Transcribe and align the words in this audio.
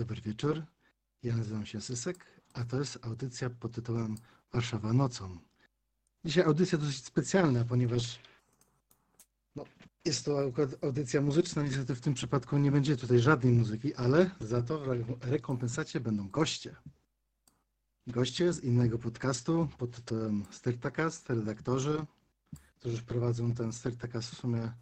Dobry 0.00 0.20
wieczór. 0.20 0.62
Ja 1.22 1.36
nazywam 1.36 1.66
się 1.66 1.80
Sysek, 1.80 2.26
a 2.54 2.64
to 2.64 2.78
jest 2.78 2.98
audycja 3.02 3.50
pod 3.50 3.72
tytułem 3.72 4.16
Warszawa 4.52 4.92
nocą. 4.92 5.38
Dzisiaj 6.24 6.44
audycja 6.44 6.78
dosyć 6.78 7.04
specjalna, 7.04 7.64
ponieważ 7.64 8.20
no, 9.56 9.64
jest 10.04 10.24
to 10.24 10.52
audycja 10.82 11.20
muzyczna. 11.20 11.62
Niestety 11.62 11.94
w 11.94 12.00
tym 12.00 12.14
przypadku 12.14 12.58
nie 12.58 12.72
będzie 12.72 12.96
tutaj 12.96 13.18
żadnej 13.18 13.52
muzyki, 13.52 13.94
ale 13.94 14.30
za 14.40 14.62
to 14.62 14.78
w 14.78 14.88
rekompensacie 15.20 16.00
będą 16.00 16.28
goście. 16.28 16.76
Goście 18.06 18.52
z 18.52 18.64
innego 18.64 18.98
podcastu 18.98 19.68
pod 19.78 19.90
tytułem 19.90 20.44
Stertakast, 20.50 21.30
redaktorzy, 21.30 22.06
którzy 22.78 23.02
prowadzą 23.02 23.54
ten 23.54 23.72
Stertakast 23.72 24.30
w 24.30 24.38
sumie 24.38 24.72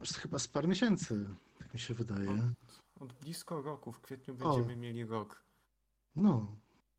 już 0.00 0.10
chyba 0.10 0.38
z 0.38 0.48
par 0.48 0.68
miesięcy, 0.68 1.26
tak 1.58 1.74
mi 1.74 1.80
się 1.80 1.94
wydaje. 1.94 2.52
Od, 3.00 3.12
blisko 3.12 3.62
roku, 3.62 3.92
w 3.92 4.00
kwietniu 4.00 4.34
będziemy 4.34 4.76
mieli 4.76 5.04
rok. 5.04 5.44
No, 6.16 6.56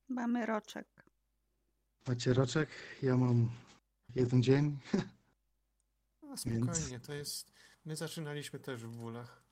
Mamy 0.09 0.45
roczek. 0.45 1.05
macie 2.07 2.33
roczek, 2.33 2.69
ja 3.01 3.17
mam 3.17 3.49
jeden 4.15 4.43
dzień. 4.43 4.77
A 6.33 6.37
spokojnie, 6.37 6.99
to 6.99 7.13
jest... 7.13 7.51
My 7.85 7.95
zaczynaliśmy 7.95 8.59
też 8.59 8.83
w 8.85 8.97
bólach. 8.97 9.43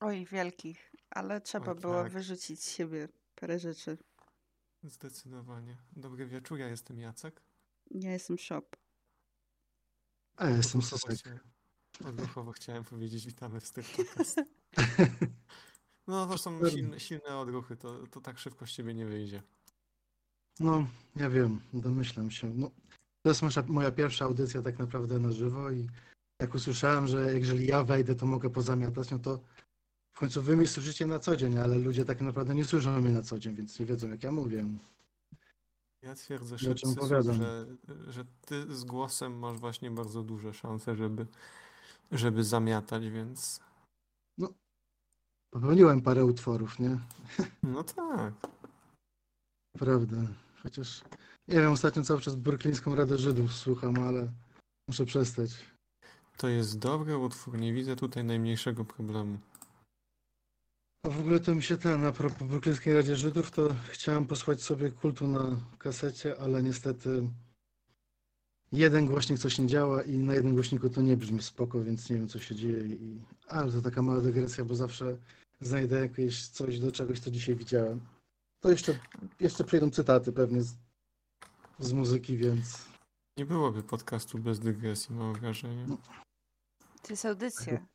Oj, 0.00 0.26
wielkich. 0.26 0.92
Ale 1.10 1.40
trzeba 1.40 1.72
Oj, 1.72 1.80
było 1.80 2.02
tak. 2.02 2.12
wyrzucić 2.12 2.62
z 2.62 2.70
siebie 2.70 3.08
parę 3.34 3.58
rzeczy. 3.58 3.98
Zdecydowanie. 4.82 5.76
Dobry 5.92 6.26
wieczór, 6.26 6.58
ja 6.58 6.68
jestem 6.68 6.98
Jacek. 7.00 7.42
Ja 7.90 8.12
jestem 8.12 8.38
shop. 8.38 8.62
A 10.36 10.44
ja 10.50 10.56
jestem 10.56 10.80
Odruchowo 10.80 10.98
Sosek. 10.98 11.18
chciałem- 11.18 11.40
Odruchowo 12.04 12.52
chciałem 12.52 12.84
powiedzieć 12.84 13.26
witamy 13.26 13.60
w 13.60 13.66
stylu 13.66 13.86
podcast. 13.96 14.40
No 16.06 16.26
to 16.26 16.38
są 16.38 16.70
silne, 16.70 17.00
silne 17.00 17.38
odruchy, 17.38 17.76
to, 17.76 18.06
to 18.06 18.20
tak 18.20 18.38
szybko 18.38 18.66
z 18.66 18.70
ciebie 18.70 18.94
nie 18.94 19.06
wyjdzie. 19.06 19.42
No, 20.60 20.86
ja 21.16 21.30
wiem, 21.30 21.60
domyślam 21.72 22.30
się. 22.30 22.52
No, 22.54 22.70
to 23.22 23.28
jest 23.28 23.42
moja, 23.42 23.62
moja 23.66 23.90
pierwsza 23.90 24.24
audycja 24.24 24.62
tak 24.62 24.78
naprawdę 24.78 25.18
na 25.18 25.32
żywo 25.32 25.70
i 25.70 25.88
jak 26.40 26.54
usłyszałem, 26.54 27.06
że 27.06 27.38
jeżeli 27.38 27.66
ja 27.66 27.84
wejdę, 27.84 28.14
to 28.14 28.26
mogę 28.26 28.50
pozamiatać, 28.50 29.10
no 29.10 29.18
to 29.18 29.40
w 30.12 30.18
końcu 30.18 30.42
wy 30.42 30.56
mnie 30.56 30.66
słyszycie 30.66 31.06
na 31.06 31.18
co 31.18 31.36
dzień, 31.36 31.58
ale 31.58 31.78
ludzie 31.78 32.04
tak 32.04 32.20
naprawdę 32.20 32.54
nie 32.54 32.64
słyszą 32.64 33.00
mnie 33.00 33.10
na 33.10 33.22
co 33.22 33.38
dzień, 33.38 33.54
więc 33.54 33.80
nie 33.80 33.86
wiedzą 33.86 34.08
jak 34.08 34.22
ja 34.22 34.32
mówię. 34.32 34.64
Ja 36.02 36.14
twierdzę, 36.14 36.58
że, 36.58 36.74
że, 37.32 37.66
że 38.08 38.24
ty 38.46 38.74
z 38.76 38.84
głosem 38.84 39.38
masz 39.38 39.58
właśnie 39.58 39.90
bardzo 39.90 40.22
duże 40.22 40.54
szanse, 40.54 40.96
żeby, 40.96 41.26
żeby 42.12 42.44
zamiatać, 42.44 43.08
więc 43.08 43.60
Popełniłem 45.54 46.02
parę 46.02 46.24
utworów, 46.24 46.78
nie? 46.78 46.98
no 47.62 47.84
tak. 47.84 48.34
Prawda. 49.78 50.16
Chociaż 50.62 51.02
nie 51.48 51.54
wiem, 51.60 51.72
ostatnio 51.72 52.02
cały 52.02 52.20
czas 52.20 52.34
Brooklyńską 52.34 52.94
Radę 52.94 53.18
Żydów 53.18 53.52
słucham, 53.52 53.98
ale 53.98 54.32
muszę 54.88 55.04
przestać. 55.04 55.50
To 56.36 56.48
jest 56.48 56.78
dobry 56.78 57.18
utwór, 57.18 57.58
nie 57.58 57.72
widzę 57.72 57.96
tutaj 57.96 58.24
najmniejszego 58.24 58.84
problemu. 58.84 59.38
A 61.06 61.08
w 61.08 61.20
ogóle 61.20 61.40
to 61.40 61.54
mi 61.54 61.62
się 61.62 61.76
ten, 61.76 62.04
a 62.04 62.12
propos 62.12 62.48
Brooklyńskiej 62.48 62.94
Radzie 62.94 63.16
Żydów, 63.16 63.50
to 63.50 63.74
chciałem 63.88 64.26
posłuchać 64.26 64.62
sobie 64.62 64.90
kultu 64.90 65.28
na 65.28 65.56
kasecie, 65.78 66.40
ale 66.40 66.62
niestety 66.62 67.28
jeden 68.72 69.06
głośnik 69.06 69.38
coś 69.38 69.58
nie 69.58 69.66
działa 69.66 70.02
i 70.02 70.18
na 70.18 70.34
jednym 70.34 70.54
głośniku 70.54 70.90
to 70.90 71.02
nie 71.02 71.16
brzmi 71.16 71.42
spoko, 71.42 71.82
więc 71.82 72.10
nie 72.10 72.16
wiem 72.16 72.28
co 72.28 72.38
się 72.38 72.54
dzieje. 72.54 72.86
I... 72.86 73.20
Ale 73.48 73.72
to 73.72 73.82
taka 73.82 74.02
mała 74.02 74.20
dygresja, 74.20 74.64
bo 74.64 74.74
zawsze 74.74 75.16
znajdę 75.66 76.00
jakieś 76.00 76.48
coś 76.48 76.80
do 76.80 76.92
czegoś, 76.92 77.20
co 77.20 77.30
dzisiaj 77.30 77.56
widziałem. 77.56 78.00
To 78.60 78.70
jeszcze, 78.70 78.98
jeszcze 79.40 79.64
przyjdą 79.64 79.90
cytaty 79.90 80.32
pewnie 80.32 80.62
z, 80.62 80.74
z 81.78 81.92
muzyki, 81.92 82.36
więc 82.36 82.84
Nie 83.38 83.46
byłoby 83.46 83.82
podcastu 83.82 84.38
bez 84.38 84.60
dygresji, 84.60 85.14
mam 85.14 85.32
wrażenie. 85.34 85.86
To 87.02 87.12
jest 87.12 87.24
audycja. 87.24 87.86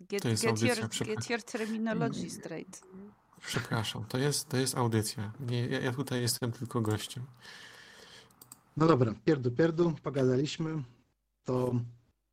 Get, 0.00 0.22
To 0.22 0.28
jest 0.28 0.42
get, 0.42 0.50
audycja, 0.50 0.74
your, 0.82 0.90
przepraszam. 0.90 1.16
get 1.16 1.30
your 1.30 1.42
terminology 1.42 2.30
straight. 2.30 2.82
Przepraszam, 3.46 4.04
to 4.04 4.18
jest, 4.18 4.48
to 4.48 4.56
jest 4.56 4.76
audycja. 4.76 5.32
Nie, 5.40 5.66
ja, 5.66 5.80
ja 5.80 5.92
tutaj 5.92 6.20
jestem 6.20 6.52
tylko 6.52 6.80
gościem. 6.80 7.24
no 8.76 8.86
dobra, 8.86 9.14
pierdu, 9.24 9.50
pierdu, 9.50 9.94
pogadaliśmy, 10.02 10.82
to 11.44 11.74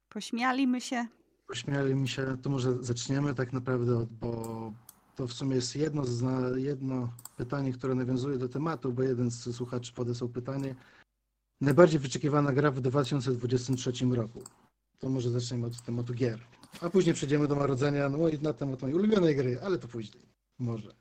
Pośmialiśmy 0.09 0.81
się. 0.81 1.07
Pośmiali 1.53 1.95
mi 1.95 2.07
się, 2.07 2.37
to 2.41 2.49
może 2.49 2.83
zaczniemy 2.83 3.35
tak 3.35 3.53
naprawdę, 3.53 3.97
od- 3.97 4.09
bo 4.09 4.73
to 5.15 5.27
w 5.27 5.33
sumie 5.33 5.55
jest 5.55 5.75
jedno, 5.75 6.03
jedno 6.55 7.13
pytanie, 7.37 7.73
które 7.73 7.95
nawiązuje 7.95 8.37
do 8.37 8.49
tematu, 8.49 8.93
bo 8.93 9.03
jeden 9.03 9.31
z 9.31 9.55
słuchaczy 9.55 9.93
podesłał 9.93 10.29
pytanie. 10.29 10.75
Najbardziej 11.61 11.99
wyczekiwana 11.99 12.53
gra 12.53 12.71
w 12.71 12.81
2023 12.81 13.91
roku. 14.15 14.43
To 14.99 15.09
może 15.09 15.29
zaczniemy 15.31 15.67
od 15.67 15.81
tematu 15.81 16.13
gier. 16.13 16.39
A 16.81 16.89
później 16.89 17.15
przejdziemy 17.15 17.47
do 17.47 17.55
Marodzenia, 17.55 18.09
no 18.09 18.27
i 18.29 18.39
na 18.39 18.53
temat 18.53 18.81
mojej 18.81 18.95
ulubionej 18.95 19.35
gry, 19.35 19.59
ale 19.63 19.77
to 19.77 19.87
później. 19.87 20.23
Może. 20.59 20.91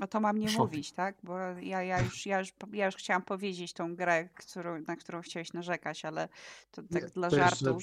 O 0.00 0.06
to 0.06 0.20
mam 0.20 0.38
nie 0.38 0.48
Shopping. 0.48 0.70
mówić, 0.70 0.92
tak? 0.92 1.16
Bo 1.22 1.38
ja, 1.38 1.82
ja, 1.82 2.02
już, 2.02 2.26
ja, 2.26 2.38
już, 2.38 2.52
ja 2.72 2.86
już 2.86 2.96
chciałam 2.96 3.22
powiedzieć 3.22 3.72
tą 3.72 3.96
grę, 3.96 4.28
którą, 4.28 4.82
na 4.82 4.96
którą 4.96 5.20
chciałeś 5.22 5.52
narzekać, 5.52 6.04
ale 6.04 6.28
to 6.70 6.82
tak 6.82 7.02
Nie, 7.02 7.08
dla 7.08 7.30
to 7.30 7.36
żartu. 7.36 7.78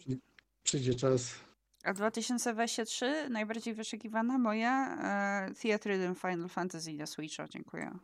Przyjdzie 0.67 0.95
czas. 0.95 1.35
A 1.83 1.94
2023 1.94 3.29
najbardziej 3.29 3.73
wyczekiwana 3.73 4.38
moja 4.38 4.97
e, 5.50 5.53
Theatre 5.53 5.97
Rhythm 5.97 6.16
Final 6.16 6.50
Fantasy 6.50 6.94
na 6.94 7.05
Switcha, 7.05 7.47
dziękuję. 7.47 7.97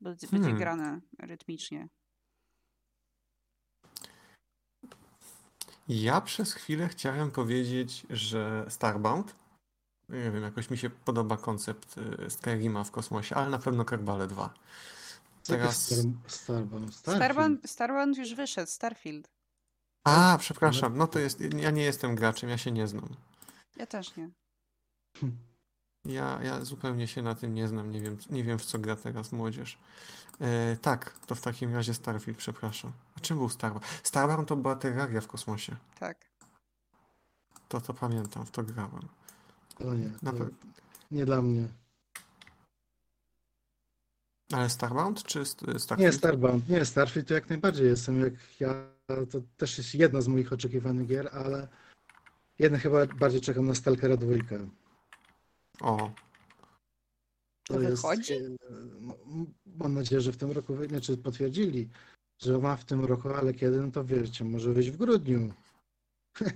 Będzie, 0.00 0.26
będzie 0.26 0.44
Hmm. 0.44 0.58
grane 0.58 1.00
rytmicznie. 1.18 1.88
Ja 5.88 6.20
przez 6.20 6.54
chwilę 6.54 6.88
chciałem 6.88 7.30
powiedzieć, 7.30 8.06
że 8.10 8.66
Starbound. 8.68 9.34
Nie 10.08 10.30
wiem, 10.30 10.42
jakoś 10.42 10.70
mi 10.70 10.78
się 10.78 10.90
podoba 10.90 11.36
koncept 11.36 11.98
y, 12.26 12.30
Skyrima 12.30 12.84
w 12.84 12.90
kosmosie, 12.90 13.34
ale 13.34 13.50
na 13.50 13.58
pewno 13.58 13.84
Kerbale 13.84 14.26
2. 14.26 14.54
Teraz. 15.46 15.86
Star, 15.86 16.04
Starbound. 16.26 16.94
Starbound, 16.94 17.70
Starbound 17.70 18.18
już 18.18 18.34
wyszedł, 18.34 18.70
Starfield. 18.70 19.41
A, 20.04 20.36
przepraszam, 20.40 20.96
no 20.96 21.06
to 21.06 21.18
jest. 21.18 21.40
Ja 21.40 21.70
nie 21.70 21.82
jestem 21.82 22.14
graczem, 22.14 22.50
ja 22.50 22.58
się 22.58 22.70
nie 22.72 22.88
znam. 22.88 23.08
Ja 23.76 23.86
też 23.86 24.16
nie. 24.16 24.30
Ja, 26.04 26.38
ja 26.42 26.64
zupełnie 26.64 27.08
się 27.08 27.22
na 27.22 27.34
tym 27.34 27.54
nie 27.54 27.68
znam, 27.68 27.90
nie 27.90 28.00
wiem, 28.00 28.16
nie 28.30 28.44
wiem 28.44 28.58
w 28.58 28.64
co 28.64 28.78
gra 28.78 28.96
teraz 28.96 29.32
młodzież. 29.32 29.78
E, 30.40 30.76
tak, 30.76 31.18
to 31.26 31.34
w 31.34 31.40
takim 31.40 31.74
razie 31.74 31.94
Starfield, 31.94 32.38
przepraszam. 32.38 32.92
A 33.16 33.20
czym 33.20 33.38
był 33.38 33.48
Starbound? 33.48 33.84
Starbound 34.02 34.48
to 34.48 34.56
była 34.56 34.76
terraria 34.76 35.20
w 35.20 35.26
kosmosie. 35.26 35.76
Tak. 36.00 36.30
To 37.68 37.80
to 37.80 37.94
pamiętam, 37.94 38.46
w 38.46 38.50
to 38.50 38.62
grałem. 38.62 39.08
O 39.84 39.94
nie, 39.94 40.08
pe- 40.08 40.50
nie 41.10 41.24
dla 41.26 41.42
mnie. 41.42 41.68
Ale 44.52 44.70
Starbound 44.70 45.22
czy 45.22 45.44
St- 45.44 45.78
Starfield? 45.78 45.98
Nie, 46.00 46.12
Starbound, 46.18 46.68
nie, 46.68 46.84
Starfield 46.84 47.28
to 47.28 47.34
jak 47.34 47.48
najbardziej 47.48 47.86
jestem, 47.86 48.20
jak 48.20 48.34
ja, 48.60 48.88
to 49.30 49.40
też 49.56 49.78
jest 49.78 49.94
jedna 49.94 50.20
z 50.20 50.28
moich 50.28 50.52
oczekiwanych 50.52 51.06
gier, 51.06 51.28
ale 51.32 51.68
jednak 52.58 52.80
chyba 52.82 53.06
bardziej 53.06 53.40
czekam 53.40 53.66
na 53.66 53.74
Stalkera 53.74 54.16
2. 54.16 54.34
O, 55.80 56.12
To 57.64 57.78
wychodzi? 57.78 58.32
e, 58.34 58.40
no, 59.00 59.16
mam 59.66 59.94
nadzieję, 59.94 60.20
że 60.20 60.32
w 60.32 60.36
tym 60.36 60.50
roku, 60.50 60.86
znaczy 60.88 61.16
potwierdzili, 61.16 61.88
że 62.42 62.58
ma 62.58 62.76
w 62.76 62.84
tym 62.84 63.04
roku, 63.04 63.28
ale 63.28 63.54
kiedy, 63.54 63.80
no 63.80 63.90
to 63.90 64.04
wiecie, 64.04 64.44
może 64.44 64.72
wyjść 64.72 64.90
w 64.90 64.96
grudniu. 64.96 65.52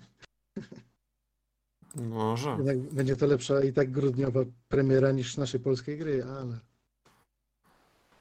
może. 1.94 2.50
Jednak 2.50 2.78
będzie 2.78 3.16
to 3.16 3.26
lepsza 3.26 3.64
i 3.64 3.72
tak 3.72 3.90
grudniowa 3.90 4.40
premiera 4.68 5.12
niż 5.12 5.36
naszej 5.36 5.60
polskiej 5.60 5.98
gry, 5.98 6.24
ale 6.24 6.58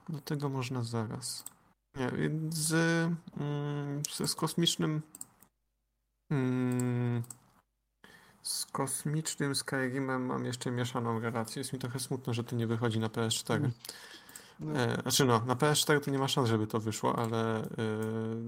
Do 0.09 0.19
tego 0.19 0.49
można 0.49 0.83
zaraz. 0.83 1.43
Nie, 1.95 2.11
z, 2.49 2.73
mm, 3.37 4.01
z, 4.09 4.31
z 4.31 4.35
kosmicznym. 4.35 5.01
Mm, 6.31 7.23
z 8.41 8.65
kosmicznym 8.65 9.55
Skyrimem 9.55 10.25
mam 10.25 10.45
jeszcze 10.45 10.71
mieszaną 10.71 11.19
relację. 11.19 11.59
Jest 11.59 11.73
mi 11.73 11.79
trochę 11.79 11.99
smutno, 11.99 12.33
że 12.33 12.43
to 12.43 12.55
nie 12.55 12.67
wychodzi 12.67 12.99
na 12.99 13.07
PS4. 13.07 13.61
no, 13.61 13.69
E, 14.61 15.01
znaczy 15.01 15.25
no, 15.25 15.45
na 15.45 15.55
PS4 15.55 15.99
to 15.99 16.11
nie 16.11 16.19
ma 16.19 16.27
szans, 16.27 16.49
żeby 16.49 16.67
to 16.67 16.79
wyszło, 16.79 17.19
ale 17.19 17.61
e, 17.61 17.67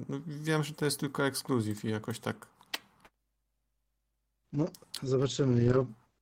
no, 0.09 0.19
wiem, 0.27 0.63
że 0.63 0.73
to 0.73 0.85
jest 0.85 0.99
tylko 0.99 1.25
ekskluzyw 1.25 1.85
i 1.85 1.89
jakoś 1.89 2.19
tak. 2.19 2.47
no 4.53 4.65
zobaczymy. 5.03 5.63
Ja, 5.63 5.73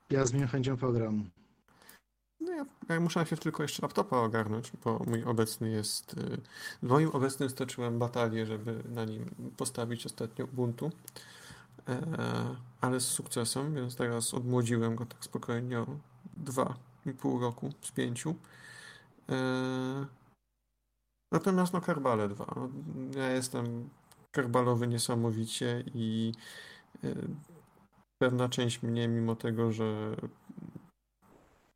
ja 0.10 0.26
z 0.26 0.34
miłą 0.34 0.48
chęcią 0.48 0.78
pogram. 0.78 1.30
Ja, 2.90 3.00
muszę 3.00 3.20
najpierw 3.20 3.42
tylko 3.42 3.64
jeszcze 3.64 3.82
laptopa 3.82 4.18
ogarnąć, 4.18 4.72
bo 4.84 5.02
mój 5.08 5.24
obecny 5.24 5.70
jest. 5.70 6.14
y, 6.14 6.42
W 6.84 6.88
moim 6.88 7.10
obecnym 7.10 7.50
stoczyłem 7.50 8.00
batalię, 8.00 8.46
żeby 8.46 8.84
na 8.90 9.06
nim 9.06 9.26
postawić 9.58 10.06
ostatnio 10.06 10.46
Ubuntu. 10.46 10.92
E, 11.88 12.56
ale 12.82 13.00
z 13.00 13.08
sukcesem, 13.08 13.76
więc 13.76 13.96
teraz 13.96 14.34
odmłodziłem 14.34 14.96
go 14.96 15.06
tak 15.06 15.26
spokojnie 15.26 15.80
o 15.80 15.86
dwa, 16.38 16.76
pół 17.20 17.40
roku 17.40 17.70
z 17.82 17.92
pięciu. 17.92 18.36
E, 19.30 20.06
Natomiast 21.32 21.74
no 21.74 21.82
Kerbale 21.82 22.30
2. 22.30 22.46
No, 22.56 22.70
ja 23.20 23.30
jestem 23.30 23.90
kerbalowy 24.32 24.88
niesamowicie 24.88 25.84
i 25.94 26.34
e, 27.04 27.08
pewna 28.22 28.50
część 28.50 28.84
mnie, 28.84 29.08
mimo 29.08 29.36
tego, 29.36 29.72
że 29.72 30.16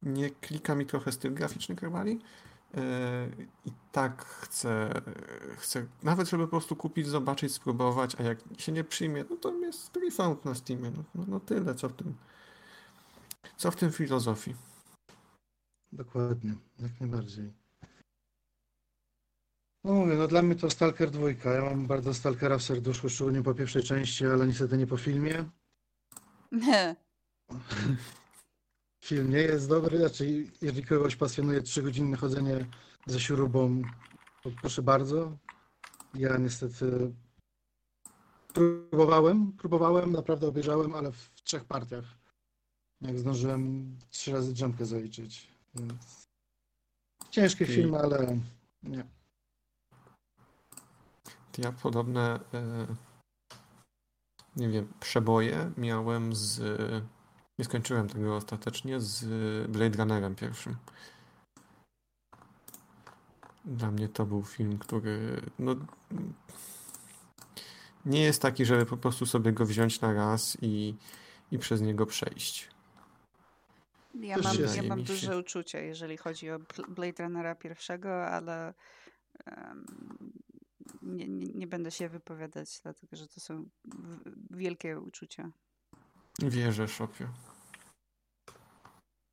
nie 0.02 0.30
klika 0.30 0.76
mi 0.76 0.86
trochę 0.86 1.12
styl 1.12 1.34
graficzny 1.34 1.76
Kerbali, 1.76 2.20
e, 2.74 3.30
i 3.66 3.72
tak 3.92 4.26
chcę, 4.26 5.02
chcę 5.58 5.86
nawet 6.04 6.30
żeby 6.30 6.44
po 6.44 6.50
prostu 6.50 6.76
kupić, 6.76 7.08
zobaczyć, 7.08 7.54
spróbować, 7.54 8.16
a 8.20 8.24
jak 8.24 8.40
się 8.58 8.72
nie 8.72 8.84
przyjmie, 8.84 9.26
no 9.30 9.36
to 9.36 9.54
jest 9.54 9.98
refund 9.98 10.46
na 10.46 10.56
Steamie. 10.56 10.92
No, 10.92 11.04
no, 11.16 11.24
no 11.28 11.40
tyle, 11.40 11.76
co 11.76 11.90
w 11.90 11.94
tym 11.94 12.16
co 13.58 13.72
w 13.72 13.76
tym 13.76 13.92
filozofii. 13.92 14.56
Dokładnie, 15.92 16.54
jak 16.80 17.00
najbardziej. 17.00 17.54
No 19.84 19.94
mówię, 19.94 20.16
no 20.16 20.28
dla 20.28 20.42
mnie 20.42 20.56
to 20.56 20.70
Stalker 20.70 21.12
2. 21.12 21.30
Ja 21.30 21.62
mam 21.62 21.88
bardzo 21.88 22.14
Stalkera 22.14 22.58
w 22.58 22.64
serduszku, 22.64 23.10
szczególnie 23.10 23.44
po 23.44 23.54
pierwszej 23.54 23.84
części, 23.84 24.26
ale 24.26 24.48
niestety 24.48 24.78
nie 24.78 24.88
po 24.88 24.98
filmie. 24.98 25.46
Film 29.04 29.30
nie 29.30 29.38
jest 29.38 29.70
dobry, 29.70 29.98
znaczy 29.98 30.46
jeżeli 30.62 30.86
kogoś 30.86 31.16
pasjonuje 31.16 31.62
3-godzinne 31.62 32.18
chodzenie 32.18 32.66
ze 33.08 33.20
śrubą, 33.20 33.82
to 34.44 34.50
proszę 34.62 34.82
bardzo. 34.82 35.38
Ja 36.14 36.38
niestety 36.38 37.14
próbowałem, 38.54 39.52
próbowałem, 39.52 40.12
naprawdę 40.12 40.48
obejrzałem, 40.48 40.96
ale 40.96 41.12
w 41.12 41.32
trzech 41.44 41.66
partiach. 41.66 42.06
Jak 43.02 43.20
zdążyłem 43.20 43.96
trzy 44.10 44.32
razy 44.32 44.54
drzemkę 44.54 44.86
zaliczyć. 44.86 45.48
Więc 45.76 46.28
ciężki 47.30 47.64
I- 47.64 47.68
film, 47.68 47.96
ale 47.96 48.40
nie. 48.84 49.04
Ja 51.58 51.72
podobne, 51.72 52.40
e, 52.54 52.88
nie 54.56 54.70
wiem, 54.70 54.94
przeboje 55.00 55.72
miałem 55.78 56.36
z. 56.36 56.62
Nie 57.60 57.66
skończyłem 57.66 58.08
tego 58.10 58.36
ostatecznie 58.36 59.00
z 59.00 59.26
Blade 59.72 59.98
Runnerem 59.98 60.36
pierwszym. 60.36 60.76
Dla 63.66 63.92
mnie 63.92 64.10
to 64.10 64.26
był 64.26 64.44
film, 64.44 64.78
który 64.78 65.42
no, 65.60 65.76
nie 68.06 68.22
jest 68.22 68.42
taki, 68.42 68.66
żeby 68.66 68.86
po 68.86 68.98
prostu 68.98 69.26
sobie 69.26 69.52
go 69.52 69.66
wziąć 69.66 70.02
na 70.02 70.14
raz 70.14 70.58
i, 70.62 70.96
i 71.52 71.60
przez 71.60 71.82
niego 71.82 72.06
przejść. 72.06 72.70
Ja 74.14 74.38
mam, 74.38 74.56
ja 74.76 74.84
mam 74.84 75.04
duże 75.04 75.38
uczucia, 75.38 75.80
jeżeli 75.80 76.18
chodzi 76.18 76.52
o 76.52 76.60
Bl- 76.60 76.90
Blade 76.90 77.24
Runnera 77.24 77.56
pierwszego, 77.56 78.26
ale 78.26 78.74
em, 79.46 79.86
nie, 81.02 81.28
nie, 81.28 81.48
nie 81.48 81.68
będę 81.68 81.92
się 81.92 82.10
wypowiadać, 82.10 82.80
dlatego 82.84 83.18
że 83.18 83.28
to 83.28 83.40
są 83.40 83.70
wielkie 84.50 85.00
uczucia. 85.00 85.52
Wierzę, 86.48 86.88
Szopie. 86.88 87.28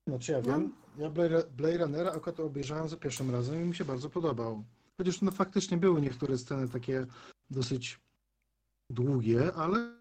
Znaczy 0.09 0.33
ja 0.33 0.43
wiem, 0.43 0.73
ja 0.99 1.11
Blade, 1.11 1.47
Blade 1.51 1.79
Runnera 1.79 2.13
akurat 2.13 2.41
obejrzałem 2.41 2.89
za 2.89 2.97
pierwszym 2.97 3.31
razem 3.31 3.63
i 3.63 3.65
mi 3.65 3.75
się 3.75 3.85
bardzo 3.85 4.11
podobał. 4.11 4.65
Chociaż 4.99 5.23
no 5.23 5.31
faktycznie 5.31 5.77
były 5.77 6.01
niektóre 6.01 6.39
sceny 6.39 6.69
takie 6.69 7.07
dosyć 7.51 8.01
długie, 8.91 9.55
ale 9.55 9.93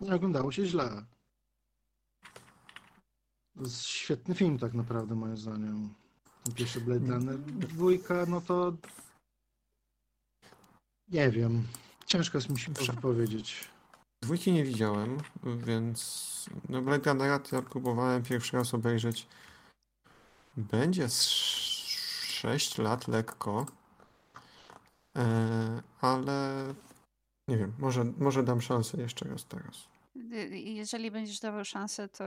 nie 0.00 0.14
oglądało 0.14 0.52
się 0.52 0.66
źle. 0.66 1.04
To 3.56 3.62
jest 3.62 3.82
świetny 3.82 4.34
film 4.34 4.58
tak 4.58 4.74
naprawdę 4.74 5.14
moim 5.14 5.36
zdaniem. 5.36 5.94
Ten 6.44 6.54
pierwszy 6.54 6.80
Blade 6.80 7.06
Runner. 7.06 7.38
Dwójka, 7.38 8.26
no 8.28 8.40
to 8.40 8.72
nie 11.08 11.30
wiem. 11.30 11.64
Ciężko 12.06 12.38
jest 12.38 12.48
mi 12.50 12.58
się 12.58 12.92
powiedzieć. 13.02 13.75
Dwójki 14.22 14.52
nie 14.52 14.64
widziałem, 14.64 15.18
więc 15.44 16.50
no 16.68 16.82
Blade 16.82 17.12
Runnera 17.12 17.40
próbowałem 17.70 18.22
pierwszy 18.22 18.56
raz 18.56 18.74
obejrzeć. 18.74 19.26
Będzie 20.56 21.08
z 21.08 21.22
6 21.22 22.78
lat 22.78 23.08
lekko, 23.08 23.66
e, 25.16 25.82
ale 26.00 26.74
nie 27.48 27.56
wiem, 27.56 27.72
może, 27.78 28.04
może 28.18 28.42
dam 28.42 28.60
szansę 28.60 29.00
jeszcze 29.00 29.28
raz 29.28 29.44
teraz. 29.44 29.88
Jeżeli 30.50 31.10
będziesz 31.10 31.40
dawał 31.40 31.64
szansę, 31.64 32.08
to 32.08 32.24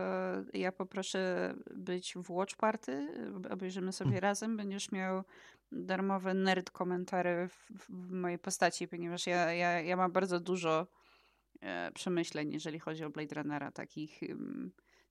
ja 0.53 0.71
poproszę 0.71 1.53
być 1.75 2.13
w 2.15 2.31
Watch 2.31 2.55
Party, 2.55 3.07
obejrzymy 3.51 3.93
sobie 3.93 4.19
razem. 4.19 4.57
Będziesz 4.57 4.91
miał 4.91 5.23
darmowe 5.71 6.33
nerd 6.33 6.69
komentary 6.69 7.47
w, 7.47 7.71
w 7.89 8.11
mojej 8.11 8.39
postaci, 8.39 8.87
ponieważ 8.87 9.27
ja, 9.27 9.53
ja, 9.53 9.81
ja 9.81 9.95
mam 9.95 10.11
bardzo 10.11 10.39
dużo 10.39 10.87
przemyśleń, 11.93 12.51
jeżeli 12.51 12.79
chodzi 12.79 13.03
o 13.03 13.09
Blade 13.09 13.35
Runnera, 13.35 13.71
takich 13.71 14.19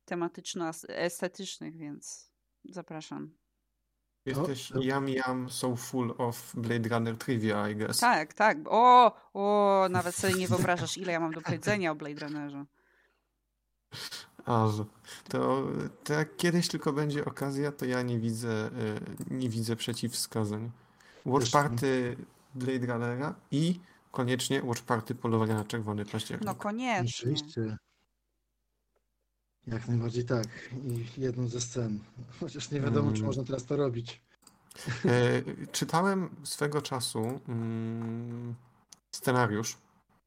tematyczno-estetycznych, 0.05 1.77
więc 1.77 2.31
zapraszam. 2.65 3.31
Jesteś 4.27 4.71
yum 4.71 5.09
yum 5.09 5.51
so 5.51 5.77
full 5.77 6.15
of 6.19 6.55
Blade 6.57 6.89
Runner 6.89 7.17
trivia, 7.19 7.69
I 7.69 7.77
guess. 7.77 7.99
Tak, 7.99 8.35
tak. 8.35 8.59
O, 8.67 9.17
o, 9.35 9.87
nawet 9.91 10.15
sobie 10.15 10.35
nie 10.35 10.49
wyobrażasz, 10.49 10.99
ile 10.99 11.13
ja 11.13 11.21
mam 11.21 11.33
do 11.33 11.41
powiedzenia 11.41 11.93
o 11.93 11.95
Blade 11.95 12.27
Runnerze. 12.27 12.65
A, 14.45 14.69
że- 14.69 14.85
to, 15.29 15.67
to 16.05 16.13
jak 16.13 16.37
kiedyś 16.37 16.69
tylko 16.69 16.93
będzie 16.93 17.25
okazja, 17.25 17.73
to 17.73 17.85
ja 17.85 18.03
nie 18.03 18.19
widzę, 18.19 18.67
e, 18.67 18.71
nie 19.31 19.49
widzę 19.49 19.77
przeciwwskazań. 19.77 20.71
Watch. 21.25 21.51
Party 21.51 22.17
Blade 22.55 22.87
Runnera 22.87 23.35
i 23.51 23.81
koniecznie 24.11 24.63
Watch 24.63 24.83
Party 24.83 25.15
Polowania 25.15 25.55
na 25.55 25.65
Czerwony 25.65 26.05
Październik. 26.05 26.47
No 26.47 26.55
koniecznie. 26.55 27.31
Oczywiście. 27.31 27.77
Jak 29.67 29.89
najbardziej 29.89 30.25
tak. 30.25 30.47
I 31.17 31.21
jedną 31.21 31.49
ze 31.49 31.61
scen. 31.61 31.99
Chociaż 32.41 32.71
nie 32.71 32.81
wiadomo, 32.81 33.11
czy 33.11 33.17
Mm. 33.17 33.27
można 33.27 33.45
teraz 33.45 33.65
to 33.67 33.77
robić. 33.77 34.23
E, 35.05 35.43
czytałem 35.73 36.31
swego 36.45 36.83
czasu 36.83 37.41
mm, 37.49 38.55
scenariusz 39.15 39.77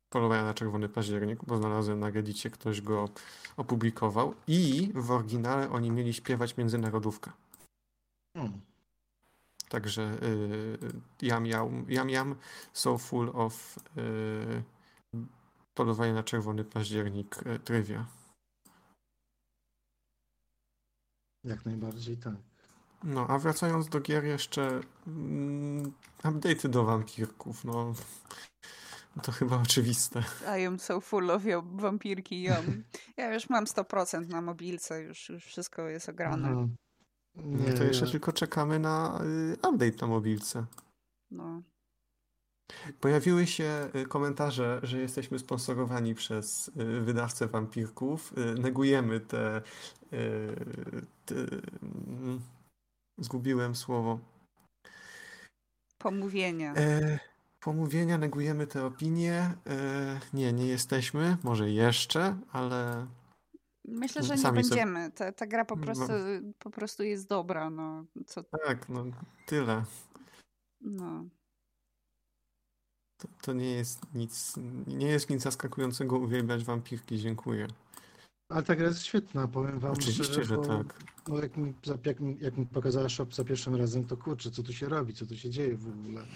Polowania 0.09 0.43
na 0.43 0.53
Czerwony 0.53 0.89
Październik, 0.89 1.39
bo 1.47 1.57
znalazłem 1.57 1.99
na 1.99 2.09
Reddicie, 2.09 2.49
ktoś 2.49 2.81
go 2.81 3.09
opublikował 3.57 4.35
i 4.47 4.91
w 4.95 5.11
oryginale 5.11 5.69
oni 5.71 5.91
mieli 5.91 6.13
śpiewać 6.13 6.57
międzynarodówkę. 6.57 7.31
Hmm. 8.37 8.61
Także 9.71 10.17
y, 10.23 10.77
Yam 11.21 11.45
Yam, 11.45 11.85
Yam 11.89 12.09
Yam 12.09 12.35
so 12.73 12.97
full 12.97 13.31
of 13.33 13.79
y, 13.97 14.63
Polowanie 15.73 16.13
na 16.13 16.23
Czerwony 16.23 16.63
Październik 16.63 17.47
y, 17.47 17.59
trivia. 17.59 18.05
Jak 21.43 21.65
najbardziej 21.65 22.17
tak. 22.17 22.33
No, 23.03 23.27
a 23.27 23.39
wracając 23.39 23.89
do 23.89 24.01
gier 24.01 24.23
jeszcze 24.23 24.81
mm, 25.07 25.91
update'y 26.23 26.69
do 26.69 26.83
wampirków, 26.83 27.65
no 27.65 27.93
to 29.23 29.31
chyba 29.31 29.61
oczywiste. 29.61 30.23
I 30.59 30.65
am 30.65 30.79
so 30.79 31.01
full 31.01 31.31
of 31.31 31.45
your 31.45 31.63
wampirki 31.65 32.43
yum. 32.43 32.83
Ja 33.17 33.33
już 33.33 33.49
mam 33.49 33.65
100% 33.65 34.27
na 34.27 34.41
mobilce, 34.41 35.01
już, 35.01 35.29
już 35.29 35.45
wszystko 35.45 35.87
jest 35.87 36.09
ograne. 36.09 36.67
No 37.35 37.57
Nie, 37.57 37.73
to 37.73 37.83
jeszcze 37.83 38.07
tylko 38.07 38.33
czekamy 38.33 38.79
na 38.79 39.21
y, 39.23 39.69
update 39.69 40.01
na 40.01 40.07
mobilce. 40.07 40.65
No. 41.31 41.61
Pojawiły 42.99 43.47
się 43.47 43.89
y, 43.95 44.05
komentarze, 44.05 44.79
że 44.83 44.99
jesteśmy 44.99 45.39
sponsorowani 45.39 46.15
przez 46.15 46.67
y, 46.67 47.01
wydawcę 47.01 47.47
wampirków. 47.47 48.33
Negujemy 48.59 49.19
te, 49.19 49.61
te. 51.25 51.35
mm, 51.81 52.41
Zgubiłem 53.17 53.75
słowo. 53.75 54.19
Pomówienia. 55.97 56.73
E, 56.73 57.19
pomówienia, 57.59 58.17
negujemy 58.17 58.67
te 58.67 58.85
opinie. 58.85 59.53
E, 59.67 60.19
nie, 60.33 60.53
nie 60.53 60.67
jesteśmy. 60.67 61.37
Może 61.43 61.69
jeszcze, 61.69 62.37
ale 62.51 63.07
Myślę, 63.85 64.23
że 64.23 64.35
nie 64.35 64.41
sami 64.41 64.63
sobie- 64.63 64.75
będziemy. 64.81 65.11
Ta, 65.11 65.31
ta 65.31 65.47
gra 65.47 65.65
po 65.65 65.75
No. 65.75 65.83
prostu, 65.83 66.13
po 66.59 66.69
prostu 66.69 67.03
jest 67.03 67.27
dobra. 67.27 67.69
No. 67.69 68.05
Co, 68.25 68.43
tak, 68.43 68.89
no 68.89 69.05
tyle. 69.47 69.83
no. 70.81 71.25
To, 73.17 73.27
to 73.41 73.53
nie 73.53 73.71
jest 73.71 74.13
nic, 74.15 74.53
nie 74.87 75.07
jest 75.07 75.29
nic 75.29 75.41
zaskakującego 75.41 76.17
uwielbiać 76.17 76.63
wampirki. 76.63 77.19
Dziękuję. 77.19 77.67
Ale 78.49 78.63
ta 78.63 78.75
gra 78.75 78.87
jest 78.87 79.03
świetna, 79.03 79.47
powiem 79.47 79.79
wam 79.79 79.91
Oczywiście, 79.91 80.23
szczerze, 80.23 80.43
że 80.43 80.55
bo, 80.55 80.65
tak. 80.65 80.99
No 81.27 81.39
jak, 81.39 81.57
mi, 81.57 81.73
jak, 82.05 82.19
mi, 82.19 82.37
jak 82.41 82.57
mi 82.57 82.65
pokazała 82.65 83.09
shop 83.09 83.33
za 83.33 83.43
pierwszym 83.43 83.75
razem, 83.75 84.05
to 84.05 84.17
kurczę, 84.17 84.51
co 84.51 84.63
tu 84.63 84.73
się 84.73 84.89
robi, 84.89 85.13
co 85.13 85.25
tu 85.25 85.35
się 85.37 85.49
dzieje 85.49 85.77
w 85.77 85.87
ogóle. 85.87 86.21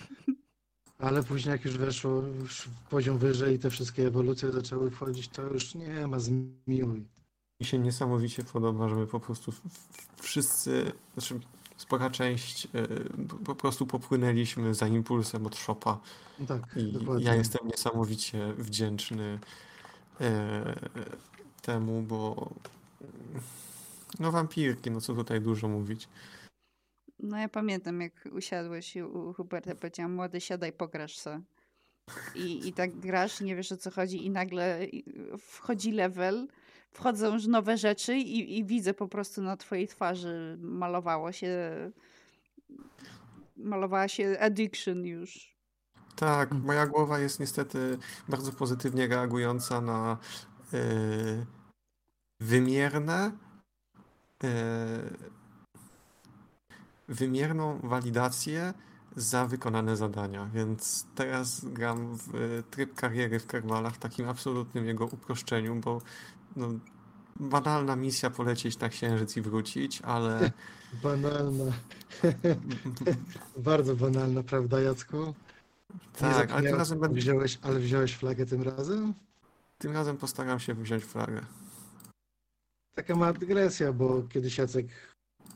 Ale 1.00 1.24
później 1.24 1.52
jak 1.52 1.66
już 1.66 1.78
weszło 1.78 2.22
już 2.22 2.70
poziom 2.90 3.18
wyżej 3.18 3.56
i 3.56 3.60
te 3.60 3.70
wszystkie 3.70 4.08
ewolucje 4.08 4.52
zaczęły 4.52 4.92
wchodzić, 4.92 5.28
to 5.28 5.42
już 5.42 5.76
nie 5.76 6.08
ma 6.08 6.20
zmiłuj. 6.20 7.06
Mi 7.60 7.66
się 7.66 7.80
niesamowicie 7.80 8.44
podoba, 8.44 8.90
że 8.90 8.96
my 8.96 9.08
po 9.08 9.20
prostu 9.20 9.54
wszyscy, 10.22 10.92
znaczy 11.14 11.40
spora 11.78 12.10
część 12.10 12.66
e, 12.66 12.70
po 13.46 13.56
prostu 13.56 13.86
popłynęliśmy 13.88 14.74
za 14.74 14.88
impulsem 14.88 15.46
od 15.46 15.56
Shopa 15.56 16.00
No 16.40 16.46
tak, 16.46 16.62
i 16.78 16.92
dokładnie. 16.92 17.26
ja 17.26 17.36
jestem 17.36 17.68
niesamowicie 17.68 18.54
wdzięczny 18.54 19.40
e, 20.22 20.76
temu, 21.62 22.02
bo 22.02 22.50
no 24.20 24.32
wampirki, 24.32 24.92
no 24.92 25.02
co 25.02 25.14
tutaj 25.14 25.42
dużo 25.42 25.68
mówić. 25.68 26.08
No 27.20 27.38
ja 27.38 27.50
pamiętam, 27.50 28.02
jak 28.02 28.14
usiadłeś 28.32 28.96
i 28.96 29.04
u 29.04 29.34
Huberta 29.34 29.76
powiedziałam, 29.76 30.14
młody, 30.14 30.42
siadaj, 30.42 30.74
pograsz 30.74 31.18
se. 31.18 31.42
I, 32.36 32.68
I 32.68 32.74
tak 32.74 33.00
grasz, 33.00 33.42
nie 33.42 33.56
wiesz 33.56 33.72
o 33.72 33.78
co 33.78 33.92
chodzi 33.92 34.26
i 34.26 34.30
nagle 34.30 34.80
wchodzi 35.40 35.92
level, 35.92 36.48
wchodzą 36.96 37.34
już 37.34 37.48
nowe 37.48 37.78
rzeczy 37.78 38.18
i, 38.18 38.58
i 38.58 38.66
widzę 38.66 38.94
po 38.94 39.08
prostu 39.08 39.42
na 39.42 39.58
twojej 39.58 39.88
twarzy 39.88 40.58
malowało 40.62 41.32
się 41.32 41.72
malowała 43.58 44.08
się 44.08 44.38
addiction 44.40 45.06
już. 45.06 45.56
Tak, 46.16 46.52
moja 46.52 46.88
głowa 46.88 47.20
jest 47.20 47.40
niestety 47.40 47.98
bardzo 48.30 48.52
pozytywnie 48.52 49.08
reagująca 49.08 49.82
na 49.82 50.18
e, 50.74 50.78
wymierne, 52.40 53.32
e, 54.44 54.50
wymierną 57.08 57.80
walidację 57.84 58.74
za 59.16 59.46
wykonane 59.46 59.98
zadania. 59.98 60.50
Więc 60.54 61.08
teraz 61.16 61.66
gram 61.66 62.18
w 62.18 62.64
tryb 62.72 62.96
kariery 62.96 63.40
w 63.40 63.48
Kerwalach 63.48 63.94
w 63.94 64.00
takim 64.00 64.30
absolutnym 64.30 64.86
jego 64.86 65.06
uproszczeniu, 65.06 65.76
bo 65.76 66.02
no, 66.56 66.68
banalna 67.40 67.96
misja 67.96 68.30
polecieć 68.30 68.80
na 68.80 68.90
księżyc 68.90 69.38
i 69.38 69.42
wrócić, 69.42 70.02
ale 70.02 70.52
Banalna. 71.04 71.66
Bardzo 73.58 73.96
banalna, 73.96 74.44
prawda, 74.44 74.82
Jacku? 74.82 75.34
Tak, 76.20 76.52
ale 76.52 76.70
tym 76.70 76.78
razem, 76.78 77.00
będę, 77.00 77.20
wziąłeś, 77.20 77.60
ale 77.62 77.80
wziąłeś 77.80 78.16
flagę 78.16 78.46
tym 78.46 78.62
razem? 78.62 79.14
tym 79.78 79.94
razem 79.94 80.18
postaram 80.18 80.60
się 80.60 80.74
wziąć 80.74 81.04
flagę. 81.04 81.46
Taka 82.96 83.16
mała 83.16 83.34
dygresja, 83.34 83.94
bo 83.94 84.24
kiedyś 84.24 84.58
Jacek 84.58 84.88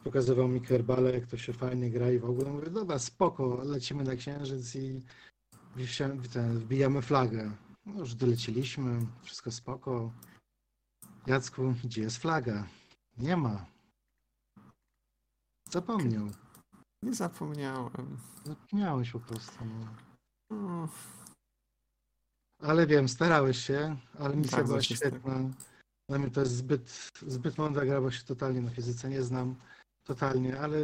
pokazywał 0.03 0.47
mi 0.47 0.61
kerbale, 0.61 1.11
jak 1.11 1.27
to 1.27 1.37
się 1.37 1.53
fajnie 1.53 1.89
gra 1.89 2.11
i 2.11 2.19
w 2.19 2.25
ogóle 2.25 2.51
mówię, 2.51 2.69
dobra, 2.69 2.99
spoko, 2.99 3.61
lecimy 3.63 4.03
na 4.03 4.15
księżyc 4.15 4.75
i 4.75 5.01
wbijamy 6.35 7.01
flagę. 7.01 7.51
No 7.85 7.99
już 7.99 8.15
doleciliśmy, 8.15 9.05
wszystko 9.23 9.51
spoko. 9.51 10.11
Jacku, 11.29 11.73
gdzie 11.83 12.01
jest 12.01 12.17
flaga? 12.17 12.67
Nie 13.17 13.37
ma. 13.37 13.65
Zapomniał. 15.69 16.27
Nie 17.03 17.13
zapomniałem. 17.13 18.17
Zapomniałeś 18.45 19.11
po 19.11 19.19
prostu. 19.19 19.65
No. 19.65 19.87
Mm. 20.57 20.87
Ale 22.61 22.87
wiem, 22.87 23.09
starałeś 23.09 23.57
się, 23.57 23.97
ale 24.19 24.35
misja 24.35 24.57
Bardzo 24.57 24.73
była 24.73 24.81
świetna. 24.81 25.49
Dla 26.09 26.19
mnie 26.19 26.31
to 26.31 26.39
jest 26.39 26.55
zbyt, 26.55 27.09
zbyt 27.27 27.57
mądra 27.57 27.85
gra, 27.85 28.01
bo 28.01 28.11
się 28.11 28.23
totalnie 28.23 28.61
na 28.61 28.69
fizyce 28.69 29.09
nie 29.09 29.23
znam. 29.23 29.55
Totalnie, 30.03 30.59
ale 30.59 30.77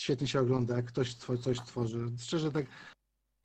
świetnie 0.00 0.26
się 0.26 0.40
ogląda, 0.40 0.76
jak 0.76 0.86
ktoś 0.86 1.14
coś 1.14 1.60
tworzy. 1.60 2.10
Szczerze, 2.18 2.52
tak, 2.52 2.66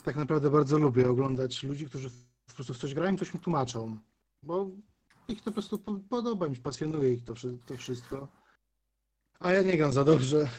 tak 0.04 0.16
naprawdę 0.16 0.50
bardzo 0.50 0.80
lubię 0.80 1.10
oglądać 1.10 1.64
ludzi, 1.64 1.86
którzy 1.86 2.10
po 2.48 2.54
prostu 2.54 2.74
w 2.74 2.78
coś 2.78 2.94
grają 2.94 3.14
i 3.14 3.18
coś 3.18 3.34
mi 3.34 3.40
tłumaczą. 3.40 3.98
Bo 4.44 4.70
ich 5.28 5.42
to 5.42 5.46
po 5.46 5.52
prostu 5.52 5.78
po- 5.78 6.00
podoba 6.10 6.48
mi, 6.48 6.56
się, 6.56 6.62
pasjonuje 6.62 7.14
ich 7.14 7.24
to, 7.24 7.34
to 7.66 7.78
wszystko. 7.78 8.28
A 9.40 9.52
ja 9.52 9.62
nie 9.62 9.78
gram 9.78 9.94
za 9.94 10.04
dobrze. 10.04 10.50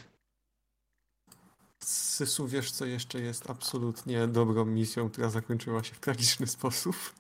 Sysu, 1.85 2.49
wiesz 2.49 2.71
co 2.71 2.87
jeszcze 2.87 3.21
jest 3.21 3.51
absolutnie 3.51 4.29
dobrą 4.29 4.65
misją, 4.65 5.11
która 5.11 5.31
zakończyła 5.31 5.85
się 5.85 5.95
w 5.95 6.01
tragiczny 6.01 6.47
sposób? 6.47 6.97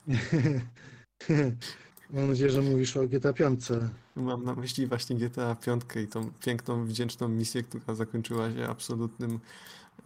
Mam 2.10 2.28
nadzieję, 2.28 2.50
że 2.50 2.62
mówisz 2.62 2.96
o 2.96 3.08
GTA 3.08 3.32
5. 3.32 3.68
Mam 4.16 4.44
na 4.44 4.54
myśli 4.54 4.86
właśnie 4.86 5.16
GTA 5.16 5.54
5 5.54 5.82
i 6.04 6.08
tą 6.08 6.32
piękną, 6.32 6.86
wdzięczną 6.86 7.28
misję, 7.28 7.62
która 7.62 7.94
zakończyła 7.94 8.52
się 8.52 8.68
absolutnym 8.68 9.40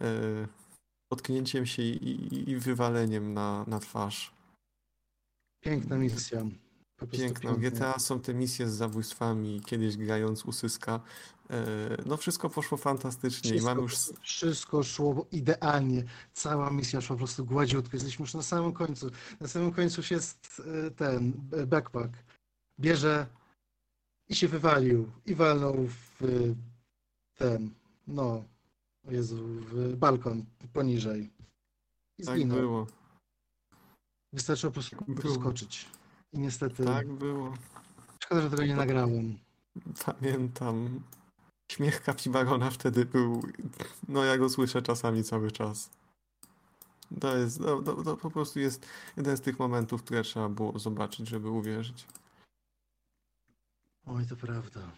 e, 0.01 0.47
potknięciem 1.11 1.65
się 1.65 1.83
i, 1.83 2.09
i, 2.09 2.49
i 2.49 2.57
wywaleniem 2.57 3.33
na, 3.33 3.65
na 3.67 3.79
twarz. 3.79 4.33
Piękna 5.63 5.97
misja. 5.97 6.43
Piękną. 7.07 7.55
piękna. 7.55 7.69
GTA 7.69 7.99
są 7.99 8.19
te 8.19 8.33
misje 8.33 8.67
z 8.67 8.73
zabójstwami, 8.73 9.61
kiedyś 9.65 9.97
grając 9.97 10.45
u 10.45 10.51
Syska. 10.51 10.99
E, 11.49 11.63
no 12.05 12.17
wszystko 12.17 12.49
poszło 12.49 12.77
fantastycznie 12.77 13.55
i 13.55 13.61
mam 13.61 13.87
Wszystko, 13.87 14.13
już 14.13 14.21
wszystko 14.21 14.83
szło 14.83 15.25
idealnie. 15.31 16.03
Cała 16.33 16.69
misja 16.71 17.01
szła 17.01 17.15
po 17.15 17.17
prostu 17.17 17.45
gładziutko. 17.45 17.95
Jesteśmy 17.97 18.23
już 18.23 18.33
na 18.33 18.41
samym 18.41 18.73
końcu. 18.73 19.11
Na 19.39 19.47
samym 19.47 19.71
końcu 19.71 20.01
już 20.01 20.11
jest 20.11 20.61
e, 20.87 20.91
ten 20.91 21.33
e, 21.51 21.65
backpack. 21.65 22.13
Bierze 22.79 23.27
i 24.29 24.35
się 24.35 24.47
wywalił. 24.47 25.11
I 25.25 25.35
walnął 25.35 25.87
w 25.87 26.21
ten, 27.35 27.69
no, 28.07 28.43
Jezu, 29.09 29.45
w 29.45 29.95
balkon 29.95 30.45
poniżej. 30.73 31.29
I 32.17 32.25
tak 32.25 32.35
zginął. 32.35 32.57
było. 32.57 32.87
Wystarczyło 34.33 34.71
po 34.71 34.73
prostu 34.73 35.39
Było. 35.39 35.53
I 36.33 36.39
niestety, 36.39 36.85
Tak 36.85 37.07
było. 37.13 37.53
szkoda, 38.23 38.41
że 38.41 38.49
tego 38.49 38.65
nie 38.65 38.75
nagrałem. 38.75 39.37
Pamiętam. 40.05 41.01
Śmiech 41.71 42.01
kapibarona 42.03 42.71
wtedy 42.71 43.05
był. 43.05 43.43
No, 44.07 44.23
ja 44.23 44.37
go 44.37 44.49
słyszę 44.49 44.81
czasami 44.81 45.23
cały 45.23 45.51
czas. 45.51 45.89
To 47.21 47.37
jest. 47.37 47.59
To, 47.59 47.81
to, 47.81 48.03
to 48.03 48.17
po 48.17 48.31
prostu 48.31 48.59
jest 48.59 48.85
jeden 49.17 49.37
z 49.37 49.41
tych 49.41 49.59
momentów, 49.59 50.03
które 50.03 50.21
trzeba 50.23 50.49
było 50.49 50.79
zobaczyć, 50.79 51.27
żeby 51.27 51.49
uwierzyć. 51.49 52.07
Oj, 54.05 54.25
to 54.27 54.35
prawda. 54.35 54.91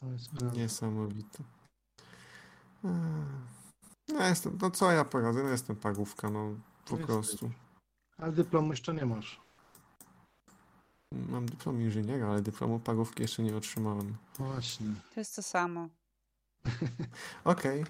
To 0.00 0.06
jest 0.12 0.30
prawda. 0.30 0.56
Niesamowite. 0.58 1.44
Ech. 2.84 2.90
No, 4.08 4.26
jestem. 4.28 4.58
No, 4.62 4.70
co 4.70 4.92
ja 4.92 5.04
poradzę? 5.04 5.42
No, 5.42 5.48
jestem 5.48 5.76
parówka, 5.76 6.30
no. 6.30 6.54
Po 6.84 6.96
No 6.96 7.06
prostu. 7.06 7.50
Ale 8.18 8.32
dyplomu 8.32 8.70
jeszcze 8.70 8.94
nie 8.94 9.06
masz. 9.06 9.40
Mam 11.14 11.46
dyplom 11.46 11.80
inżyniera, 11.80 12.28
ale 12.28 12.42
dyplomu 12.42 12.80
parówki 12.80 13.22
jeszcze 13.22 13.42
nie 13.42 13.56
otrzymałem. 13.56 14.16
No 14.38 14.46
właśnie. 14.46 14.86
To 15.14 15.20
jest 15.20 15.36
to 15.36 15.42
samo. 15.42 15.88
Okej. 17.44 17.84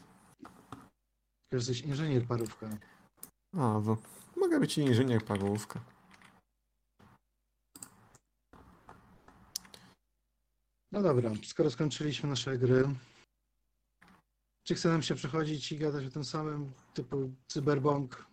Jesteś 1.53 1.81
inżynier 1.81 2.27
parówka. 2.27 2.69
A, 3.57 3.81
bo 3.81 3.97
mogę 4.37 4.61
być 4.61 4.79
inżynier 4.79 5.25
parówka. 5.25 5.81
No 10.93 11.03
dobra, 11.03 11.31
skoro 11.45 11.71
skończyliśmy 11.71 12.29
nasze 12.29 12.59
gry, 12.59 12.95
czy 14.67 14.75
chce 14.75 14.89
nam 14.89 15.03
się 15.03 15.15
przechodzić 15.15 15.73
i 15.73 15.79
gadać 15.79 16.07
o 16.07 16.11
tym 16.11 16.25
samym 16.25 16.73
typu 16.95 17.31
cyberbong? 17.49 18.30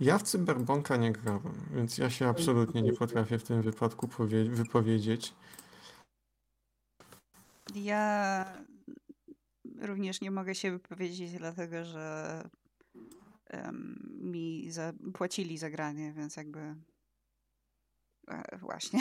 Ja 0.00 0.18
w 0.18 0.22
Cyberbonka 0.22 0.96
nie 0.96 1.12
grałem, 1.12 1.54
więc 1.74 1.98
ja 1.98 2.10
się 2.10 2.28
absolutnie 2.28 2.82
nie 2.82 2.92
potrafię 2.92 3.38
w 3.38 3.42
tym 3.44 3.62
wypadku 3.62 4.08
powie- 4.08 4.50
wypowiedzieć. 4.50 5.34
Ja 7.74 8.44
również 9.80 10.20
nie 10.20 10.30
mogę 10.30 10.54
się 10.54 10.70
wypowiedzieć, 10.70 11.32
dlatego 11.32 11.84
że 11.84 12.42
em, 13.46 14.18
mi 14.20 14.70
za, 14.70 14.92
płacili 15.14 15.58
za 15.58 15.70
granie, 15.70 16.12
więc 16.12 16.36
jakby 16.36 16.74
e, 18.28 18.58
właśnie. 18.58 19.00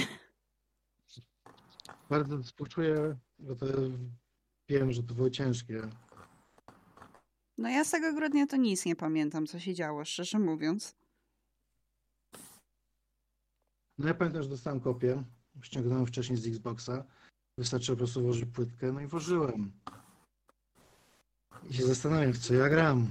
Bardzo 2.10 2.44
współczuję, 2.44 3.18
bo 3.40 3.56
to 3.56 3.66
wiem, 4.70 4.92
że 4.92 5.04
to 5.04 5.14
było 5.14 5.30
ciężkie. 5.30 5.82
No 7.58 7.70
ja 7.70 7.84
z 7.84 7.92
tego 7.92 8.14
grudnia 8.14 8.48
to 8.48 8.58
nic 8.58 8.86
nie 8.86 8.96
pamiętam, 8.96 9.48
co 9.48 9.60
się 9.60 9.74
działo, 9.74 10.06
szczerze 10.06 10.40
mówiąc. 10.40 10.96
No 13.98 14.08
ja 14.08 14.14
pamiętam, 14.14 14.44
że 14.44 14.50
dostałem 14.50 14.80
kopię, 14.80 15.24
ściągnąłem 15.62 16.06
wcześniej 16.06 16.38
z 16.38 16.48
Xboxa, 16.48 17.06
wystarczy 17.58 17.92
po 17.92 17.98
prostu 17.98 18.22
włożyć 18.22 18.46
płytkę, 18.46 18.92
no 18.92 19.02
i 19.02 19.08
włożyłem. 19.08 19.72
I 21.70 21.74
się 21.74 21.84
zastanawiam, 21.84 22.34
w 22.34 22.38
co 22.38 22.54
ja 22.54 22.70
gram. 22.70 23.08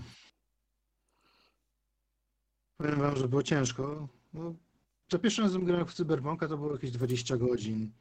Powiem 2.77 3.01
wam, 3.01 3.17
że 3.17 3.29
było 3.29 3.43
ciężko. 3.43 4.09
No, 4.33 4.55
za 5.13 5.19
pierwszym 5.19 5.45
razem 5.45 5.65
grałem 5.65 5.87
w 5.87 5.95
Cyberbonka 5.95 6.49
to 6.49 6.57
było 6.57 6.73
jakieś 6.73 6.91
20 6.91 7.37
godzin. 7.37 7.93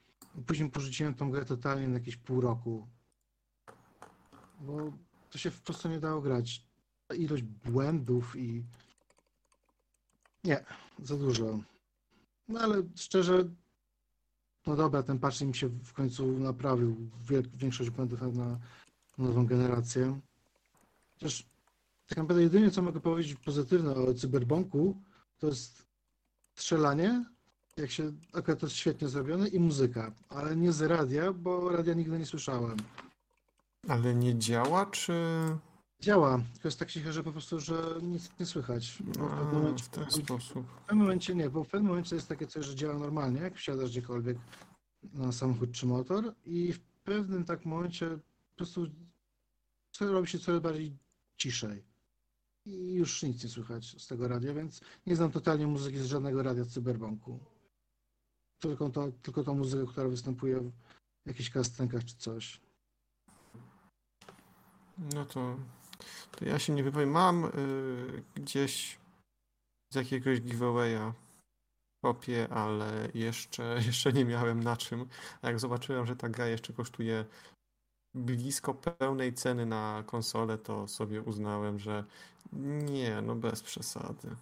Później 0.47 0.69
porzuciłem 0.69 1.13
tą 1.13 1.31
grę 1.31 1.45
totalnie 1.45 1.87
na 1.87 1.93
jakieś 1.93 2.17
pół 2.17 2.41
roku. 2.41 2.87
Bo 4.59 4.91
to 5.33 5.39
się 5.39 5.51
po 5.51 5.63
prostu 5.63 5.89
nie 5.89 5.99
dało 5.99 6.21
grać. 6.21 6.65
Ilość 7.17 7.43
błędów 7.43 8.35
i... 8.35 8.63
Nie, 10.43 10.65
za 11.03 11.17
dużo. 11.17 11.59
No 12.47 12.59
ale 12.59 12.83
szczerze, 12.95 13.49
no 14.67 14.75
dobra, 14.75 15.03
ten 15.03 15.19
patch 15.19 15.41
im 15.41 15.53
się 15.53 15.67
w 15.67 15.93
końcu 15.93 16.39
naprawił 16.39 17.09
większość 17.53 17.89
błędów 17.89 18.21
na, 18.21 18.59
nową 19.17 19.45
generację. 19.45 20.19
Chociaż 21.13 21.45
tak 22.07 22.17
naprawdę 22.17 22.43
jedynie 22.43 22.71
co 22.71 22.81
mogę 22.81 22.99
powiedzieć 22.99 23.39
pozytywne 23.39 23.95
o 23.95 24.13
Cyberpunku 24.13 25.01
to 25.39 25.47
jest 25.47 25.85
strzelanie, 26.55 27.25
jak 27.77 27.91
się, 27.91 28.11
akurat 28.33 28.59
to 28.59 28.65
jest 28.65 28.75
świetnie 28.75 29.07
zrobione 29.07 29.47
i 29.47 29.59
muzyka, 29.59 30.11
ale 30.29 30.55
nie 30.55 30.71
z 30.71 30.81
radia, 30.81 31.33
bo 31.33 31.69
radia 31.69 31.93
nigdy 31.93 32.19
nie 32.19 32.25
słyszałem. 32.25 32.77
Ale 33.87 34.15
nie 34.15 34.39
działa, 34.39 34.85
czy... 34.85 35.13
Działa, 35.99 36.39
tylko 36.53 36.67
jest 36.67 36.79
tak 36.79 36.91
cicho, 36.91 37.11
że 37.13 37.23
po 37.23 37.31
prostu, 37.31 37.59
że 37.59 37.99
nic 38.01 38.29
nie 38.39 38.45
słychać. 38.45 38.97
Bo 39.03 39.11
w 39.11 39.17
pewnym 39.29 39.47
A, 39.47 39.53
momencie, 39.53 39.83
w 39.83 39.89
ten 39.89 40.11
sposób. 40.11 40.67
w 40.67 40.85
pewnym 40.85 40.97
momencie 41.05 41.35
nie, 41.35 41.49
bo 41.49 41.63
w 41.63 41.67
pewnym 41.67 41.89
momencie 41.89 42.15
jest 42.15 42.27
takie 42.27 42.47
coś, 42.47 42.65
że 42.65 42.75
działa 42.75 42.99
normalnie, 42.99 43.41
jak 43.41 43.55
wsiadasz 43.55 43.89
gdziekolwiek 43.89 44.37
na 45.13 45.31
samochód 45.31 45.71
czy 45.71 45.85
motor 45.85 46.33
i 46.45 46.73
w 46.73 46.79
pewnym 46.79 47.45
tak 47.45 47.65
momencie 47.65 48.09
po 48.49 48.55
prostu 48.55 48.87
co- 49.91 50.11
robi 50.11 50.27
się 50.27 50.39
coraz 50.39 50.61
bardziej 50.61 50.97
ciszej. 51.37 51.83
I 52.65 52.93
już 52.93 53.23
nic 53.23 53.43
nie 53.43 53.49
słychać 53.49 54.01
z 54.03 54.07
tego 54.07 54.27
radia, 54.27 54.53
więc 54.53 54.81
nie 55.05 55.15
znam 55.15 55.31
totalnie 55.31 55.67
muzyki 55.67 55.97
z 55.97 56.05
żadnego 56.05 56.43
radia 56.43 56.63
w 56.63 56.67
Cyberbanku. 56.67 57.39
Tylko, 58.59 58.89
to, 58.89 59.11
tylko 59.21 59.43
tą 59.43 59.55
muzykę, 59.55 59.91
która 59.91 60.07
występuje 60.09 60.59
w 60.59 61.27
jakichś 61.27 61.49
kastenkach 61.49 62.03
czy 62.05 62.15
coś. 62.17 62.61
No 64.97 65.25
to, 65.25 65.55
to 66.31 66.45
ja 66.45 66.59
się 66.59 66.73
nie 66.73 66.83
wypowiem. 66.83 67.11
Mam 67.11 67.45
y, 67.45 68.23
gdzieś 68.35 68.97
z 69.93 69.95
jakiegoś 69.95 70.41
giveawaya 70.41 71.13
kopię, 72.03 72.47
ale 72.49 73.07
jeszcze, 73.13 73.63
jeszcze 73.87 74.13
nie 74.13 74.25
miałem 74.25 74.63
na 74.63 74.77
czym. 74.77 75.05
A 75.41 75.47
jak 75.47 75.59
zobaczyłem, 75.59 76.05
że 76.05 76.15
ta 76.15 76.29
gra 76.29 76.47
jeszcze 76.47 76.73
kosztuje 76.73 77.25
blisko 78.15 78.73
pełnej 78.73 79.33
ceny 79.33 79.65
na 79.65 80.03
konsolę, 80.05 80.57
to 80.57 80.87
sobie 80.87 81.21
uznałem, 81.21 81.79
że 81.79 82.03
nie, 82.91 83.21
no 83.21 83.35
bez 83.35 83.63
przesady. 83.63 84.35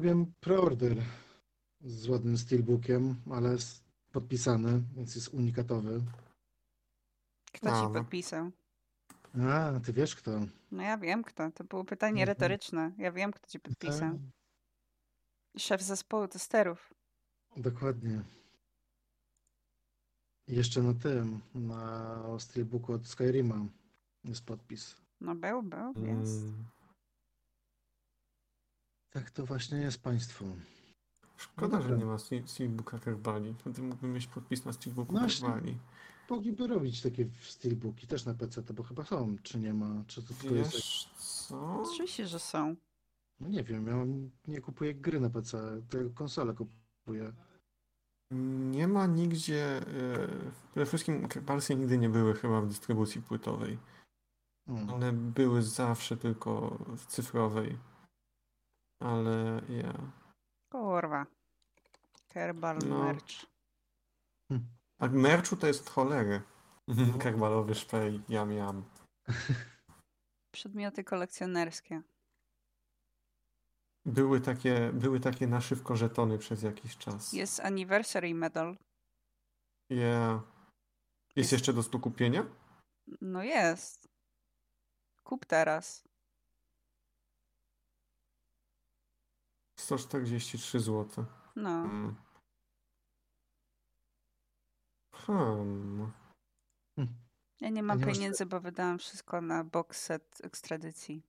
Wiem 0.00 0.32
preorder 0.40 1.02
z 1.80 2.08
ładnym 2.08 2.38
steelbookiem, 2.38 3.16
ale 3.30 3.56
podpisany, 4.12 4.82
więc 4.96 5.14
jest 5.14 5.34
unikatowy. 5.34 6.00
Kto 7.54 7.66
ci 7.66 7.72
no. 7.72 7.90
podpisał? 7.90 8.50
A, 9.50 9.80
ty 9.80 9.92
wiesz 9.92 10.16
kto. 10.16 10.30
No 10.72 10.82
ja 10.82 10.98
wiem 10.98 11.24
kto. 11.24 11.50
To 11.50 11.64
było 11.64 11.84
pytanie 11.84 12.22
Mhm. 12.22 12.28
retoryczne. 12.28 12.92
Ja 12.98 13.12
wiem 13.12 13.32
kto 13.32 13.46
ci 13.46 13.60
podpisał. 13.60 14.18
A, 15.54 15.58
Szef 15.58 15.82
zespołu 15.82 16.28
testerów. 16.28 16.94
dokładnie. 17.56 18.22
Jeszcze 20.48 20.82
na 20.82 20.94
tym, 20.94 21.40
na 21.54 22.16
steelbooku 22.38 22.92
od 22.92 23.06
Skyrima 23.08 23.66
jest 24.24 24.44
podpis. 24.44 24.96
No 25.20 25.34
był, 25.34 25.62
był, 25.62 25.92
jest. 26.06 26.42
Mm, 26.42 26.64
Tak 29.10 29.30
to 29.30 29.46
właśnie 29.46 29.78
jest 29.78 30.02
państwo. 30.02 30.44
Szkoda, 31.36 31.76
No 31.78 31.82
że 31.88 31.98
nie 31.98 32.04
ma 32.04 32.16
Steel- 32.16 32.46
Steelbooka 32.46 32.98
Kerbali. 32.98 33.54
Wtedy 33.58 33.82
mógłbym 33.82 34.12
mieć 34.12 34.26
podpis 34.26 34.64
na 34.64 34.72
Steelbooku 34.72 35.12
No. 35.12 35.20
Kerbali. 35.20 35.78
Mogliby 36.30 36.66
robić 36.66 37.02
takie 37.02 37.26
steelbooki 37.40 38.06
też 38.06 38.24
na 38.24 38.34
PC, 38.34 38.62
bo 38.62 38.82
chyba 38.82 39.04
są, 39.04 39.36
czy 39.42 39.58
nie 39.58 39.74
ma, 39.74 40.04
czy 40.06 40.22
to 40.22 40.34
tylko 40.34 40.54
jest... 40.54 40.72
Wiesz 40.72 41.10
co? 41.18 41.82
Oczywiście, 41.82 42.26
że 42.26 42.38
są. 42.38 42.76
No 43.40 43.48
nie 43.48 43.64
wiem, 43.64 43.86
ja 43.86 43.96
nie 44.52 44.60
kupuję 44.60 44.94
gry 44.94 45.20
na 45.20 45.30
PC, 45.30 45.82
tylko 45.88 46.14
konsolę 46.14 46.54
kupuję. 46.54 47.32
Nie 48.70 48.88
ma 48.88 49.06
nigdzie. 49.06 49.78
y, 49.88 50.28
Przede 50.70 50.86
wszystkim 50.86 51.28
Kerbalsy 51.28 51.74
nigdy 51.76 51.98
nie 51.98 52.08
były 52.08 52.34
chyba 52.34 52.60
w 52.60 52.68
dystrybucji 52.68 53.22
płytowej. 53.22 53.78
Hmm. 54.66 54.90
One 54.90 55.12
były 55.12 55.62
zawsze 55.62 56.16
tylko 56.16 56.78
w 56.96 57.06
cyfrowej. 57.06 57.78
Ale 59.00 59.62
ja. 59.68 59.94
Kurwa. 60.70 61.26
Kerbal 62.28 62.78
No. 62.88 63.04
merch. 63.04 63.46
A 64.98 65.08
merchu 65.08 65.56
to 65.56 65.66
jest 65.66 65.90
cholery. 65.90 66.42
No. 66.88 67.18
Kerbalowy 67.18 67.74
szpej, 67.74 68.22
jam 68.28 68.52
jam. 68.52 68.84
Przedmioty 70.54 71.04
kolekcjonerskie. 71.04 72.02
Były 74.06 74.40
takie, 74.40 74.92
były 74.92 75.20
takie 75.20 75.46
na 75.46 75.60
szybko 75.60 75.96
żetony 75.96 76.38
przez 76.38 76.62
jakiś 76.62 76.96
czas. 76.96 77.32
Jest 77.32 77.60
anniversary 77.60 78.34
medal. 78.34 78.76
Yeah. 79.90 80.42
Jest 80.42 81.36
Jest- 81.36 81.52
jeszcze 81.52 81.72
do 81.72 81.82
stu 81.82 82.00
kupienia? 82.00 82.46
No 83.20 83.42
jest. 83.42 84.06
Kup 85.24 85.46
teraz. 85.46 86.04
143 89.80 90.80
zł. 90.80 91.24
No. 91.56 91.70
Hmm. 91.70 92.14
Hmm. 95.26 96.12
Ja 97.60 97.68
nie 97.68 97.82
mam 97.82 97.98
nie 97.98 98.06
masz- 98.06 98.14
pieniędzy, 98.14 98.46
bo 98.46 98.60
wydałam 98.60 98.98
wszystko 98.98 99.40
na 99.40 99.64
box 99.64 100.02
set 100.02 100.38
ekstradycji. 100.42 101.22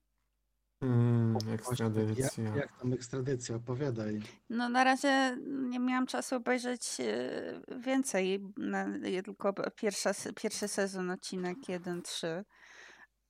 Mm, 0.81 1.38
ekstradycja. 1.53 2.43
Jak, 2.43 2.55
jak 2.55 2.79
tam 2.79 2.93
ekstradycja? 2.93 3.55
Opowiadaj. 3.55 4.21
No 4.49 4.69
na 4.69 4.84
razie 4.84 5.38
nie 5.45 5.79
miałam 5.79 6.08
czasu 6.08 6.36
obejrzeć 6.36 6.97
e, 6.99 7.62
więcej. 7.79 8.53
Na, 8.58 8.86
tylko 9.25 9.53
pierwsza, 9.75 10.12
pierwszy 10.36 10.67
sezon, 10.67 11.12
odcinek 11.12 11.58
1-3. 11.58 12.43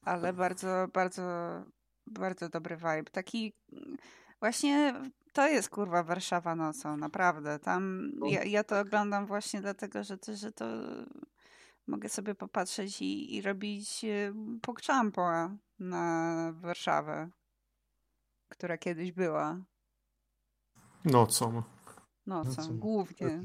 Ale 0.02 0.34
bardzo, 0.34 0.88
bardzo, 0.94 1.24
bardzo 2.08 2.50
dobry 2.50 2.78
vibe. 2.78 3.12
Taki 3.12 3.54
mm, 3.74 3.98
właśnie 4.40 4.94
to 5.36 5.48
jest 5.48 5.70
kurwa 5.70 6.04
Warszawa 6.04 6.56
nocą, 6.56 6.98
naprawdę. 6.98 7.60
Tam 7.60 8.12
ja, 8.26 8.44
ja 8.44 8.64
to 8.64 8.80
oglądam 8.80 9.26
właśnie 9.26 9.62
dlatego, 9.62 10.04
że 10.04 10.18
to, 10.18 10.36
że 10.36 10.52
to 10.52 10.66
mogę 11.88 12.10
sobie 12.10 12.36
popatrzeć 12.36 13.02
i, 13.02 13.36
i 13.36 13.42
robić 13.42 14.06
e, 14.06 14.34
pokczampo 14.62 15.50
na 15.80 16.54
Warszawę, 16.56 17.30
która 18.50 18.78
kiedyś 18.78 19.12
była. 19.12 19.62
Nocą. 21.06 21.64
Nocą, 22.26 22.50
Nocą, 22.50 22.80
głównie. 22.80 23.44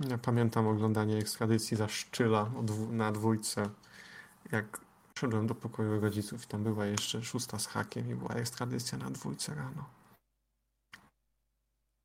Ja 0.00 0.18
pamiętam 0.18 0.66
oglądanie 0.66 1.16
ekstradycji 1.16 1.76
za 1.76 1.88
Szczyla 1.88 2.50
na 2.90 3.12
dwójce. 3.12 3.70
Jak 4.52 4.83
szedłem 5.24 5.46
do 5.46 5.54
pokoju 5.54 6.00
rodziców 6.00 6.44
i 6.44 6.46
tam 6.46 6.62
była 6.64 6.86
jeszcze 6.86 7.22
szósta 7.22 7.58
z 7.58 7.66
hakiem 7.66 8.10
i 8.10 8.14
była 8.14 8.34
ekstradycja 8.34 8.98
na 8.98 9.10
dwójce 9.10 9.54
rano. 9.54 9.84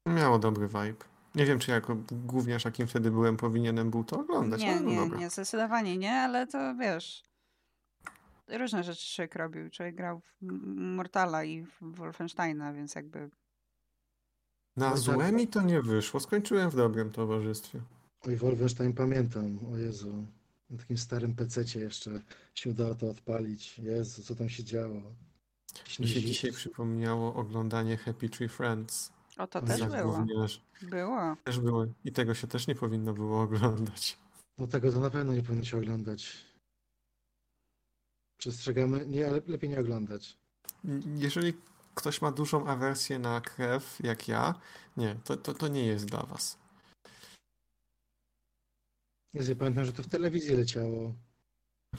Miało 0.06 0.40
dobry 0.40 0.68
vibe. 0.68 1.06
Nie 1.36 1.46
wiem, 1.46 1.60
czy 1.60 1.72
jako 1.72 1.98
gówniarz, 2.12 2.66
jakim 2.66 2.88
wtedy 2.88 3.12
byłem, 3.12 3.38
powinienem 3.38 3.90
był 3.92 4.04
to 4.04 4.20
oglądać, 4.20 4.62
Nie, 4.62 4.80
no 4.80 4.90
nie, 4.90 4.96
dobra. 4.96 5.20
nie, 5.20 5.30
zdecydowanie 5.30 5.98
nie, 5.98 6.14
ale 6.14 6.48
to 6.48 6.76
wiesz. 6.76 7.24
Różne 8.48 8.84
rzeczy 8.84 9.16
człowiek 9.16 9.36
robił. 9.36 9.70
Człowiek 9.70 9.96
grał 9.96 10.20
w 10.20 10.46
Mortala 10.76 11.44
i 11.44 11.64
w 11.64 11.78
Wolfensteina, 11.82 12.74
więc 12.74 12.96
jakby. 12.96 13.30
Na 14.78 14.96
złe 14.96 15.32
mi 15.32 15.48
to 15.48 15.62
nie 15.62 15.82
wyszło. 15.82 16.20
Skończyłem 16.20 16.70
w 16.70 16.76
dobrym 16.76 17.12
towarzystwie. 17.12 17.82
Oj, 18.28 18.36
Wolfenstein 18.36 18.94
pamiętam, 18.94 19.60
o 19.74 19.78
Jezu. 19.78 20.26
Na 20.70 20.78
takim 20.78 20.98
starym 20.98 21.36
pececie 21.36 21.80
jeszcze 21.80 22.22
się 22.56 22.70
udało 22.70 22.96
to 22.96 23.10
odpalić. 23.10 23.80
Jezu, 23.80 24.24
co 24.24 24.36
tam 24.36 24.50
się 24.50 24.64
działo. 24.64 25.02
Mi 26.00 26.08
się 26.08 26.22
dzisiaj 26.22 26.52
przypomniało 26.52 27.36
oglądanie 27.36 27.98
Happy 27.98 28.30
Tree 28.30 28.50
Friends. 28.50 29.12
O, 29.38 29.48
to 29.48 29.62
też 29.62 29.84
było. 29.84 30.26
Było. 30.82 31.36
Też 31.44 31.60
było. 31.60 31.86
I 32.06 32.12
tego 32.12 32.34
się 32.34 32.48
też 32.48 32.68
nie 32.68 32.76
powinno 32.76 33.14
było 33.14 33.42
oglądać. 33.42 34.18
No 34.58 34.68
tego 34.68 34.92
to 34.92 35.00
na 35.00 35.10
pewno 35.10 35.34
nie 35.34 35.44
powinno 35.44 35.66
się 35.66 35.78
oglądać. 35.78 36.46
Przestrzegamy, 38.38 39.08
nie, 39.08 39.28
ale 39.28 39.42
lepiej 39.48 39.70
nie 39.70 39.80
oglądać. 39.80 40.38
Jeżeli 41.16 41.54
ktoś 41.96 42.22
ma 42.22 42.32
dużą 42.32 42.68
awersję 42.68 43.20
na 43.20 43.42
krew, 43.42 43.98
jak 44.04 44.28
ja, 44.28 44.60
nie, 44.98 45.16
to, 45.24 45.38
to, 45.38 45.54
to 45.54 45.68
nie 45.68 45.86
jest 45.86 46.06
dla 46.06 46.24
was. 46.24 46.58
Jezu, 49.34 49.52
ja 49.52 49.56
pamiętam, 49.56 49.86
że 49.86 49.94
to 49.94 50.04
w 50.04 50.08
telewizji 50.08 50.56
leciało. 50.56 51.14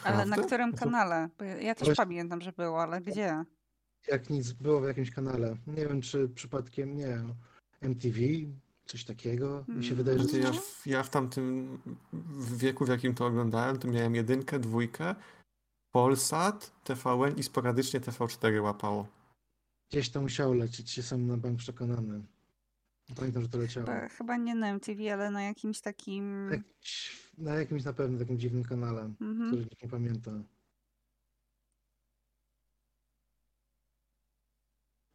Ale 0.05 0.27
na 0.27 0.37
którym 0.37 0.71
No 0.71 0.77
to- 0.79 0.85
kanale? 0.85 1.29
Bo 1.39 1.45
ja 1.45 1.57
ja 1.61 1.75
też 1.75 1.85
Właśnie- 1.89 2.05
pamiętam, 2.05 2.41
że 2.41 2.53
było, 2.53 2.83
ale 2.83 3.01
gdzie? 3.01 3.45
Jak 4.09 4.31
nic 4.31 4.53
było 4.53 4.81
w 4.81 4.85
jakimś 4.85 5.11
kanale. 5.11 5.57
Nie 5.67 5.87
wiem, 5.89 6.01
czy 6.01 6.29
przypadkiem, 6.29 6.97
nie 6.97 7.19
MTV, 7.81 8.19
coś 8.87 9.05
takiego. 9.05 9.65
Mi 9.69 9.85
się 9.85 9.93
Mm. 9.93 9.97
wydaje, 9.97 10.19
że 10.19 10.25
Znaczy 10.25 10.41
ja, 10.41 10.53
w, 10.53 10.87
ja 10.87 11.03
w 11.03 11.11
tamtym 11.11 11.79
w 12.13 12.57
wieku, 12.59 12.85
w 12.85 12.89
jakim 12.89 13.15
to 13.15 13.27
oglądałem, 13.27 13.79
to 13.79 13.89
miałem 13.89 14.15
jedynkę, 14.15 14.59
dwójkę, 14.59 15.15
Polsat, 15.93 16.73
TVN 16.85 17.37
i 17.37 17.43
sporadycznie 17.43 18.01
TV4 18.01 18.63
łapało. 18.63 19.07
Gdzieś 19.91 20.11
to 20.11 20.21
musiało 20.23 20.55
lecieć, 20.55 20.97
jestem 20.97 21.27
na 21.27 21.37
bank 21.37 21.59
przekonany. 21.59 22.23
Pamiętam, 23.17 23.43
że 23.43 23.49
to 23.49 23.59
leciało. 23.59 23.87
Chyba, 23.87 24.09
chyba 24.09 24.37
nie 24.37 24.55
na 24.55 24.69
MTV, 24.69 25.13
ale 25.15 25.31
na 25.31 25.43
jakimś 25.43 25.81
takim... 25.81 26.47
Na 26.49 26.55
jakimś, 26.55 27.21
na 27.39 27.55
jakimś 27.55 27.85
na 27.85 27.93
pewno 27.93 28.19
takim 28.19 28.39
dziwnym 28.39 28.65
kanale, 28.65 29.01
Mhm. 29.21 29.49
który 29.51 29.63
nikt 29.63 29.83
nie 29.83 29.89
pamięta. 29.89 30.31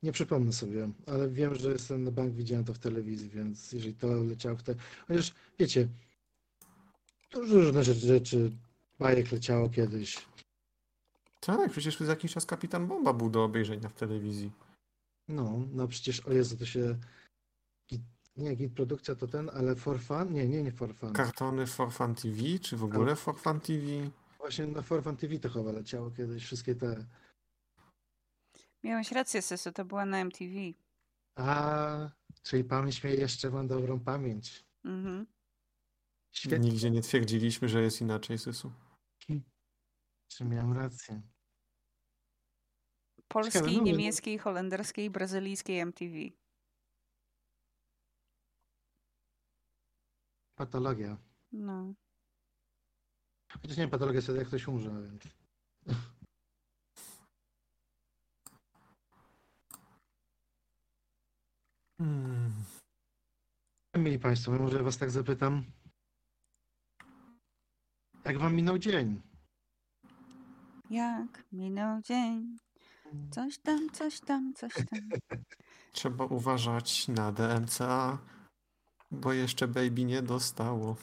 Nie 0.03 0.11
przypomnę 0.11 0.53
sobie, 0.53 0.89
ale 1.05 1.29
wiem, 1.29 1.55
że 1.55 1.71
jestem 1.71 2.03
na 2.03 2.11
bank, 2.11 2.33
widziałem 2.33 2.65
to 2.65 2.73
w 2.73 2.79
telewizji, 2.79 3.29
więc 3.29 3.71
jeżeli 3.71 3.93
to 3.93 4.07
leciało 4.23 4.57
w 4.57 4.63
te... 4.63 4.75
Chociaż 5.07 5.33
wiecie, 5.59 5.87
dużo 7.31 7.55
różne 7.55 7.83
rzeczy, 7.83 7.99
rzeczy, 7.99 8.51
bajek 8.99 9.31
leciało 9.31 9.69
kiedyś. 9.69 10.25
Tak, 11.39 11.71
przecież 11.71 11.99
za 11.99 12.05
jakiś 12.05 12.33
czas 12.33 12.45
Kapitan 12.45 12.87
Bomba 12.87 13.13
był 13.13 13.29
do 13.29 13.43
obejrzenia 13.43 13.89
w 13.89 13.93
telewizji. 13.93 14.51
No, 15.27 15.61
no 15.73 15.87
przecież, 15.87 16.19
o 16.19 16.33
Jezu, 16.33 16.57
to 16.57 16.65
się... 16.65 16.97
Nie, 18.37 18.55
Git 18.55 18.73
Produkcja 18.73 19.15
to 19.15 19.27
ten, 19.27 19.49
ale 19.53 19.75
For 19.75 19.99
Fun? 19.99 20.33
Nie, 20.33 20.47
nie, 20.47 20.63
nie 20.63 20.71
For 20.71 20.95
Fun. 20.95 21.13
Kartony 21.13 21.67
For 21.67 21.93
Fun 21.93 22.15
TV, 22.15 22.59
czy 22.61 22.77
w 22.77 22.83
ogóle 22.83 23.15
For 23.15 23.39
Fun 23.39 23.59
TV? 23.59 23.85
Właśnie 24.37 24.67
na 24.67 24.81
For 24.81 25.03
Fun 25.03 25.17
TV 25.17 25.39
to 25.39 25.49
chyba 25.49 25.71
leciało 25.71 26.11
kiedyś, 26.11 26.43
wszystkie 26.43 26.75
te... 26.75 27.05
Miałeś 28.83 29.11
rację, 29.11 29.41
Sysu, 29.41 29.71
to 29.71 29.85
była 29.85 30.05
na 30.05 30.17
MTV. 30.17 30.53
A, 31.35 32.09
czyli 32.43 32.63
pamięć 32.63 33.03
mnie 33.03 33.13
jeszcze 33.13 33.49
ma 33.49 33.63
dobrą 33.63 33.99
pamięć. 33.99 34.65
Mhm. 34.85 35.25
Świetnie, 36.31 36.69
Nigdzie 36.69 36.91
nie 36.91 37.01
twierdziliśmy, 37.01 37.69
że 37.69 37.81
jest 37.81 38.01
inaczej, 38.01 38.37
Sysu. 38.37 38.71
czy 40.27 40.45
miałem 40.45 40.73
rację. 40.73 41.21
Polskiej, 43.27 43.77
no. 43.77 43.83
niemieckiej, 43.83 44.37
holenderskiej, 44.37 45.09
brazylijskiej 45.09 45.79
MTV. 45.79 46.15
Patologia. 50.55 51.17
No. 51.51 51.93
Chociaż 53.61 53.77
nie 53.77 53.87
patologia 53.87 54.15
jest 54.15 54.25
wtedy, 54.25 54.39
jak 54.39 54.47
ktoś 54.47 54.67
umrze, 54.67 54.89
więc... 54.89 55.23
Hmm. 61.97 62.53
Mili 63.97 64.19
Państwo, 64.19 64.51
może 64.51 64.83
Was 64.83 64.97
tak 64.97 65.11
zapytam. 65.11 65.63
Jak 68.25 68.37
Wam 68.37 68.55
minął 68.55 68.77
dzień? 68.77 69.21
Jak 70.89 71.43
minął 71.51 72.01
dzień. 72.01 72.57
Coś 73.31 73.57
tam, 73.57 73.89
coś 73.89 74.19
tam, 74.19 74.53
coś 74.53 74.73
tam. 74.73 75.09
Trzeba 75.93 76.25
uważać 76.25 77.07
na 77.07 77.31
DMCA, 77.31 78.17
bo 79.11 79.33
jeszcze 79.33 79.67
Baby 79.67 80.05
nie 80.05 80.21
dostało. 80.21 80.95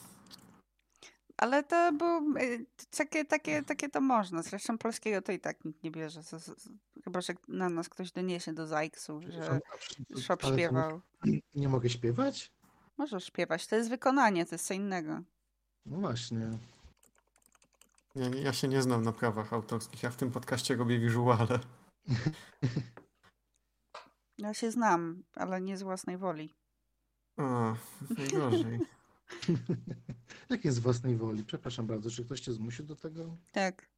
Ale 1.37 1.63
to 1.63 1.91
był. 1.93 2.37
y, 2.37 2.65
Takie, 2.97 3.25
takie, 3.25 3.63
takie 3.63 3.89
to 3.89 4.01
można. 4.01 4.43
Zresztą 4.43 4.77
polskiego 4.77 5.21
to 5.21 5.31
i 5.31 5.39
tak 5.39 5.65
nikt 5.65 5.83
nie 5.83 5.91
bierze. 5.91 6.23
Z- 6.23 6.29
z- 6.43 6.63
z- 6.63 6.69
Chyba, 7.03 7.21
że 7.21 7.33
na 7.47 7.69
nas 7.69 7.89
ktoś 7.89 8.11
doniesie 8.11 8.53
do 8.53 8.67
Zajksu, 8.67 9.21
że 9.27 9.59
Szop 10.21 10.43
śpiewał. 10.45 11.01
Nie 11.55 11.69
mogę 11.69 11.89
śpiewać? 11.89 12.51
Możesz 12.97 13.25
śpiewać. 13.25 13.67
To 13.67 13.75
jest 13.75 13.89
wykonanie, 13.89 14.45
to 14.45 14.55
jest 14.55 14.67
co 14.67 14.73
innego. 14.73 15.19
No 15.85 15.97
właśnie. 15.97 16.57
Ja, 18.15 18.27
nie- 18.29 18.41
ja 18.41 18.53
się 18.53 18.67
nie 18.67 18.81
znam 18.81 19.03
na 19.03 19.11
prawach 19.11 19.53
autorskich, 19.53 20.03
ja 20.03 20.09
w 20.09 20.15
tym 20.15 20.31
podcaście 20.31 20.75
robię 20.75 20.99
wizuale. 20.99 21.59
Ja 24.37 24.53
się 24.53 24.71
znam, 24.71 25.23
ale 25.35 25.61
nie 25.61 25.77
z 25.77 25.83
własnej 25.83 26.17
woli. 26.17 26.53
A, 27.37 27.75
najgorzej. 28.17 28.79
Jak 30.49 30.65
jest 30.65 30.77
z 30.77 30.79
własnej 30.79 31.15
woli? 31.17 31.43
Przepraszam 31.45 31.87
bardzo, 31.87 32.09
czy 32.09 32.25
ktoś 32.25 32.39
Cię 32.39 32.53
zmusił 32.53 32.85
do 32.85 32.95
tego? 32.95 33.37
Tak. 33.51 33.89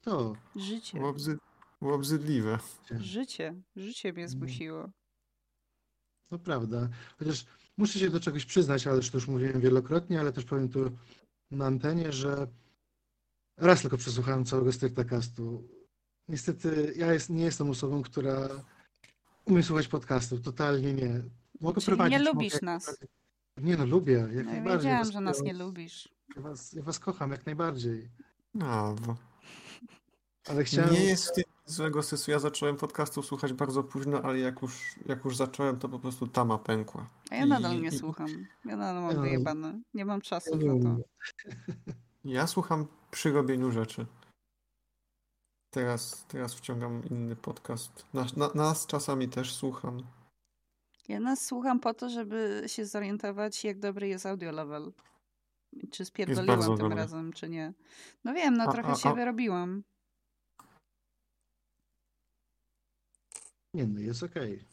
To. 0.00 0.36
Życie. 0.56 0.98
Było, 0.98 1.10
obzy... 1.10 1.38
było 1.80 1.94
obrzydliwe. 1.94 2.58
Życie. 2.90 3.54
Życie 3.76 4.12
mnie 4.12 4.22
Mm. 4.22 4.30
zmusiło. 4.30 4.90
No 6.30 6.38
prawda. 6.38 6.88
Chociaż 7.18 7.46
muszę 7.76 7.98
się 7.98 8.10
do 8.10 8.20
czegoś 8.20 8.44
przyznać, 8.44 8.86
ale 8.86 8.96
już 8.96 9.10
to 9.10 9.16
już 9.16 9.28
mówiłem 9.28 9.60
wielokrotnie, 9.60 10.20
ale 10.20 10.32
też 10.32 10.44
powiem 10.44 10.68
tu 10.68 10.90
na 11.50 11.66
antenie, 11.66 12.12
że 12.12 12.46
raz 13.56 13.80
tylko 13.82 13.96
przesłuchałem 13.96 14.44
całego 14.44 14.72
Strictacastu. 14.72 15.68
Niestety 16.28 16.92
ja 16.96 17.12
jest, 17.12 17.30
nie 17.30 17.44
jestem 17.44 17.70
osobą, 17.70 18.02
która 18.02 18.48
umie 19.44 19.62
słuchać 19.62 19.88
podcastów. 19.88 20.42
Totalnie 20.42 20.94
nie. 20.94 21.22
Mogę 21.60 21.80
Czyli 21.80 21.86
prowadzić. 21.96 22.12
nie 22.12 22.18
mogę 22.18 22.32
lubisz 22.32 22.52
jak 22.52 22.62
nas. 22.62 22.98
Nie 23.56 23.76
no, 23.76 23.86
lubię. 23.86 24.28
Jak 24.32 24.46
No, 24.46 24.52
najbardziej. 24.52 24.78
wiedziałam, 24.78 24.98
Was- 25.04 25.12
że 25.12 25.20
nas 25.20 25.40
nie 25.42 25.52
lubisz. 25.54 26.08
Ja 26.36 26.42
was, 26.42 26.72
ja 26.72 26.82
was 26.82 26.98
kocham 26.98 27.30
jak 27.30 27.46
najbardziej. 27.46 28.10
No, 28.54 28.94
bo 29.06 29.16
Ale 30.48 30.64
chciałem... 30.64 30.92
nie 30.94 31.04
jest 31.04 31.28
w 31.28 31.32
tym 31.34 31.44
złego 31.66 32.02
sensu. 32.02 32.30
Ja 32.30 32.38
zacząłem 32.38 32.76
podcastów 32.76 33.26
słuchać 33.26 33.52
bardzo 33.52 33.82
późno, 33.84 34.22
ale 34.22 34.38
jak 34.38 34.62
już, 34.62 34.82
jak 35.06 35.24
już 35.24 35.36
zacząłem, 35.36 35.78
to 35.78 35.88
po 35.88 35.98
prostu 35.98 36.26
tama 36.26 36.58
pękła. 36.58 37.10
A 37.30 37.34
ja 37.34 37.44
I- 37.44 37.48
nadal 37.48 37.80
nie 37.80 37.88
i- 37.88 37.98
słucham. 37.98 38.28
Ja 38.64 38.76
nadal 38.76 39.02
mam 39.02 39.22
wyjebane. 39.22 39.80
Nie 39.94 40.04
mam 40.04 40.20
czasu 40.20 40.56
na 40.56 40.82
to. 40.82 40.96
Ja 42.24 42.46
słucham 42.46 42.86
przy 43.10 43.32
robieniu 43.32 43.70
rzeczy. 43.72 44.06
Teraz, 45.70 46.24
teraz 46.28 46.54
wciągam 46.54 47.02
inny 47.10 47.36
podcast. 47.36 48.04
Nas, 48.14 48.36
na, 48.36 48.50
nas 48.54 48.86
czasami 48.86 49.28
też 49.28 49.54
słucham. 49.54 50.02
Ja 51.08 51.20
nas 51.20 51.46
słucham 51.46 51.80
po 51.80 51.94
to, 51.94 52.10
żeby 52.10 52.62
się 52.66 52.86
zorientować, 52.86 53.64
jak 53.64 53.78
dobry 53.78 54.08
jest 54.08 54.26
audio 54.26 54.52
level. 54.52 54.92
Czy 55.90 56.04
spierdoliłam 56.04 56.60
tym 56.60 56.76
dobry. 56.76 56.96
razem, 56.96 57.32
czy 57.32 57.48
nie. 57.48 57.72
No 58.24 58.34
wiem, 58.34 58.56
no 58.56 58.64
A- 58.64 58.72
trochę 58.72 58.88
a- 58.92 58.94
się 58.94 59.08
a- 59.08 59.14
wyrobiłam. 59.14 59.82
Nie 63.74 63.86
no, 63.86 64.00
jest 64.00 64.22
okej. 64.22 64.64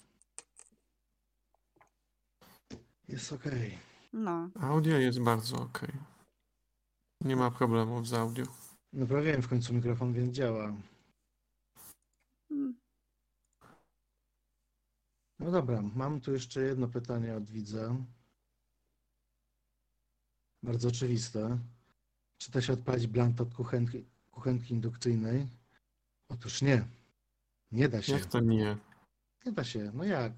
Jest 3.07 3.33
okej. 3.33 3.77
No. 4.13 4.49
Audio 4.61 4.97
jest 4.97 5.21
bardzo 5.21 5.61
ok. 5.61 5.81
Nie 7.21 7.35
ma 7.35 7.51
problemów 7.51 8.07
z 8.07 8.13
audio. 8.13 8.45
Naprawiłem 8.93 9.41
w 9.41 9.49
końcu 9.49 9.73
mikrofon, 9.73 10.13
więc 10.13 10.35
działa. 10.35 10.73
Mm, 12.51 12.75
No 15.39 15.51
dobra, 15.51 15.81
mam 15.95 16.21
tu 16.21 16.33
jeszcze 16.33 16.61
jedno 16.61 16.87
pytanie 16.87 17.35
od 17.35 17.49
widza. 17.49 17.95
Bardzo 20.63 20.87
oczywiste. 20.87 21.59
Czy 22.37 22.51
da 22.51 22.61
się 22.61 22.73
odpalić 22.73 23.07
blant 23.07 23.41
od 23.41 23.53
kuchenki, 23.53 24.05
kuchenki 24.31 24.73
indukcyjnej? 24.73 25.47
Otóż 26.29 26.61
nie. 26.61 26.85
Nie 27.71 27.89
da 27.89 28.01
się. 28.01 28.13
Jak 28.13 28.25
to 28.25 28.39
nie? 28.39 28.77
Nie 29.45 29.51
da 29.51 29.63
się. 29.63 29.91
No 29.93 30.03
jak? 30.03 30.33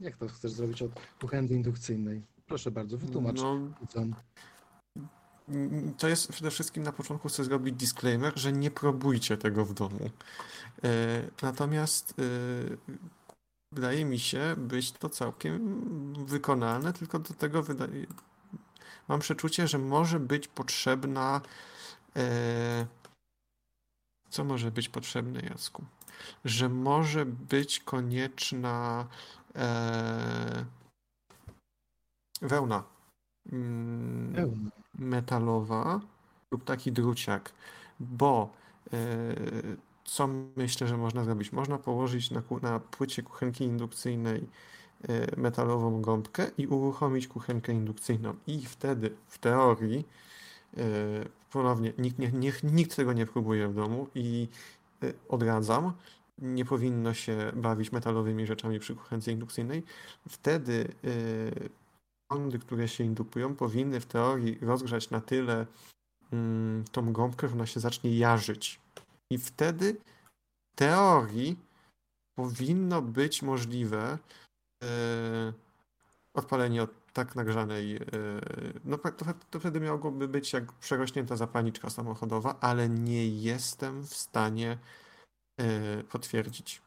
Jak 0.00 0.16
to 0.16 0.28
chcesz 0.28 0.52
zrobić 0.52 0.82
od 0.82 0.92
kuchenki 1.20 1.54
indukcyjnej? 1.54 2.22
Proszę 2.46 2.70
bardzo, 2.70 2.98
wytłumacz 2.98 3.40
No, 3.40 3.58
widzom. 3.80 4.14
To 5.98 6.08
jest 6.08 6.32
przede 6.32 6.50
wszystkim 6.50 6.82
na 6.82 6.92
początku 6.92 7.28
chcę 7.28 7.44
zrobić 7.44 7.74
disclaimer, 7.74 8.38
że 8.38 8.52
nie 8.52 8.70
próbujcie 8.70 9.36
tego 9.36 9.64
w 9.64 9.74
domu. 9.74 10.10
E, 10.84 11.30
Natomiast 11.42 12.14
e, 12.18 12.22
wydaje 13.74 14.04
mi 14.04 14.18
się 14.18 14.54
być 14.58 14.92
to 14.92 15.08
całkiem 15.08 15.84
wykonalne, 16.26 16.92
tylko 16.92 17.18
do 17.18 17.34
tego 17.34 17.62
wydaje, 17.62 18.06
mam 19.08 19.20
przeczucie, 19.20 19.68
że 19.68 19.78
może 19.78 20.20
być 20.20 20.48
potrzebna. 20.48 21.40
e, 22.16 22.86
Co 24.30 24.44
może 24.44 24.70
być 24.70 24.88
potrzebne, 24.88 25.40
Jacku? 25.40 25.84
Że 26.44 26.68
może 26.68 27.26
być 27.26 27.80
konieczna 27.80 29.06
e, 29.56 30.64
wełna. 32.42 32.84
Mm, 33.52 34.70
metalowa 34.98 36.00
lub 36.50 36.64
taki 36.64 36.92
druciak, 36.92 37.52
bo 38.00 38.50
e, 38.92 38.96
co 40.04 40.28
myślę, 40.56 40.86
że 40.86 40.96
można 40.96 41.24
zrobić? 41.24 41.52
Można 41.52 41.78
położyć 41.78 42.30
na, 42.30 42.42
na 42.62 42.80
płycie 42.80 43.22
kuchenki 43.22 43.64
indukcyjnej 43.64 44.46
e, 45.08 45.40
metalową 45.40 46.00
gąbkę 46.00 46.50
i 46.58 46.66
uruchomić 46.66 47.28
kuchenkę 47.28 47.72
indukcyjną. 47.72 48.34
I 48.46 48.66
wtedy, 48.66 49.16
w 49.26 49.38
teorii, 49.38 50.08
e, 50.76 50.80
ponownie, 51.50 51.92
nikt, 51.98 52.18
nie, 52.18 52.52
nikt 52.62 52.96
tego 52.96 53.12
nie 53.12 53.26
próbuje 53.26 53.68
w 53.68 53.74
domu 53.74 54.06
i 54.14 54.48
e, 55.02 55.12
odradzam, 55.28 55.92
nie 56.38 56.64
powinno 56.64 57.14
się 57.14 57.52
bawić 57.56 57.92
metalowymi 57.92 58.46
rzeczami 58.46 58.78
przy 58.80 58.94
kuchence 58.94 59.32
indukcyjnej. 59.32 59.82
Wtedy 60.28 60.88
prądy, 62.28 62.58
które 62.58 62.88
się 62.88 63.04
indukują, 63.04 63.54
powinny 63.54 64.00
w 64.00 64.06
teorii 64.06 64.58
rozgrzać 64.62 65.10
na 65.10 65.20
tyle 65.20 65.66
mm, 66.32 66.84
tą 66.92 67.12
gąbkę, 67.12 67.48
że 67.48 67.54
ona 67.54 67.66
się 67.66 67.80
zacznie 67.80 68.16
jarzyć. 68.16 68.83
I 69.30 69.38
wtedy 69.38 69.96
w 70.72 70.76
teorii 70.76 71.58
powinno 72.34 73.02
być 73.02 73.42
możliwe 73.42 74.18
e, 74.84 75.52
odpalenie 76.34 76.82
od 76.82 77.12
tak 77.12 77.34
nagrzanej. 77.34 77.96
e, 77.96 78.00
No 78.84 78.98
to, 78.98 79.24
to 79.50 79.60
wtedy 79.60 79.80
miałoby 79.80 80.28
być 80.28 80.52
jak 80.52 80.72
przerośnięta 80.72 81.36
zapalniczka 81.36 81.90
samochodowa, 81.90 82.60
ale 82.60 82.88
nie 82.88 83.28
jestem 83.28 84.02
w 84.02 84.14
stanie 84.14 84.78
e, 85.60 86.04
potwierdzić. 86.04 86.82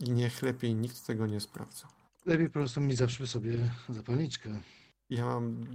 I 0.00 0.10
niech 0.10 0.42
lepiej 0.42 0.74
nikt 0.74 1.06
tego 1.06 1.26
nie 1.26 1.40
sprawdza. 1.40 1.88
Lepiej 2.26 2.46
po 2.46 2.52
prostu 2.52 2.80
mieć 2.80 2.98
zawsze 2.98 3.26
sobie 3.26 3.70
zapalniczkę. 3.88 4.60
Ja 5.10 5.26
mam. 5.26 5.66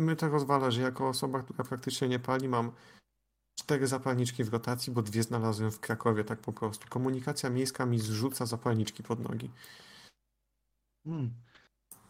My 0.00 0.16
to 0.16 0.28
rozwala, 0.28 0.70
że 0.70 0.82
jako 0.82 1.08
osoba, 1.08 1.42
która 1.42 1.64
praktycznie 1.64 2.08
nie 2.08 2.18
pali, 2.18 2.48
mam 2.48 2.72
cztery 3.54 3.86
zapalniczki 3.86 4.44
w 4.44 4.52
rotacji, 4.52 4.92
bo 4.92 5.02
dwie 5.02 5.22
znalazłem 5.22 5.70
w 5.70 5.80
Krakowie, 5.80 6.24
tak 6.24 6.38
po 6.40 6.52
prostu. 6.52 6.88
Komunikacja 6.88 7.50
miejska 7.50 7.86
mi 7.86 7.98
zrzuca 8.00 8.46
zapalniczki 8.46 9.02
pod 9.02 9.20
nogi. 9.20 9.50
Hmm. 11.04 11.30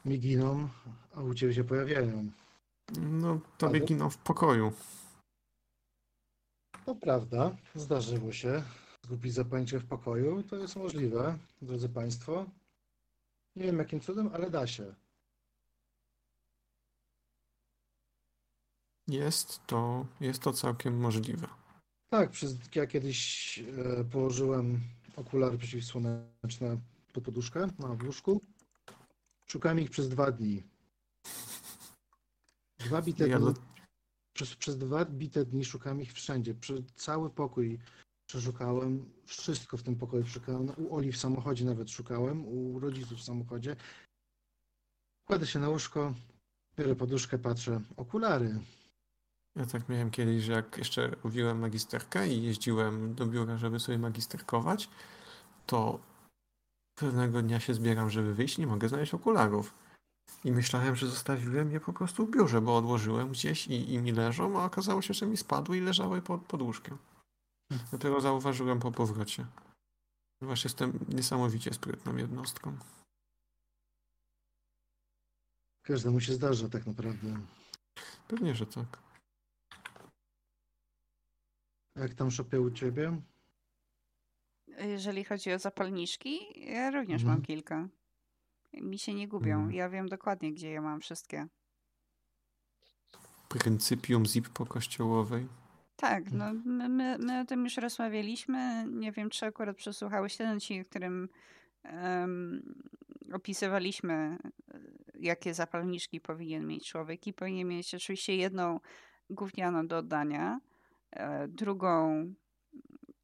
Mi 0.04 0.20
giną, 0.20 0.68
a 1.14 1.20
u 1.22 1.34
ciebie 1.34 1.54
się 1.54 1.64
pojawiają. 1.64 2.30
No, 3.00 3.40
tobie 3.58 3.78
Ale- 3.78 3.86
giną 3.86 4.10
w 4.10 4.18
pokoju. 4.18 4.72
To 6.84 6.94
prawda, 6.94 7.56
zdarzyło 7.74 8.32
się 8.32 8.62
zgubić 9.04 9.34
zapalniczkę 9.34 9.78
w 9.78 9.86
pokoju. 9.86 10.42
To 10.42 10.56
jest 10.56 10.76
możliwe, 10.76 11.38
drodzy 11.62 11.88
Państwo. 11.88 12.46
Nie 13.56 13.64
wiem 13.64 13.78
jakim 13.78 14.00
cudem, 14.00 14.30
ale 14.34 14.50
da 14.50 14.66
się. 14.66 14.94
Jest 19.08 19.60
to, 19.66 20.06
jest 20.20 20.42
to 20.42 20.52
całkiem 20.52 21.00
możliwe. 21.00 21.46
Tak, 22.10 22.30
przez, 22.30 22.56
ja 22.74 22.86
kiedyś 22.86 23.58
e, 23.58 24.04
położyłem 24.04 24.80
okulary 25.16 25.58
przeciwsłoneczne 25.58 26.80
pod 27.12 27.24
poduszkę 27.24 27.66
na 27.78 27.88
łóżku. 28.06 28.40
Szukałem 29.46 29.80
ich 29.80 29.90
przez 29.90 30.08
dwa 30.08 30.30
dni. 30.32 30.62
Dwa 32.78 33.02
bite 33.02 33.28
Ja 33.28 33.38
dni, 33.38 33.46
do- 33.46 33.60
przez, 34.32 34.54
przez 34.56 34.78
dwa 34.78 35.04
bite 35.04 35.44
dni 35.44 35.64
szukałem 35.64 36.00
ich 36.00 36.12
wszędzie. 36.12 36.54
Prze, 36.54 36.74
cały 36.94 37.30
pokój 37.30 37.78
przeszukałem. 38.26 39.12
Wszystko 39.26 39.76
w 39.76 39.82
tym 39.82 39.96
pokoju 39.96 40.26
szukałem. 40.26 40.72
U 40.76 40.96
Oli 40.96 41.12
w 41.12 41.16
samochodzie 41.18 41.64
nawet 41.64 41.90
szukałem. 41.90 42.48
U 42.48 42.78
rodziców 42.80 43.18
w 43.18 43.22
samochodzie. 43.22 43.76
Kładę 45.28 45.46
się 45.46 45.58
na 45.58 45.68
łóżko, 45.68 46.14
biorę 46.76 46.96
poduszkę, 46.96 47.38
patrzę. 47.38 47.80
Okulary. 47.96 48.60
Ja 49.56 49.66
tak 49.66 49.88
miałem 49.88 50.10
kiedyś, 50.10 50.42
że 50.42 50.52
jak 50.52 50.78
jeszcze 50.78 51.08
robiłem 51.24 51.58
magisterkę 51.58 52.28
i 52.28 52.42
jeździłem 52.42 53.14
do 53.14 53.26
biura, 53.26 53.56
żeby 53.56 53.80
sobie 53.80 53.98
magisterkować, 53.98 54.88
to 55.66 56.00
pewnego 56.94 57.42
dnia 57.42 57.60
się 57.60 57.74
zbieram, 57.74 58.10
żeby 58.10 58.34
wyjść, 58.34 58.58
nie 58.58 58.66
mogę 58.66 58.88
znaleźć 58.88 59.14
okularów. 59.14 59.74
I 60.44 60.52
myślałem, 60.52 60.96
że 60.96 61.06
zostawiłem 61.06 61.70
je 61.70 61.80
po 61.80 61.92
prostu 61.92 62.26
w 62.26 62.30
biurze, 62.30 62.60
bo 62.60 62.76
odłożyłem 62.76 63.28
gdzieś 63.28 63.66
i, 63.66 63.92
i 63.92 63.98
mi 63.98 64.12
leżą, 64.12 64.60
a 64.60 64.64
okazało 64.64 65.02
się, 65.02 65.14
że 65.14 65.26
mi 65.26 65.36
spadły 65.36 65.78
i 65.78 65.80
leżały 65.80 66.22
pod, 66.22 66.40
pod 66.46 66.62
łóżkiem. 66.62 66.98
Dopiero 67.92 68.20
zauważyłem 68.20 68.80
po 68.80 68.92
powrocie. 68.92 69.46
Ponieważ 70.38 70.64
jestem 70.64 70.98
niesamowicie 71.08 71.74
sprytną 71.74 72.16
jednostką. 72.16 72.76
Każdemu 75.82 76.20
się 76.20 76.32
zdarza 76.32 76.68
tak 76.68 76.86
naprawdę. 76.86 77.40
Pewnie, 78.28 78.54
że 78.54 78.66
tak. 78.66 79.03
Jak 81.96 82.14
tam 82.14 82.30
szopie 82.30 82.60
u 82.60 82.70
ciebie? 82.70 83.20
Jeżeli 84.78 85.24
chodzi 85.24 85.52
o 85.52 85.58
zapalniczki, 85.58 86.38
ja 86.72 86.90
również 86.90 87.22
Mhm. 87.22 87.38
mam 87.38 87.42
kilka. 87.46 87.88
Mi 88.72 88.98
się 88.98 89.14
nie 89.14 89.28
gubią. 89.28 89.54
Mhm. 89.54 89.72
Ja 89.72 89.88
wiem 89.88 90.08
dokładnie, 90.08 90.52
gdzie 90.52 90.70
je 90.70 90.80
mam 90.80 91.00
wszystkie. 91.00 91.46
Pryncypium 93.48 94.26
zip 94.26 94.48
kościołowej. 94.68 95.46
Tak, 95.96 96.32
no 96.32 96.54
my, 96.64 96.88
my, 96.88 97.18
my 97.18 97.40
o 97.40 97.44
tym 97.44 97.64
już 97.64 97.76
rozmawialiśmy. 97.76 98.86
Nie 98.90 99.12
wiem, 99.12 99.30
czy 99.30 99.46
akurat 99.46 99.76
przesłuchałeś 99.76 100.36
ten 100.36 100.56
odcinek, 100.56 100.86
w 100.86 100.90
którym 100.90 101.28
em, 101.82 102.74
opisywaliśmy, 103.32 104.38
e, 104.74 104.78
jakie 105.20 105.54
zapalniczki 105.54 106.20
powinien 106.20 106.66
mieć 106.66 106.88
człowiek. 106.88 107.26
I 107.26 107.32
powinien 107.32 107.68
mieć 107.68 107.94
oczywiście 107.94 108.36
jedną 108.36 108.80
gównianą 109.30 109.86
do 109.86 109.98
oddania, 109.98 110.60
drugą 111.48 112.24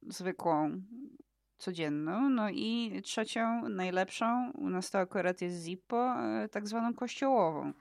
zwykłą, 0.07 0.81
codzienną, 1.57 2.29
no 2.29 2.49
i 2.49 3.01
trzecią, 3.03 3.69
najlepszą, 3.69 4.51
u 4.51 4.69
nas 4.69 4.89
to 4.91 4.99
akurat 4.99 5.41
jest 5.41 5.63
Zippo, 5.63 6.15
e, 6.19 6.49
tak 6.49 6.67
zwaną 6.67 6.93
kościołową. 6.93 7.73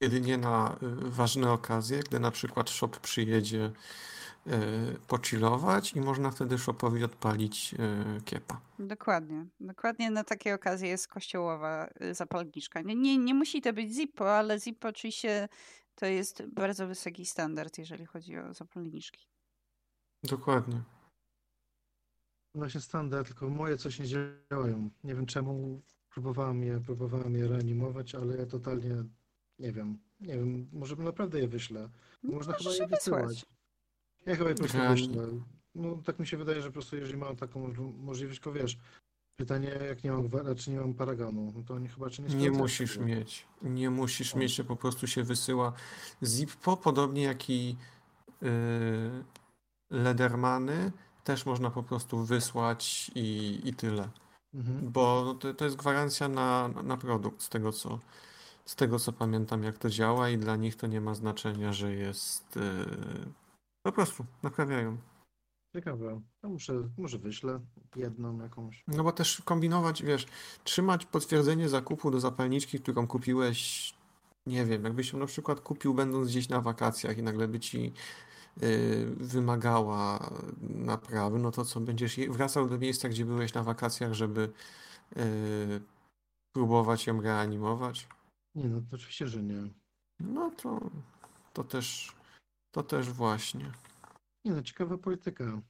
Jedynie 0.00 0.38
na 0.38 0.76
y, 0.82 1.10
ważne 1.10 1.52
okazje, 1.52 1.98
gdy 1.98 2.20
na 2.20 2.30
przykład 2.30 2.70
shop 2.70 2.88
przyjedzie 2.88 3.72
pochillować 5.08 5.92
i 5.92 6.00
można 6.00 6.30
wtedy 6.30 6.58
shopowi 6.58 7.04
odpalić 7.04 7.74
kiepa. 8.24 8.60
Dokładnie. 8.78 9.46
Dokładnie 9.60 10.10
na 10.10 10.24
takie 10.24 10.54
okazje 10.54 10.88
jest 10.88 11.08
kościołowa 11.08 11.88
zapalniczka. 12.12 12.80
Nie, 12.80 12.94
nie, 12.94 13.18
nie 13.18 13.34
musi 13.34 13.62
to 13.62 13.72
być 13.72 13.94
Zippo, 13.94 14.36
ale 14.36 14.60
Zippo 14.60 14.88
oczywiście 14.88 15.48
to 15.98 16.06
jest 16.06 16.42
bardzo 16.46 16.86
wysoki 16.86 17.26
standard, 17.26 17.78
jeżeli 17.78 18.06
chodzi 18.06 18.38
o 18.38 18.54
zapalniczki. 18.54 19.26
Dokładnie. 20.22 20.82
Właśnie 22.54 22.80
standard, 22.80 23.28
tylko 23.28 23.48
moje 23.48 23.76
coś 23.76 23.98
nie 23.98 24.06
działają. 24.50 24.90
Nie 25.04 25.14
wiem 25.14 25.26
czemu. 25.26 25.82
Próbowałem 26.10 26.62
je, 26.62 26.80
próbowałem 26.80 27.34
je 27.34 27.48
reanimować, 27.48 28.14
ale 28.14 28.36
ja 28.36 28.46
totalnie 28.46 29.04
nie 29.58 29.72
wiem. 29.72 29.98
Nie 30.20 30.34
wiem, 30.36 30.68
może 30.72 30.96
naprawdę 30.96 31.40
je 31.40 31.48
wyślę. 31.48 31.90
No, 32.22 32.32
Można 32.32 32.52
chyba 32.52 32.64
możesz 32.64 32.78
je 32.78 32.84
je 32.84 32.88
wysłać. 32.88 33.24
wysyłać. 33.26 33.46
Ja 34.26 34.36
chyba 34.36 34.48
je 34.48 34.54
po 34.54 34.62
prostu 34.62 34.78
wyślę. 34.88 35.28
No 35.74 36.02
tak 36.04 36.18
mi 36.18 36.26
się 36.26 36.36
wydaje, 36.36 36.62
że 36.62 36.68
po 36.68 36.72
prostu 36.72 36.96
jeżeli 36.96 37.16
mam 37.18 37.36
taką 37.36 37.68
możl- 37.68 37.94
możliwość, 37.98 38.40
tylko 38.40 38.52
wiesz, 38.52 38.78
pytanie 39.38 39.68
jak 39.88 40.04
nie 40.04 40.12
mam 40.12 40.28
czy 40.56 40.70
nie 40.70 40.80
mam 40.80 40.94
paragonu, 40.94 41.52
no 41.56 41.62
to 41.62 41.74
oni 41.74 41.88
chyba 41.88 42.10
czy 42.10 42.22
nie 42.22 42.34
Nie 42.34 42.50
musisz 42.50 42.92
tego. 42.92 43.06
mieć. 43.06 43.46
Nie 43.62 43.90
musisz 43.90 44.34
O. 44.34 44.38
mieć, 44.38 44.54
że 44.54 44.64
po 44.64 44.76
prostu 44.76 45.06
się 45.06 45.22
wysyła 45.22 45.72
Zippo, 46.22 46.76
podobnie 46.76 47.22
jak 47.22 47.50
i 47.50 47.76
y, 48.42 48.46
Ledermany. 49.90 50.92
Też 51.24 51.46
można 51.46 51.70
po 51.70 51.82
prostu 51.82 52.24
wysłać 52.24 53.10
i, 53.14 53.60
i 53.64 53.74
tyle. 53.74 54.08
Mhm. 54.54 54.92
Bo 54.92 55.34
to, 55.34 55.54
to 55.54 55.64
jest 55.64 55.76
gwarancja 55.76 56.28
na, 56.28 56.68
na 56.68 56.96
produkt, 56.96 57.42
z 57.42 57.48
tego 57.48 57.72
co, 57.72 57.98
z 58.64 58.74
tego 58.76 58.98
co 58.98 59.12
pamiętam, 59.12 59.62
jak 59.62 59.78
to 59.78 59.90
działa, 59.90 60.28
i 60.30 60.38
dla 60.38 60.56
nich 60.56 60.76
to 60.76 60.86
nie 60.86 61.00
ma 61.00 61.14
znaczenia, 61.14 61.72
że 61.72 61.92
jest. 61.94 62.56
Yy, 62.56 63.28
po 63.82 63.92
prostu 63.92 64.24
naprawiają. 64.42 64.96
Ciekawe. 65.72 66.20
No 66.42 66.48
muszę, 66.48 66.88
może 66.98 67.18
wyślę 67.18 67.60
jedną 67.96 68.42
jakąś. 68.42 68.84
No 68.88 69.04
bo 69.04 69.12
też 69.12 69.42
kombinować, 69.44 70.02
wiesz, 70.02 70.26
trzymać 70.64 71.06
potwierdzenie 71.06 71.68
zakupu 71.68 72.10
do 72.10 72.20
zapalniczki, 72.20 72.80
którą 72.80 73.06
kupiłeś, 73.06 73.94
nie 74.46 74.64
wiem, 74.64 74.84
jakbyś 74.84 75.12
ją 75.12 75.18
na 75.18 75.26
przykład 75.26 75.60
kupił 75.60 75.94
będąc 75.94 76.28
gdzieś 76.28 76.48
na 76.48 76.60
wakacjach 76.60 77.18
i 77.18 77.22
nagle 77.22 77.48
by 77.48 77.60
ci 77.60 77.92
yy, 78.60 79.06
wymagała 79.06 80.30
naprawy, 80.60 81.38
no 81.38 81.50
to 81.50 81.64
co, 81.64 81.80
będziesz 81.80 82.16
wracał 82.16 82.68
do 82.68 82.78
miejsca, 82.78 83.08
gdzie 83.08 83.24
byłeś 83.24 83.54
na 83.54 83.62
wakacjach, 83.62 84.12
żeby 84.12 84.52
yy, 85.16 85.22
próbować 86.52 87.06
ją 87.06 87.20
reanimować? 87.20 88.08
Nie 88.54 88.68
no, 88.68 88.80
to 88.80 88.96
oczywiście, 88.96 89.28
że 89.28 89.42
nie. 89.42 89.68
No 90.20 90.50
to, 90.50 90.80
to 91.52 91.64
też, 91.64 92.16
to 92.74 92.82
też 92.82 93.10
właśnie. 93.10 93.72
Nie 94.44 94.52
no, 94.52 94.62
ciekawa 94.62 94.98
polityka. 94.98 95.62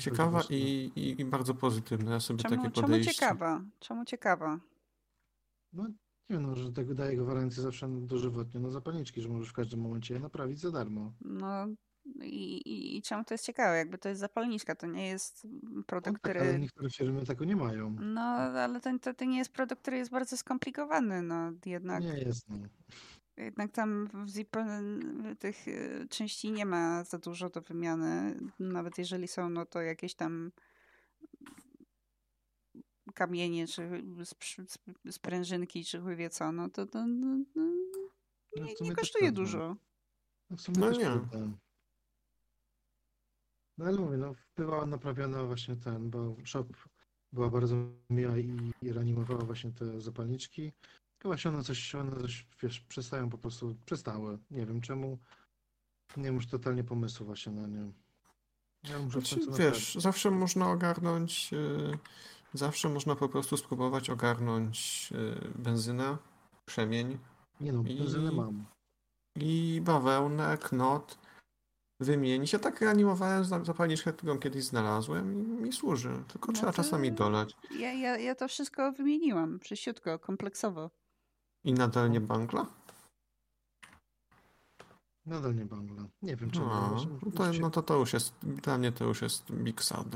Ciekawa 0.00 0.30
właśnie- 0.30 0.58
i, 0.58 0.92
i, 0.96 1.20
i 1.20 1.24
bardzo 1.24 1.54
pozytywna. 1.54 2.12
Ja 2.12 2.20
sobie 2.20 2.42
Czemu, 2.42 2.56
takie 2.56 2.70
czemu 2.70 2.86
podejście. 2.86 3.12
ciekawa? 3.14 3.62
Czemu 3.80 4.04
ciekawa? 4.04 4.60
No 5.72 5.86
nie 6.30 6.38
no, 6.38 6.54
że 6.56 6.72
tego 6.72 6.94
daje 6.94 7.16
gwarancję 7.16 7.62
zawsze 7.62 7.88
dożywotnie 7.88 8.60
na 8.60 8.70
zapalniczki, 8.70 9.22
że 9.22 9.28
możesz 9.28 9.48
w 9.48 9.52
każdym 9.52 9.80
momencie 9.80 10.14
je 10.14 10.20
naprawić 10.20 10.60
za 10.60 10.70
darmo. 10.70 11.12
No 11.20 11.66
i, 12.22 12.56
i, 12.56 12.96
i 12.96 13.02
czemu 13.02 13.24
to 13.24 13.34
jest 13.34 13.44
ciekawe? 13.44 13.76
Jakby 13.76 13.98
to 13.98 14.08
jest 14.08 14.20
zapalniczka, 14.20 14.74
to 14.74 14.86
nie 14.86 15.06
jest 15.06 15.46
No 15.62 15.82
produkt, 15.82 16.22
tak, 16.22 16.32
który... 16.32 16.40
ale 16.40 16.58
niektóre 16.58 16.90
firmy 16.90 17.26
tego 17.26 17.44
nie 17.44 17.56
mają. 17.56 17.96
No, 18.00 18.20
ale 18.20 18.80
to, 18.80 18.98
to, 18.98 19.14
to 19.14 19.24
nie 19.24 19.38
jest 19.38 19.52
produkt, 19.52 19.82
który 19.82 19.96
jest 19.96 20.10
bardzo 20.10 20.36
skomplikowany, 20.36 21.22
no 21.22 21.52
jednak. 21.66 22.02
Nie 22.04 22.18
jest, 22.18 22.48
no. 22.48 22.56
Jednak 23.36 23.72
tam 23.72 24.08
w 24.24 24.28
Zippo 24.28 24.60
y, 24.60 25.36
tych 25.36 25.68
y, 25.68 26.06
części 26.10 26.52
nie 26.52 26.66
ma 26.66 27.04
za 27.04 27.18
dużo 27.18 27.50
do 27.50 27.60
wymiany. 27.60 28.40
Nawet 28.58 28.98
jeżeli 28.98 29.28
są, 29.28 29.50
no 29.50 29.66
to 29.66 29.82
jakieś 29.82 30.14
tam 30.14 30.52
kamienie, 33.14 33.66
czy 33.66 34.02
sprężynki, 35.10 35.84
czy 35.84 36.00
chuj 36.00 36.16
wie 36.16 36.30
co, 36.30 36.52
no 36.52 36.68
to, 36.68 36.86
to 36.86 37.06
no, 37.06 37.44
no, 37.54 37.72
No, 38.56 38.64
nie, 38.64 38.74
nie 38.80 38.94
kosztuje 38.94 39.32
dużo. 39.32 39.76
No, 40.50 40.56
w 40.56 40.60
sumie 40.60 40.78
No 40.78 40.90
nie. 40.90 41.10
No 43.78 43.84
ale 43.84 43.98
mówię, 43.98 44.16
no 44.16 44.34
była 44.56 44.86
naprawiona 44.86 45.44
właśnie 45.44 45.76
ten, 45.76 46.10
bo 46.10 46.36
shop 46.44 46.66
była 47.32 47.50
bardzo 47.50 47.76
miła 48.10 48.38
i, 48.38 48.72
i 48.82 48.92
reanimowała 48.92 49.44
właśnie 49.44 49.72
te 49.72 50.00
zapalniczki. 50.00 50.72
I 51.24 51.28
właśnie 51.28 51.50
one 51.50 51.64
coś, 51.64 51.94
one 51.94 52.20
coś, 52.20 52.46
wiesz, 52.62 52.80
przestają 52.80 53.30
po 53.30 53.38
prostu, 53.38 53.76
przestały. 53.86 54.38
Nie 54.50 54.66
wiem 54.66 54.80
czemu. 54.80 55.18
Nie 56.16 56.26
mam 56.26 56.34
już 56.34 56.46
totalnie 56.46 56.84
pomysłu 56.84 57.26
właśnie 57.26 57.52
na 57.52 57.66
nie. 57.66 57.92
Ja 58.90 58.98
muszę 58.98 59.20
Znaczy, 59.20 59.40
wiesz, 59.58 59.94
zawsze 59.94 60.30
można 60.30 60.70
ogarnąć, 60.70 61.52
yy, 61.52 61.98
zawsze 62.54 62.88
można 62.88 63.16
po 63.16 63.28
prostu 63.28 63.56
spróbować 63.56 64.10
ogarnąć 64.10 65.10
yy, 65.10 65.50
benzynę, 65.54 66.16
krzemień. 66.66 67.18
Nie 67.60 67.72
no, 67.72 67.82
benzynę 67.82 68.32
i- 68.32 68.36
mam. 68.36 68.64
i 69.36 69.80
bawełnę, 69.84 70.58
knot, 70.58 71.18
wymienić. 72.00 72.52
Ja 72.52 72.58
tak 72.58 72.80
reanimowałem 72.80 73.44
za- 73.44 73.64
zapalniczkę, 73.64 74.12
którą 74.12 74.38
kiedyś 74.38 74.64
znalazłem 74.64 75.32
i 75.58 75.62
mi 75.62 75.72
służy. 75.72 76.24
Tylko 76.28 76.52
No 76.52 76.58
trzeba 76.58 76.72
czasami 76.72 77.12
dolać. 77.12 77.54
Ja, 77.78 77.92
ja, 77.92 78.18
ja 78.18 78.34
to 78.34 78.48
wszystko 78.48 78.92
wymieniłam, 78.92 79.58
przysiutko, 79.58 80.18
kompleksowo. 80.18 80.90
I 81.66 81.72
nadal 81.74 82.10
nie 82.10 82.20
bangla? 82.20 82.66
Nadal 85.26 85.54
nie 85.56 85.64
bangla. 85.64 86.02
Nie 86.22 86.36
wiem 86.36 86.50
czemu. 86.50 86.66
No, 86.66 86.96
no 87.22 87.30
to, 87.32 87.52
się- 87.52 87.60
no 87.60 87.70
to 87.70 87.82
to 87.82 87.96
już 87.98 88.12
jest, 88.12 88.34
dla 88.42 88.78
mnie 88.78 88.92
to 88.92 89.04
już 89.04 89.22
jest 89.22 89.52
big 89.52 89.82
sad. 89.82 90.06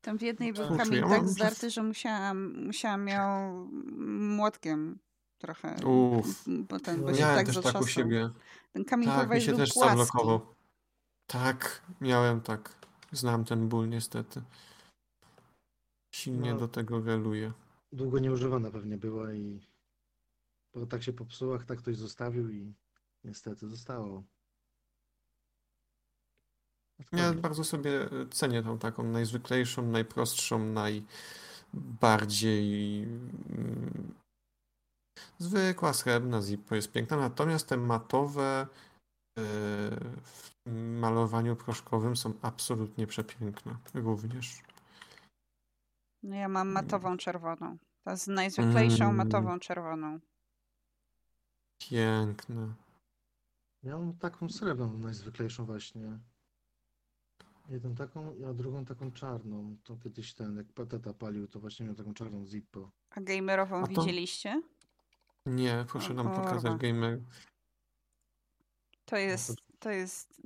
Tam 0.00 0.18
w 0.18 0.22
jednej 0.22 0.52
był 0.52 0.66
Kurczę, 0.68 0.84
kamień 0.84 1.00
ja 1.00 1.08
tak 1.08 1.28
zdarty, 1.28 1.70
że 1.70 1.82
musiałam, 1.82 2.66
musiałam 2.66 3.08
ją 3.08 3.24
młotkiem 4.36 4.98
trochę, 5.38 5.76
Uff. 5.86 6.44
bo 6.46 6.80
ten 6.80 7.00
bo 7.00 7.06
No 7.10 7.14
się 7.14 7.20
Miałem 7.20 7.36
tak 7.36 7.46
też 7.46 7.54
tak 7.54 7.64
u 7.64 7.64
zatrzasnął. 7.64 7.88
siebie. 7.88 8.30
Ten 8.72 8.84
kamień 8.84 9.08
Tak, 9.08 9.30
mi 9.30 9.40
się 9.40 9.56
też 9.56 9.72
płaski. 9.72 9.88
zablokował. 9.98 10.40
Tak, 11.26 11.82
miałem 12.00 12.40
tak. 12.40 12.74
Znam 13.12 13.44
ten 13.44 13.68
ból 13.68 13.88
niestety. 13.88 14.42
Silnie 16.14 16.52
No. 16.54 16.60
do 16.60 16.68
tego 16.68 17.00
reluję. 17.00 17.52
Długo 17.92 18.18
nieużywana 18.18 18.70
pewnie 18.70 18.96
była 18.98 19.32
i 19.32 19.60
bo 20.74 20.86
tak 20.86 21.02
się 21.02 21.12
popsuła, 21.12 21.58
tak 21.58 21.78
ktoś 21.78 21.96
zostawił 21.96 22.50
i 22.50 22.74
niestety 23.24 23.68
zostało. 23.68 24.22
Ja 27.12 27.32
bardzo 27.34 27.64
sobie 27.64 28.04
e, 28.04 28.26
cenię 28.30 28.62
tą 28.62 28.78
taką 28.78 29.02
najzwyklejszą, 29.02 29.82
najprostszą, 29.82 30.58
najbardziej 31.72 33.02
mm, 33.02 34.14
zwykła 35.38 35.92
srebrna 35.92 36.42
Zippo 36.42 36.74
jest 36.74 36.92
piękna, 36.92 37.16
natomiast 37.16 37.68
te 37.68 37.76
matowe 37.76 38.66
e, 39.38 39.42
w 40.24 40.50
malowaniu 41.00 41.56
proszkowym 41.56 42.16
są 42.16 42.32
absolutnie 42.42 43.06
przepiękne 43.06 43.76
również. 43.94 44.62
No 46.22 46.36
ja 46.36 46.48
mam 46.48 46.68
matową 46.68 47.16
czerwoną. 47.16 47.78
To 48.04 48.10
jest 48.10 48.28
najzwyklejszą 48.28 49.04
Mm. 49.04 49.16
matową 49.16 49.58
czerwoną. 49.58 50.20
Piękne. 51.90 52.74
Mam 53.82 54.18
taką 54.18 54.48
srebrną, 54.48 54.98
najzwyklejszą 54.98 55.64
właśnie. 55.66 56.18
Jedną 57.68 57.94
taką, 57.94 58.34
a 58.50 58.54
drugą 58.54 58.84
taką 58.84 59.12
czarną. 59.12 59.76
To 59.84 59.96
kiedyś 59.96 60.34
ten, 60.34 60.56
jak 60.56 60.72
pateta 60.72 61.14
palił, 61.14 61.48
to 61.48 61.60
właśnie 61.60 61.86
miał 61.86 61.94
taką 61.94 62.14
czarną 62.14 62.46
Zippo. 62.46 62.90
A 63.10 63.20
gamerową 63.20 63.82
A 63.84 63.86
to- 63.86 64.00
widzieliście? 64.00 64.62
Nie, 65.46 65.84
proszę 65.88 66.14
nam 66.14 66.26
kurwa. 66.26 66.42
pokazać 66.42 66.80
gamer. 66.80 67.20
To 69.04 69.16
jest, 69.16 69.56
to 69.78 69.90
jest 69.90 70.42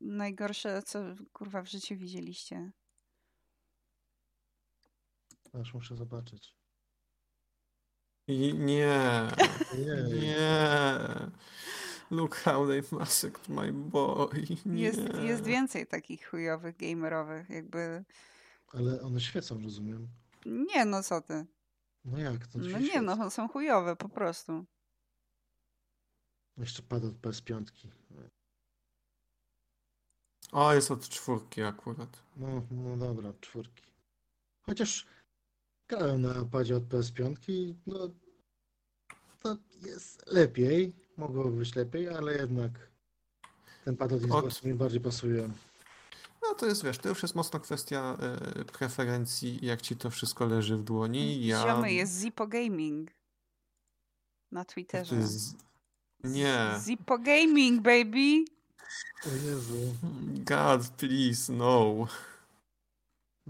najgorsze, 0.00 0.82
co 0.82 0.98
kurwa 1.32 1.62
w 1.62 1.66
życiu 1.70 1.96
widzieliście. 1.96 2.72
Aż 5.60 5.74
muszę 5.74 5.96
zobaczyć. 5.96 6.54
I 8.30 8.54
nie, 8.54 8.96
nie. 10.20 10.48
Look 12.10 12.36
how 12.36 12.66
they 12.66 12.82
massacred 12.92 13.48
my 13.48 13.72
boy. 13.72 14.28
Nie. 14.66 14.82
Jest, 14.82 15.00
jest 15.22 15.44
więcej 15.44 15.86
takich 15.86 16.26
chujowych 16.28 16.76
gamerowych, 16.76 17.50
jakby... 17.50 18.04
Ale 18.72 19.00
one 19.02 19.20
świecą, 19.20 19.62
rozumiem. 19.62 20.08
Nie 20.46 20.84
no, 20.84 21.02
co 21.02 21.20
ty. 21.20 21.46
No 22.04 22.18
jak? 22.18 22.46
To 22.46 22.58
No 22.58 22.78
nie 22.78 22.86
świecą. 22.86 23.02
no, 23.02 23.30
są 23.30 23.48
chujowe 23.48 23.96
po 23.96 24.08
prostu. 24.08 24.64
Jeszcze 26.56 26.82
pada 26.82 27.06
od 27.08 27.14
PS5. 27.14 27.64
O, 30.52 30.74
jest 30.74 30.90
od 30.90 31.08
czwórki 31.08 31.62
akurat. 31.62 32.22
No, 32.36 32.62
no 32.70 32.96
dobra, 32.96 33.32
czwórki. 33.40 33.82
Chociaż 34.62 35.06
grałem 35.90 36.22
na 36.22 36.44
padzie 36.44 36.76
od 36.76 36.84
PS5, 36.84 37.34
no 37.86 38.10
to 39.42 39.56
jest 39.82 40.26
lepiej. 40.26 40.92
Mogłoby 41.16 41.50
być 41.50 41.74
lepiej, 41.74 42.08
ale 42.08 42.36
jednak 42.36 42.70
ten 43.84 43.96
pad 43.96 44.12
od 44.12 44.22
Xboxa 44.22 44.68
mi 44.68 44.74
bardziej 44.74 45.00
pasuje. 45.00 45.50
No 46.42 46.54
to 46.54 46.66
jest, 46.66 46.84
wiesz, 46.84 46.98
to 46.98 47.08
już 47.08 47.22
jest 47.22 47.34
mocno 47.34 47.60
kwestia 47.60 48.16
e, 48.20 48.64
preferencji, 48.64 49.58
jak 49.62 49.82
ci 49.82 49.96
to 49.96 50.10
wszystko 50.10 50.46
leży 50.46 50.76
w 50.76 50.82
dłoni. 50.82 51.46
Ja... 51.46 51.62
Ziomy, 51.62 51.92
jest 51.92 52.20
Zippo 52.20 52.46
Gaming. 52.46 53.10
Na 54.52 54.64
to 54.64 54.72
Twitterze. 54.72 55.16
jest... 55.16 55.56
Nie. 56.24 56.70
Zippo 56.84 57.18
Gaming, 57.18 57.82
baby! 57.82 58.44
O 59.26 59.46
Jezu. 59.46 59.94
God, 60.32 60.88
please, 60.88 61.52
no. 61.52 62.06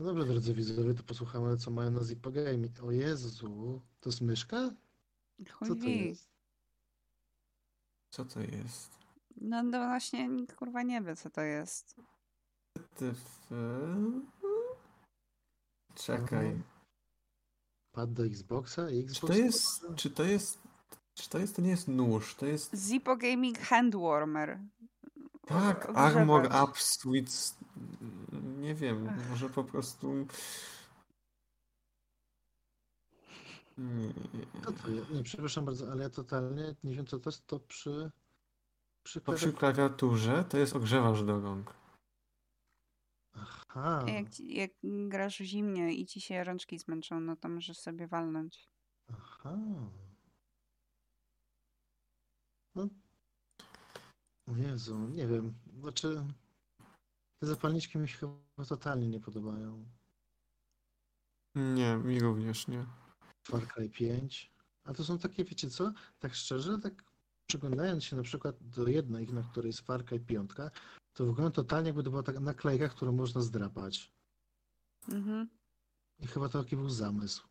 No 0.00 0.06
dobrze, 0.06 0.24
drodzy 0.24 0.54
widzowie, 0.54 0.94
to 0.94 1.02
posłuchamy, 1.02 1.56
co 1.56 1.70
mają 1.70 1.90
na 1.90 2.04
Zippo 2.04 2.30
Gaming. 2.30 2.82
O 2.84 2.90
Jezu, 2.90 3.48
to 4.00 4.08
jest 4.08 4.20
myszka? 4.20 4.70
Co 5.68 5.74
to 5.74 5.86
jest? 5.88 6.28
Co 8.10 8.24
to 8.24 8.40
jest? 8.40 8.90
No, 9.40 9.62
no 9.62 9.78
właśnie, 9.78 10.28
nikt 10.28 10.56
kurwa 10.56 10.82
nie 10.82 11.02
wie, 11.02 11.16
co 11.16 11.30
to 11.30 11.40
jest. 11.40 11.94
Czekaj. 15.94 16.62
Pad 17.92 18.12
do 18.12 18.26
Xboxa 18.26 18.90
i 18.90 19.04
Czy 19.04 19.10
Xbox? 19.10 19.32
to 19.32 19.38
jest... 19.38 19.86
Czy 19.96 20.10
to 20.10 20.24
jest... 20.24 20.58
Czy 21.14 21.30
to 21.30 21.38
jest... 21.38 21.56
To 21.56 21.62
nie 21.62 21.70
jest 21.70 21.88
nóż, 21.88 22.34
to 22.34 22.46
jest... 22.46 22.74
Zippo 22.74 23.16
Gaming 23.16 23.58
Handwarmer. 23.58 24.58
Tak, 25.50 25.88
Ogrzewacz. 25.88 26.16
Armor 26.16 26.46
Up 26.64 26.72
Sweets. 26.76 27.56
Nie 28.58 28.74
wiem, 28.74 29.08
Ach. 29.10 29.30
może 29.30 29.48
po 29.48 29.64
prostu. 29.64 30.26
Nie. 33.78 34.12
To? 34.62 34.72
Nie, 35.14 35.22
przepraszam 35.22 35.64
bardzo, 35.64 35.92
ale 35.92 36.02
ja 36.02 36.10
totalnie 36.10 36.74
nie 36.84 36.94
wiem, 36.94 37.06
co 37.06 37.18
to 37.18 37.30
jest. 37.30 37.46
To 37.46 37.60
przy... 37.60 38.10
Przy 39.02 39.20
To 39.20 39.32
przy 39.32 39.52
klawiaturze. 39.52 39.58
klawiaturze 39.58 40.44
to 40.44 40.58
jest 40.58 40.76
ogrzewacz 40.76 41.22
do 41.22 41.40
rąk. 41.40 41.74
Aha. 43.34 44.04
Jak, 44.06 44.40
jak 44.40 44.70
grasz 44.82 45.36
zimnie 45.36 45.92
i 45.94 46.06
ci 46.06 46.20
się 46.20 46.44
rączki 46.44 46.78
zmęczą, 46.78 47.20
no 47.20 47.36
to 47.36 47.48
możesz 47.48 47.78
sobie 47.78 48.06
walnąć. 48.06 48.68
Aha. 49.12 49.56
No. 52.74 52.88
O 54.50 54.56
Jezu, 54.56 54.98
nie 54.98 55.26
wiem. 55.26 55.54
Znaczy, 55.80 56.24
te 57.42 57.46
zapalniczki 57.46 57.98
mi 57.98 58.08
się 58.08 58.18
chyba 58.18 58.64
totalnie 58.68 59.08
nie 59.08 59.20
podobają. 59.20 59.84
Nie, 61.54 61.96
mi 61.96 62.20
również 62.20 62.68
nie. 62.68 62.86
Far 63.46 63.66
Cry 63.68 63.88
5. 63.90 64.52
A 64.84 64.94
to 64.94 65.04
są 65.04 65.18
takie, 65.18 65.44
wiecie 65.44 65.70
co? 65.70 65.92
Tak 66.18 66.34
szczerze, 66.34 66.78
tak 66.78 67.04
przyglądając 67.48 68.04
się 68.04 68.16
na 68.16 68.22
przykład 68.22 68.56
do 68.68 68.86
jednej, 68.88 69.26
na 69.28 69.42
której 69.42 69.68
jest 69.68 69.80
Far 69.80 70.04
Cry 70.04 70.20
5, 70.20 70.50
to 71.12 71.26
wygląda 71.26 71.50
totalnie 71.50 71.88
jakby 71.88 72.03
to 72.03 72.11
była 72.11 72.22
taka 72.22 72.40
naklejka, 72.40 72.88
którą 72.88 73.12
można 73.12 73.40
zdrapać. 73.40 74.12
Mhm. 75.09 75.48
I 76.18 76.26
chyba 76.26 76.48
to 76.48 76.62
taki 76.62 76.76
był 76.76 76.90
zamysł. 76.90 77.48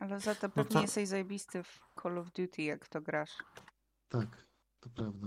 Ale 0.00 0.20
za 0.20 0.34
to 0.34 0.46
No 0.46 0.52
pewnie 0.52 0.72
to- 0.74 0.82
jesteś 0.82 1.08
zajebisty 1.08 1.62
w 1.62 1.80
Call 2.02 2.18
of 2.18 2.32
Duty, 2.32 2.62
jak 2.62 2.88
to 2.88 3.00
grasz. 3.00 3.38
Tak, 4.12 4.46
to 4.80 4.90
prawda. 4.90 5.26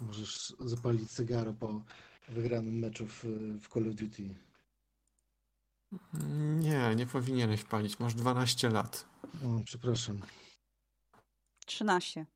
Możesz 0.00 0.54
zapalić 0.60 1.10
cygaro 1.10 1.52
po 1.52 1.82
wygranym 2.28 2.78
meczu 2.78 3.06
w, 3.06 3.24
w 3.60 3.68
Call 3.68 3.88
of 3.88 3.94
Duty. 3.94 4.34
Nie, 6.58 6.94
nie 6.96 7.06
powinieneś 7.06 7.64
palić. 7.64 7.98
Masz 7.98 8.14
12 8.14 8.70
lat. 8.70 9.08
O, 9.44 9.64
przepraszam. 9.64 10.20
13. 11.66 12.26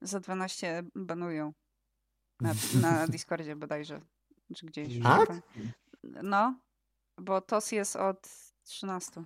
Za 0.00 0.20
12 0.20 0.82
banują. 0.94 1.52
Na, 2.40 2.54
na 2.82 3.06
Discordzie 3.08 3.56
bodajże. 3.56 4.00
Czy 4.56 4.66
gdzieś. 4.66 5.02
Tak? 5.02 5.28
No, 6.02 6.60
bo 7.20 7.40
TOS 7.40 7.72
jest 7.72 7.96
od 7.96 8.28
13. 8.64 9.24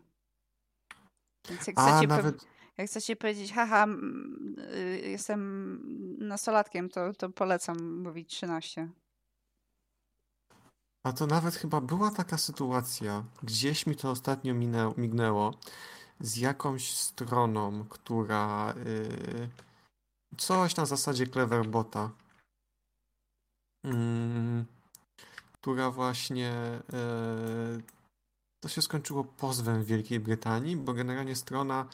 Więc 1.48 1.66
jak 1.66 1.78
A, 1.78 1.82
chcecie, 1.82 2.06
pe- 2.06 2.08
nawet. 2.08 2.46
Jak 2.80 2.90
chcecie 2.90 3.16
powiedzieć, 3.16 3.52
haha, 3.52 3.86
y, 4.74 5.00
jestem 5.04 5.80
nastolatkiem, 6.18 6.88
to, 6.88 7.12
to 7.12 7.30
polecam 7.30 8.02
mówić 8.02 8.30
13. 8.30 8.88
A 11.06 11.12
to 11.12 11.26
nawet 11.26 11.54
chyba 11.54 11.80
była 11.80 12.10
taka 12.10 12.38
sytuacja, 12.38 13.24
gdzieś 13.42 13.86
mi 13.86 13.96
to 13.96 14.10
ostatnio 14.10 14.54
minę, 14.54 14.92
mignęło, 14.96 15.54
z 16.20 16.36
jakąś 16.36 16.94
stroną, 16.94 17.84
która 17.84 18.74
y, 18.86 19.48
coś 20.36 20.76
na 20.76 20.86
zasadzie 20.86 21.26
Cleverbota, 21.26 22.10
mm, 23.84 24.64
która 25.52 25.90
właśnie 25.90 26.80
y, 27.78 27.82
to 28.60 28.68
się 28.68 28.82
skończyło 28.82 29.24
pozwem 29.24 29.82
w 29.82 29.86
Wielkiej 29.86 30.20
Brytanii, 30.20 30.76
bo 30.76 30.92
generalnie 30.92 31.36
strona 31.36 31.86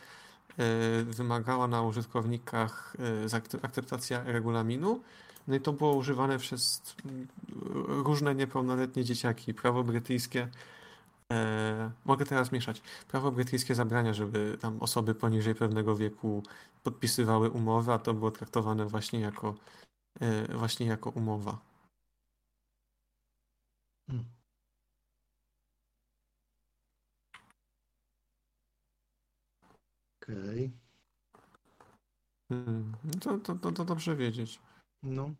wymagała 1.05 1.69
na 1.69 1.83
użytkownikach 1.83 2.97
zaakce- 3.27 3.59
akceptacja 3.63 4.25
regulaminu, 4.25 5.01
no 5.49 5.55
i 5.57 5.61
to 5.61 5.73
było 5.73 5.95
używane 5.95 6.39
przez 6.39 6.83
mm, 7.05 7.29
różne 8.05 8.35
niepełnoletnie 8.35 9.05
dzieciaki. 9.05 9.55
Prawo 9.55 9.85
brytyjskie, 9.85 10.49
e, 11.33 11.91
mogę 12.05 12.25
teraz 12.27 12.53
mieszać, 12.53 12.83
prawo 13.09 13.33
brytyjskie 13.33 13.75
zabrania, 13.75 14.15
żeby 14.15 14.59
tam 14.61 14.83
osoby 14.83 15.15
poniżej 15.15 15.55
pewnego 15.55 15.97
wieku 15.97 16.43
podpisywały 16.83 17.51
umowy, 17.51 17.93
a 17.93 17.99
to 17.99 18.15
było 18.15 18.31
traktowane 18.31 18.87
właśnie 18.87 19.21
jako, 19.21 19.55
e, 20.21 20.57
właśnie 20.59 20.87
jako 20.87 21.11
umowa. 21.11 21.59
Hmm. 24.09 24.36
Okej. 30.27 30.72
Hmm, 32.49 32.97
no 33.05 33.20
to, 33.20 33.39
to, 33.39 33.55
to, 33.55 33.72
to 33.72 33.85
dobrze 33.85 34.16
wiedzieć. 34.16 34.61
No. 35.03 35.35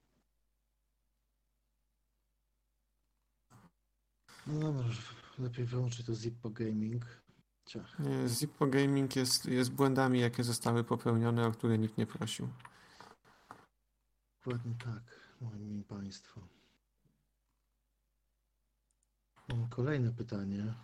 No 4.47 4.61
dobra, 4.61 4.85
lepiej 5.39 5.65
wyłączyć 5.65 6.07
to 6.07 6.15
Zippo 6.15 6.51
Gaming. 6.51 7.05
Ciach. 7.67 7.99
Nie, 7.99 8.29
Zippo 8.29 8.67
Gaming 8.67 9.17
jest, 9.17 9.47
jest 9.47 9.73
błędami, 9.73 10.21
jakie 10.21 10.45
zostały 10.45 10.85
popełnione, 10.85 11.47
o 11.47 11.53
które 11.53 11.79
nikt 11.79 11.99
nie 11.99 12.07
prosił. 12.07 12.49
Dokładnie 14.39 14.75
tak, 14.75 15.21
moi 15.41 15.85
państwo. 15.85 16.41
Mam 19.49 19.69
kolejne 19.69 20.13
pytanie. 20.13 20.75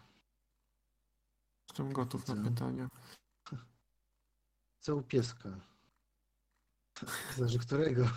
Jestem 1.68 1.92
gotów 1.92 2.28
na 2.28 2.50
pytania. 2.50 2.88
Co 4.82 4.96
u 4.96 5.02
pieska? 5.02 5.48
Zależy 7.36 7.58
którego. 7.58 8.08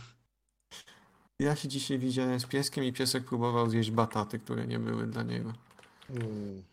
Ja 1.39 1.55
się 1.55 1.67
dzisiaj 1.67 1.99
widziałem 1.99 2.39
z 2.39 2.45
pieskiem 2.45 2.83
i 2.83 2.93
piesek 2.93 3.25
próbował 3.25 3.69
zjeść 3.69 3.91
bataty, 3.91 4.39
które 4.39 4.67
nie 4.67 4.79
były 4.79 5.07
dla 5.07 5.23
niego. 5.23 5.53
Mm. 6.09 6.63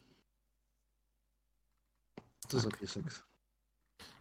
Co 2.49 2.61
za 2.61 2.71
Tak. 2.71 2.81
piesek? 2.81 3.05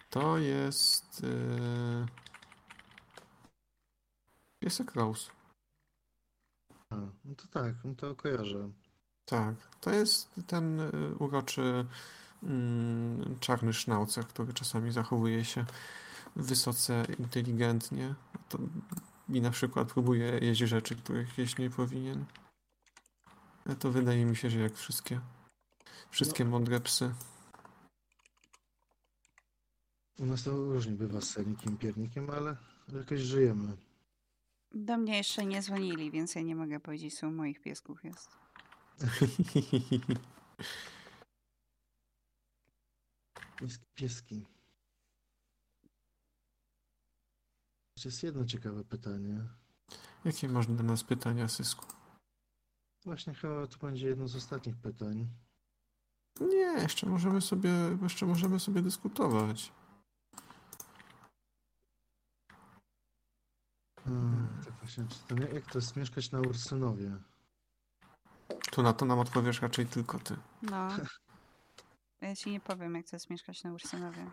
To 0.10 0.38
jest 0.38 1.24
yy... 1.24 2.06
piesek 4.60 4.96
Rose. 4.96 5.32
A, 6.90 6.96
no 6.96 7.36
to 7.36 7.48
tak, 7.48 7.76
no 7.84 7.96
to 7.96 8.16
kojarzę. 8.16 8.72
Tak, 9.26 9.56
to 9.82 9.92
jest 9.92 10.30
ten 10.48 10.80
y, 10.80 11.16
uroczy 11.20 11.86
czarny 13.40 13.74
sznaucer, 13.74 14.28
który 14.28 14.54
czasami 14.54 14.92
zachowuje 14.92 15.46
się 15.46 15.66
wysoce 16.36 17.06
inteligentnie. 17.20 18.16
To, 18.50 18.58
I 19.30 19.42
na 19.42 19.52
przykład 19.52 19.94
próbuje 19.94 20.40
jeść 20.42 20.62
rzeczy, 20.62 20.96
których 20.96 21.38
jeść 21.38 21.58
nie 21.58 21.70
powinien. 21.70 22.26
Ale 23.66 23.76
to 23.76 23.92
wydaje 23.92 24.26
mi 24.26 24.36
się, 24.36 24.50
że 24.50 24.60
jak 24.60 24.76
wszystkie, 24.76 25.20
wszystkie 26.10 26.46
mądre 26.46 26.80
psy. 26.80 27.14
U 30.20 30.26
nas 30.26 30.44
to 30.44 30.52
różnie 30.52 30.92
bywa 30.92 31.22
z 31.22 31.30
sernikiem, 31.30 31.78
piernikiem, 31.78 32.30
ale 32.30 32.58
jakoś 32.94 33.20
żyjemy. 33.20 33.78
Do 34.72 34.98
mnie 34.98 35.18
jeszcze 35.18 35.46
nie 35.46 35.62
dzwonili, 35.62 36.12
więc 36.12 36.36
ja 36.36 36.42
nie 36.42 36.56
mogę 36.56 36.80
powiedzieć, 36.80 37.20
co 37.20 37.28
u 37.28 37.32
moich 37.32 37.62
piesków 37.62 38.04
jest. 38.04 38.30
Pieski, 43.96 44.46
jest 48.06 48.24
jedno 48.24 48.46
ciekawe 48.46 48.84
pytanie. 48.84 49.48
Jakie 50.26 50.50
masz 50.50 50.68
do 50.68 50.84
nas 50.84 51.04
pytania, 51.04 51.48
Sysku? 51.48 51.86
Właśnie 53.06 53.34
chyba 53.34 53.68
to 53.68 53.78
będzie 53.78 54.08
jedno 54.08 54.28
z 54.28 54.36
ostatnich 54.36 54.78
pytań. 54.78 55.28
Nie, 56.40 56.82
jeszcze 56.82 57.08
możemy 57.08 57.42
sobie, 57.42 57.70
jeszcze 58.02 58.26
możemy 58.26 58.60
sobie 58.60 58.82
dyskutować. 58.82 59.74
Hmm, 64.04 64.48
tak 64.66 64.74
właśnie 64.74 65.06
czytam. 65.08 65.38
Jak 65.38 65.54
jak 65.54 65.72
to 65.72 65.78
jest 65.78 65.96
mieszkać 65.96 66.32
na 66.32 66.40
Ursynowie? 66.40 67.18
Tu 68.72 68.84
na 68.84 68.94
to 68.94 69.06
nam 69.06 69.20
odpowiesz 69.20 69.62
raczej 69.62 69.86
tylko 69.86 70.20
ty. 70.20 70.36
No. 70.62 70.88
Ja 72.22 72.36
ci 72.36 72.52
nie 72.52 72.60
powiem, 72.60 72.96
jak 72.96 73.10
to 73.10 73.16
jest 73.16 73.30
mieszkać 73.30 73.64
na 73.64 73.74
Ursynowie. 73.74 74.26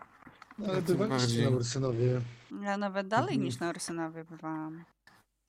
No, 0.57 0.67
ale 0.67 0.81
tym 0.81 0.97
bywaliście 0.97 1.27
bardziej. 1.27 1.43
na 1.51 1.57
Ursynowie. 1.57 2.21
Ja 2.61 2.77
nawet 2.77 3.07
dalej 3.07 3.29
Mhm. 3.35 3.43
niż 3.43 3.59
na 3.59 3.69
Ursynowie 3.69 4.23
bywałam. 4.23 4.83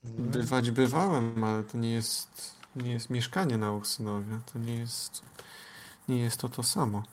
No, 0.03 0.09
Bywać 0.31 0.71
bywałem, 0.71 1.43
ale 1.43 1.63
to 1.63 1.77
nie 1.77 1.91
jest, 1.93 2.55
nie 2.75 2.91
jest 2.91 3.09
mieszkanie 3.09 3.57
na 3.57 3.71
Ursynowie. 3.71 4.39
To 4.53 4.59
nie 4.59 4.75
jest, 4.75 5.21
nie 6.09 6.19
jest 6.19 6.37
to 6.37 6.49
to 6.49 6.63
samo. 6.63 7.03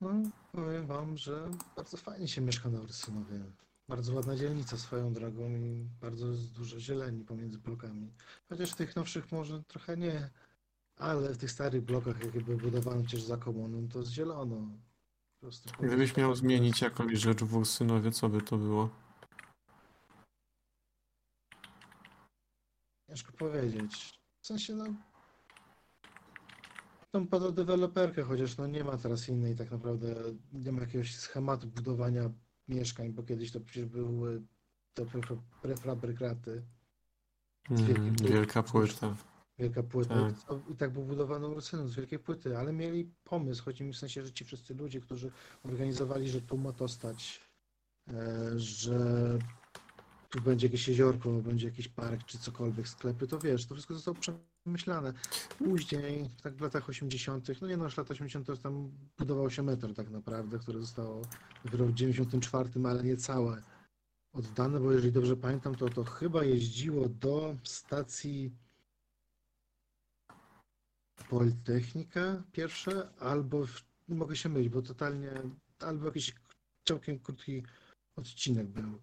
no, 0.00 0.10
powiem 0.52 0.86
wam, 0.86 1.16
że 1.16 1.50
bardzo 1.76 1.96
fajnie 1.96 2.28
się 2.28 2.40
mieszka 2.40 2.68
na 2.68 2.80
Ursynowie. 2.80 3.40
Bardzo 3.88 4.14
ładna 4.14 4.36
dzielnica 4.36 4.76
swoją 4.76 5.12
drogą 5.12 5.50
i 5.50 5.86
bardzo 6.00 6.26
dużo 6.32 6.80
zieleni 6.80 7.24
pomiędzy 7.24 7.58
blokami. 7.58 8.12
Chociaż 8.48 8.74
tych 8.74 8.96
nowszych 8.96 9.32
może 9.32 9.62
trochę 9.62 9.96
nie, 9.96 10.30
ale 10.96 11.32
w 11.34 11.38
tych 11.38 11.50
starych 11.50 11.82
blokach, 11.84 12.24
jakie 12.24 12.40
były 12.40 12.56
budowane 12.56 13.02
przecież 13.02 13.22
za 13.22 13.36
komuną, 13.36 13.88
to 13.88 14.04
zielono. 14.04 14.56
Po 14.56 15.40
prostu 15.46 15.70
Gdybyś 15.82 16.16
miał 16.16 16.34
zmienić 16.34 16.80
jakąś 16.80 17.18
rzecz 17.18 17.42
w 17.44 17.56
Ursynowie, 17.56 18.10
co 18.12 18.28
by 18.28 18.40
to 18.42 18.56
było? 18.56 18.88
Ciężko 23.08 23.32
powiedzieć. 23.32 24.20
W 24.40 24.46
sensie, 24.46 24.74
no. 24.74 24.84
Tą 27.10 27.26
deweloperkę, 27.52 28.22
chociaż 28.22 28.56
no 28.56 28.66
nie 28.66 28.84
ma 28.84 28.96
teraz 28.96 29.28
innej 29.28 29.56
tak 29.56 29.70
naprawdę, 29.70 30.14
nie 30.52 30.72
ma 30.72 30.80
jakiegoś 30.80 31.16
schematu 31.16 31.66
budowania 31.66 32.30
mieszkań, 32.68 33.12
bo 33.12 33.22
kiedyś 33.22 33.52
to 33.52 33.60
przecież 33.60 33.84
były 33.88 34.42
to 34.94 35.04
prefabrykaty, 35.62 36.62
Mm, 37.70 37.86
wielkim- 37.86 38.26
wielka 38.28 38.62
płyta. 38.62 39.16
Wielka 39.62 39.82
płyta. 39.82 40.14
Tak. 40.14 40.58
I 40.70 40.76
tak 40.76 40.90
był 40.92 41.04
budowany 41.04 41.46
Ursynów 41.46 41.90
z 41.90 41.94
wielkiej 41.94 42.18
płyty, 42.18 42.58
ale 42.58 42.72
mieli 42.72 43.10
pomysł, 43.24 43.64
chodzi 43.64 43.84
mi 43.84 43.92
w 43.92 43.98
sensie, 43.98 44.22
że 44.26 44.32
ci 44.32 44.44
wszyscy 44.44 44.74
ludzie, 44.74 45.00
którzy 45.00 45.30
organizowali, 45.62 46.28
że 46.28 46.40
tu 46.40 46.58
ma 46.58 46.72
to 46.72 46.88
stać, 46.88 47.40
e, 48.08 48.58
że 48.58 48.98
tu 50.30 50.40
będzie 50.40 50.66
jakieś 50.66 50.88
jeziorko, 50.88 51.30
będzie 51.30 51.66
jakiś 51.66 51.88
park 51.88 52.24
czy 52.26 52.38
cokolwiek, 52.38 52.88
sklepy, 52.88 53.26
to 53.26 53.38
wiesz, 53.38 53.66
to 53.66 53.74
wszystko 53.74 53.94
zostało 53.94 54.16
przemyślane. 54.64 55.12
Później, 55.58 56.30
tak 56.42 56.56
w 56.56 56.60
latach 56.60 56.88
80., 56.88 57.60
no 57.60 57.68
nie 57.68 57.76
no, 57.76 57.90
w 57.90 57.96
latach 57.96 58.10
80. 58.10 58.46
to 58.46 58.56
tam 58.56 58.90
budował 59.18 59.50
się 59.50 59.62
metro 59.62 59.94
tak 59.94 60.10
naprawdę, 60.10 60.58
które 60.58 60.80
zostało 60.80 61.22
dopiero 61.64 61.86
w 61.86 61.92
94, 61.92 62.70
ale 62.84 63.04
nie 63.04 63.16
całe 63.16 63.62
oddane, 64.32 64.80
bo 64.80 64.92
jeżeli 64.92 65.12
dobrze 65.12 65.36
pamiętam, 65.36 65.74
to 65.74 65.88
to 65.88 66.04
chyba 66.04 66.44
jeździło 66.44 67.08
do 67.08 67.56
stacji 67.64 68.50
Politechnika 71.32 72.42
pierwsze, 72.52 73.08
albo 73.20 73.66
w, 73.66 73.82
mogę 74.08 74.36
się 74.36 74.48
mylić, 74.48 74.68
bo 74.68 74.82
totalnie, 74.82 75.30
albo 75.80 76.06
jakiś 76.06 76.34
całkiem 76.84 77.18
krótki 77.18 77.62
odcinek 78.16 78.66
był. 78.66 78.98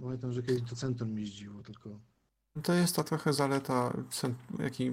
Pamiętam, 0.00 0.32
że 0.32 0.42
kiedyś 0.42 0.62
do 0.62 0.76
centrum 0.76 1.18
jeździło 1.18 1.62
tylko. 1.62 1.90
To 2.62 2.72
jest 2.72 2.96
ta 2.96 3.04
trochę 3.04 3.32
zaleta, 3.32 3.96
jaki, 4.58 4.92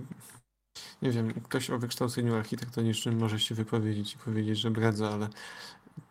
nie 1.01 1.11
wiem, 1.11 1.33
ktoś 1.33 1.69
o 1.69 1.79
wykształceniu 1.79 2.35
architektonicznym 2.35 3.17
może 3.17 3.39
się 3.39 3.55
wypowiedzieć 3.55 4.13
i 4.13 4.17
powiedzieć, 4.17 4.59
że 4.59 4.71
bredza, 4.71 5.09
ale 5.09 5.29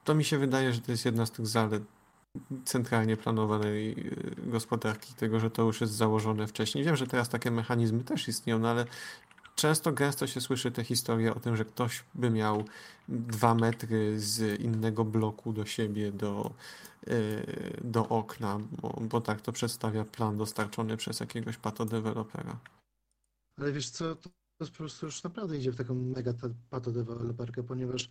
to 0.04 0.14
mi 0.14 0.24
się 0.24 0.38
wydaje, 0.38 0.72
że 0.72 0.80
to 0.80 0.92
jest 0.92 1.04
jedna 1.04 1.26
z 1.26 1.30
tych 1.30 1.46
zalet 1.46 1.82
centralnie 2.64 3.16
planowanej 3.16 3.90
y, 3.90 4.50
gospodarki, 4.50 5.14
tego, 5.14 5.40
że 5.40 5.50
to 5.50 5.62
już 5.62 5.80
jest 5.80 5.92
założone 5.92 6.46
wcześniej. 6.46 6.84
Wiem, 6.84 6.96
że 6.96 7.06
teraz 7.06 7.28
takie 7.28 7.50
mechanizmy 7.50 8.04
też 8.04 8.28
istnieją, 8.28 8.58
no 8.58 8.68
ale 8.68 8.86
często 9.56 9.92
gęsto 9.92 10.26
się 10.26 10.40
słyszy 10.40 10.70
te 10.70 10.84
historie 10.84 11.34
o 11.34 11.40
tym, 11.40 11.56
że 11.56 11.64
ktoś 11.64 12.04
by 12.14 12.30
miał 12.30 12.64
dwa 13.08 13.54
metry 13.54 14.20
z 14.20 14.60
innego 14.60 15.04
bloku 15.04 15.52
do 15.52 15.66
siebie, 15.66 16.12
do, 16.12 16.50
yy, 17.06 17.80
do 17.84 18.08
okna, 18.08 18.58
bo, 18.82 19.00
bo 19.00 19.20
tak 19.20 19.40
to 19.40 19.52
przedstawia 19.52 20.04
plan 20.04 20.36
dostarczony 20.36 20.96
przez 20.96 21.20
jakiegoś 21.20 21.56
patodewelopera. 21.56 22.58
Ale 23.58 23.72
wiesz 23.72 23.90
co, 23.90 24.16
to 24.16 24.30
po 24.58 24.66
prostu 24.66 25.06
już 25.06 25.22
naprawdę 25.22 25.58
idzie 25.58 25.72
w 25.72 25.76
taką 25.76 25.94
mega 25.94 26.32
patodeweloperkę, 26.70 27.62
ponieważ 27.62 28.08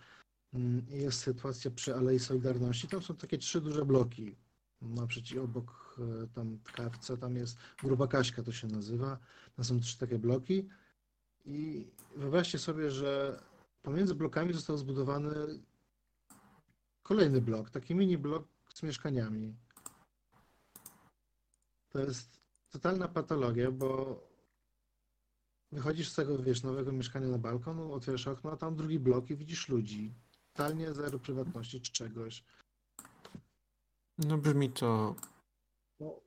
mm, 0.53 0.85
jest 0.89 1.19
sytuacja 1.19 1.71
przy 1.71 1.95
Alei 1.95 2.19
Solidarności. 2.19 2.87
Tam 2.87 3.01
są 3.01 3.15
takie 3.15 3.37
trzy 3.37 3.61
duże 3.61 3.85
bloki. 3.85 4.35
Naprzeciw 4.81 5.43
obok 5.43 5.99
e, 5.99 6.27
tam 6.27 6.59
KFC, 6.63 7.17
tam 7.17 7.35
jest 7.35 7.57
Gruba 7.83 8.07
Kaśka 8.07 8.43
to 8.43 8.51
się 8.51 8.67
nazywa. 8.67 9.17
Tam 9.55 9.65
są 9.65 9.79
trzy 9.79 9.97
takie 9.97 10.19
bloki. 10.19 10.67
I 11.45 11.87
wyobraźcie 12.15 12.59
sobie, 12.59 12.91
że 12.91 13.41
pomiędzy 13.81 14.15
blokami 14.15 14.53
został 14.53 14.77
zbudowany 14.77 15.59
kolejny 17.03 17.41
blok, 17.41 17.69
taki 17.69 17.95
mini 17.95 18.17
blok 18.17 18.47
z 18.73 18.83
mieszkaniami. 18.83 19.55
To 21.89 21.99
jest 21.99 22.41
totalna 22.69 23.07
patologia, 23.07 23.71
bo 23.71 24.19
wychodzisz 25.71 26.09
z 26.09 26.15
tego, 26.15 26.37
wiesz, 26.37 26.63
nowego 26.63 26.91
mieszkania 26.91 27.27
na 27.27 27.37
balkon, 27.37 27.91
otwierasz 27.91 28.27
okno, 28.27 28.51
a 28.51 28.57
tam 28.57 28.75
drugi 28.75 28.99
blok 28.99 29.29
i 29.29 29.35
widzisz 29.35 29.69
ludzi. 29.69 30.13
Totalnie 30.53 30.93
zero 30.93 31.19
prywatności 31.19 31.81
czy 31.81 31.91
czegoś. 31.91 32.43
No 34.17 34.37
brzmi 34.37 34.69
to 34.69 35.15
No, 35.99 36.21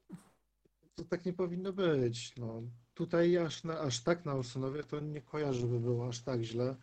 to 0.95 1.05
tak 1.05 1.25
nie 1.25 1.33
powinno 1.33 1.73
być. 1.73 2.37
No, 2.37 2.63
tutaj 2.99 3.37
aż, 3.37 3.65
na, 3.65 3.81
aż 3.81 4.01
tak 4.01 4.25
na 4.25 4.33
Olsonowie 4.35 4.85
to 4.85 5.01
nie 5.01 5.23
kojarzę, 5.23 5.61
żeby 5.61 5.81
było 5.81 6.09
aż 6.09 6.21
tak 6.21 6.43
źle. 6.43 6.77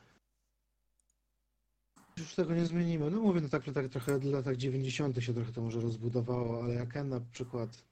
Już 2.17 2.35
tego 2.35 2.55
nie 2.55 2.65
zmienimy. 2.65 3.11
No 3.11 3.21
mówię, 3.21 3.41
no 3.41 3.49
tak, 3.49 3.63
tak 3.73 3.89
trochę 3.89 4.19
w 4.19 4.23
latach 4.23 4.55
90. 4.55 5.23
się 5.23 5.33
trochę 5.33 5.51
to 5.51 5.61
może 5.61 5.81
rozbudowało, 5.81 6.63
ale 6.63 6.73
jak 6.73 6.95
na 6.95 7.19
przykład 7.19 7.83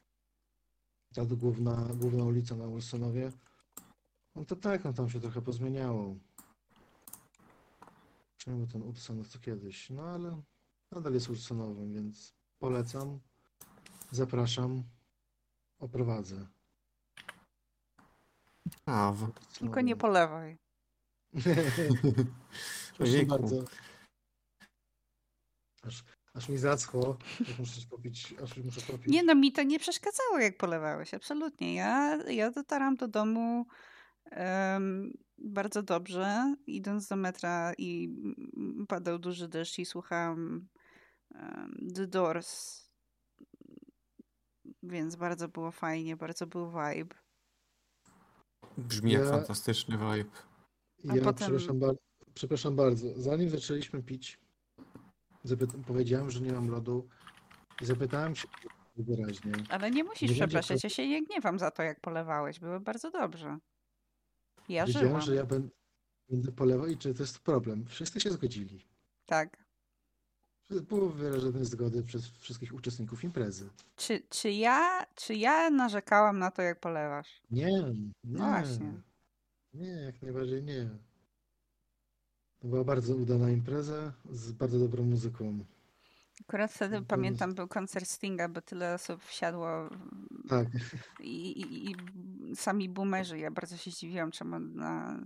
ta 1.13 1.25
główna, 1.25 1.89
główna 1.95 2.23
ulica 2.23 2.55
na 2.55 2.65
Olsonowie, 2.65 3.31
no 4.35 4.45
to 4.45 4.55
tak, 4.55 4.83
no 4.83 4.93
tam 4.93 5.09
się 5.09 5.19
trochę 5.19 5.41
pozmieniało. 5.41 6.15
Czemu 8.37 8.67
ten 8.67 8.81
Upson 8.81 9.25
co 9.25 9.39
kiedyś? 9.39 9.89
No 9.89 10.03
ale 10.03 10.41
nadal 10.91 11.13
jest 11.13 11.29
Ulsonowym, 11.29 11.93
więc 11.93 12.33
polecam, 12.59 13.19
zapraszam, 14.11 14.83
oprowadzę. 15.79 16.47
Praw. 18.85 19.17
Tylko 19.59 19.81
nie 19.81 19.95
polewaj. 19.95 20.57
Proszę 22.97 23.25
bardzo. 23.25 23.63
Aż, 25.83 26.03
aż 26.33 26.49
mi 26.49 26.57
zaschło. 26.57 27.17
Muszę 27.59 27.75
coś 27.75 27.85
popić. 27.85 28.33
Aż 28.43 28.57
muszę 28.57 28.81
popić. 28.81 29.07
Nie 29.07 29.23
no, 29.23 29.35
mi 29.35 29.51
to 29.51 29.63
nie 29.63 29.79
przeszkadzało, 29.79 30.39
jak 30.39 30.57
polewałeś, 30.57 31.13
absolutnie. 31.13 31.75
Ja, 31.75 32.15
ja 32.23 32.51
dotarłam 32.51 32.95
do 32.95 33.07
domu 33.07 33.65
em, 34.31 35.13
bardzo 35.37 35.83
dobrze, 35.83 36.55
idąc 36.67 37.07
do 37.07 37.15
metra 37.15 37.73
i 37.77 38.09
padał 38.87 39.19
duży 39.19 39.47
deszcz 39.47 39.79
i 39.79 39.85
słuchałam 39.85 40.67
em, 41.35 41.77
The 41.95 42.07
Doors, 42.07 42.83
więc 44.83 45.15
bardzo 45.15 45.47
było 45.47 45.71
fajnie, 45.71 46.17
bardzo 46.17 46.47
był 46.47 46.71
vibe. 46.71 47.15
Brzmi 48.77 49.11
jak 49.11 49.23
Ja- 49.23 49.29
fantastyczny 49.31 49.97
vibe. 49.97 50.29
A 51.09 51.15
Ja 51.15 51.23
potem- 51.23 51.35
przepraszam, 51.35 51.79
bar- 51.79 51.95
przepraszam 52.33 52.75
bardzo. 52.75 53.07
Zanim 53.21 53.49
zaczęliśmy 53.49 54.03
pić, 54.03 54.39
zapyta- 55.43 55.77
powiedziałem, 55.87 56.31
że 56.31 56.41
nie 56.41 56.51
mam 56.53 56.67
lodu 56.69 57.07
i 57.81 57.85
zapytałem 57.85 58.35
się 58.35 58.47
wyraźnie. 58.95 59.51
Ale 59.69 59.91
nie 59.91 60.03
musisz 60.03 60.21
Nie 60.21 60.27
będzie 60.27 60.47
przepraszać, 60.47 60.83
ja 60.83 60.89
się 60.89 61.07
nie 61.09 61.23
gniewam 61.25 61.59
za 61.59 61.71
to, 61.71 61.83
jak 61.83 61.99
polewałeś, 61.99 62.59
było 62.59 62.79
bardzo 62.79 63.11
dobrze. 63.11 63.57
Ja 64.69 64.85
Wiedziałem, 64.85 65.07
żyłam, 65.07 65.21
że 65.21 65.35
ja 65.35 65.45
ben- 65.45 65.69
będę 66.29 66.51
polewał 66.51 66.87
i 66.87 66.97
czy 66.97 67.13
to 67.13 67.23
jest 67.23 67.39
problem. 67.39 67.85
Wszyscy 67.87 68.19
się 68.19 68.31
zgodzili. 68.31 68.85
tak. 69.25 69.62
Było 70.81 71.09
wyrażone 71.09 71.65
zgody 71.65 72.03
przez 72.03 72.27
wszystkich 72.27 72.73
uczestników 72.73 73.23
imprezy. 73.23 73.69
Czy, 73.95 74.21
czy, 74.29 74.51
ja, 74.51 75.05
czy 75.15 75.35
ja 75.35 75.69
narzekałam 75.69 76.39
na 76.39 76.51
to, 76.51 76.61
jak 76.61 76.79
polewasz? 76.79 77.41
Nie, 77.51 77.65
nie. 77.65 78.11
No 78.23 78.39
właśnie. 78.49 78.93
Nie, 79.73 79.87
jak 79.87 80.21
najbardziej 80.21 80.63
nie. 80.63 80.89
To 82.59 82.67
była 82.67 82.83
bardzo 82.83 83.15
udana 83.15 83.49
impreza 83.49 84.13
z 84.31 84.51
bardzo 84.51 84.79
dobrą 84.79 85.03
muzyką. 85.03 85.59
Akurat 86.41 86.71
wtedy 86.71 87.01
pamiętam, 87.01 87.53
był 87.53 87.67
koncert 87.67 88.07
Stinga, 88.07 88.49
bo 88.49 88.61
tyle 88.61 88.93
osób 88.93 89.23
wsiadło 89.23 89.89
Tak, 90.49 90.67
i, 91.19 91.61
i, 91.61 91.91
i 91.91 91.95
sami 92.55 92.89
boomerzy. 92.89 93.39
Ja 93.39 93.51
bardzo 93.51 93.77
się 93.77 93.91
zdziwiłam, 93.91 94.31
czemu 94.31 94.59
na, 94.59 95.19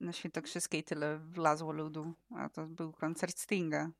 na 0.00 0.12
Świętokrzyskiej 0.12 0.84
tyle 0.84 1.18
wlazło 1.18 1.72
ludu, 1.72 2.12
a 2.30 2.48
to 2.48 2.66
był 2.66 2.92
koncert 2.92 3.38
Stinga. 3.38 3.90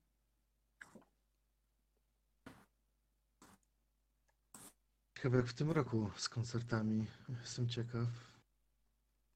Chyba 5.19 5.37
jak 5.37 5.47
w 5.47 5.55
tym 5.55 5.71
roku 5.71 6.11
z 6.17 6.29
koncertami. 6.29 7.07
Jestem 7.41 7.69
ciekaw. 7.69 8.07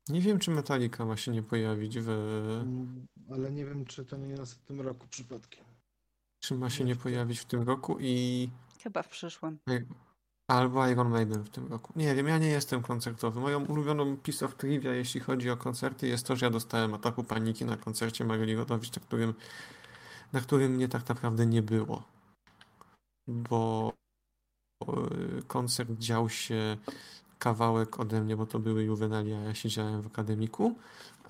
Nie 0.09 0.21
wiem, 0.21 0.39
czy 0.39 0.51
Metallica 0.51 1.05
ma 1.05 1.17
się 1.17 1.33
nie 1.33 1.43
pojawić 1.43 1.99
w... 2.01 2.09
Mm, 2.63 3.07
Ale 3.31 3.51
nie 3.51 3.65
wiem, 3.65 3.85
czy 3.85 4.05
to 4.05 4.17
nie 4.17 4.29
jest 4.29 4.55
w 4.55 4.63
tym 4.63 4.81
roku 4.81 5.07
przypadkiem. 5.09 5.65
Czy 6.41 6.55
ma 6.55 6.71
się 6.71 6.85
Nie, 6.85 6.97
pojawić 6.97 7.39
w 7.39 7.45
tym 7.45 7.63
roku 7.63 7.97
i... 8.01 8.51
Chyba 8.83 9.03
w 9.03 9.09
przyszłym. 9.09 9.59
Albo 10.49 10.89
Iron 10.89 11.09
Maiden 11.09 11.43
w 11.43 11.51
tym 11.51 11.67
roku. 11.67 11.93
Nie 11.97 12.15
wiem, 12.15 12.27
ja 12.27 12.39
nie 12.39 12.49
jestem 12.49 12.83
koncertowy. 12.83 13.41
Moją 13.41 13.65
ulubioną 13.65 14.17
piece 14.17 14.47
of 14.47 14.55
trivia, 14.55 14.95
jeśli 14.95 15.21
chodzi 15.21 15.51
o 15.51 15.57
koncerty, 15.57 16.09
jest 16.09 16.27
to, 16.27 16.37
że 16.37 16.47
ja 16.47 16.51
dostałem 16.51 16.95
ataku 16.95 17.25
paniki 17.25 17.65
na 17.65 17.77
koncercie 17.77 18.25
Maryli 18.25 18.57
Rodowicz, 18.57 18.97
na 18.97 19.03
którym, 19.03 19.35
na 20.33 20.41
którym 20.41 20.73
mnie 20.73 20.89
tak 20.89 21.09
naprawdę 21.09 21.47
nie 21.47 21.63
było. 21.63 22.03
Bo 23.29 23.93
koncert 25.47 25.91
dział 25.91 26.29
się 26.29 26.77
kawałek 27.39 28.01
ode 28.01 28.21
mnie, 28.21 28.37
bo 28.37 28.47
to 28.47 28.59
były 28.59 28.85
juwenalia, 28.85 29.41
ja 29.41 29.55
siedziałem 29.55 30.03
w 30.03 30.07
akademiku, 30.07 30.75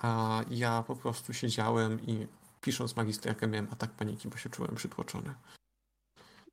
a 0.00 0.40
ja 0.50 0.82
po 0.86 0.96
prostu 0.96 1.32
siedziałem 1.32 2.06
i 2.06 2.26
pisząc 2.60 2.96
magisterkę 2.96 3.46
miałem 3.48 3.68
atak 3.70 3.90
paniki, 3.90 4.28
bo 4.28 4.36
się 4.36 4.50
czułem 4.50 4.74
przytłoczony. 4.74 5.34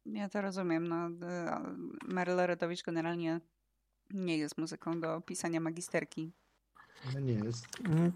Ja 0.05 0.29
to 0.29 0.41
rozumiem. 0.41 0.87
No, 0.87 1.09
Maryla 2.07 2.47
Rodowicz 2.47 2.83
generalnie 2.83 3.41
nie 4.11 4.37
jest 4.37 4.57
muzyką 4.57 4.99
do 5.01 5.21
pisania 5.21 5.59
magisterki. 5.59 6.31
No 7.13 7.19
nie 7.19 7.33
jest. 7.33 7.65
Mm. 7.85 8.11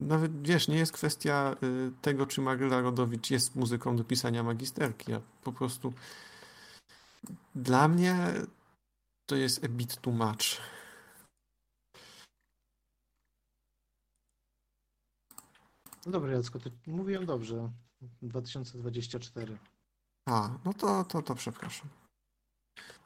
Nawet 0.00 0.42
wiesz, 0.42 0.68
nie 0.68 0.76
jest 0.76 0.92
kwestia 0.92 1.56
y, 1.62 1.92
tego, 2.02 2.26
czy 2.26 2.40
Maryla 2.40 2.80
Rodowicz 2.80 3.30
jest 3.30 3.56
muzyką 3.56 3.96
do 3.96 4.04
pisania 4.04 4.42
magisterki. 4.42 5.12
Ja 5.12 5.20
po 5.44 5.52
prostu 5.52 5.92
dla 7.54 7.88
mnie 7.88 8.32
to 9.26 9.36
jest 9.36 9.64
a 9.64 9.68
bit 9.68 10.00
too 10.00 10.12
much. 10.12 10.60
No 16.06 16.12
dobra, 16.12 16.32
Jacko, 16.32 16.58
to 16.58 16.70
mówiłem 16.86 17.26
dobrze. 17.26 17.70
2024. 18.22 19.58
A, 20.26 20.58
no 20.64 20.74
to, 20.74 21.04
to, 21.04 21.22
to 21.22 21.34
przepraszam. 21.34 21.88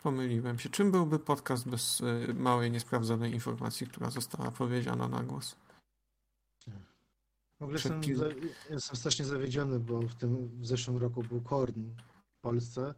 Pomyliłem 0.02 0.58
się. 0.58 0.68
Czym 0.68 0.92
byłby 0.92 1.18
podcast 1.18 1.68
bez 1.68 2.00
y, 2.00 2.34
małej, 2.34 2.70
niesprawdzonej 2.70 3.32
informacji, 3.32 3.86
która 3.86 4.10
została 4.10 4.50
powiedziana 4.50 5.08
na 5.08 5.22
głos? 5.22 5.56
W 7.60 7.62
ogóle 7.62 7.78
jestem, 7.78 8.16
za, 8.16 8.26
jestem 8.70 8.96
strasznie 8.96 9.24
zawiedziony, 9.24 9.80
bo 9.80 10.00
w 10.02 10.14
tym 10.14 10.48
w 10.60 10.66
zeszłym 10.66 10.96
roku 10.96 11.22
był 11.22 11.40
Korn 11.40 11.82
w 12.38 12.40
Polsce, 12.40 12.94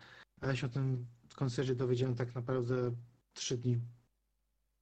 ja 0.46 0.56
się 0.56 0.66
o 0.66 0.70
tym 0.70 1.06
koncercie 1.36 1.74
dowiedziałem 1.74 2.14
tak 2.14 2.34
naprawdę 2.34 2.94
trzy 3.34 3.58
dni, 3.58 3.78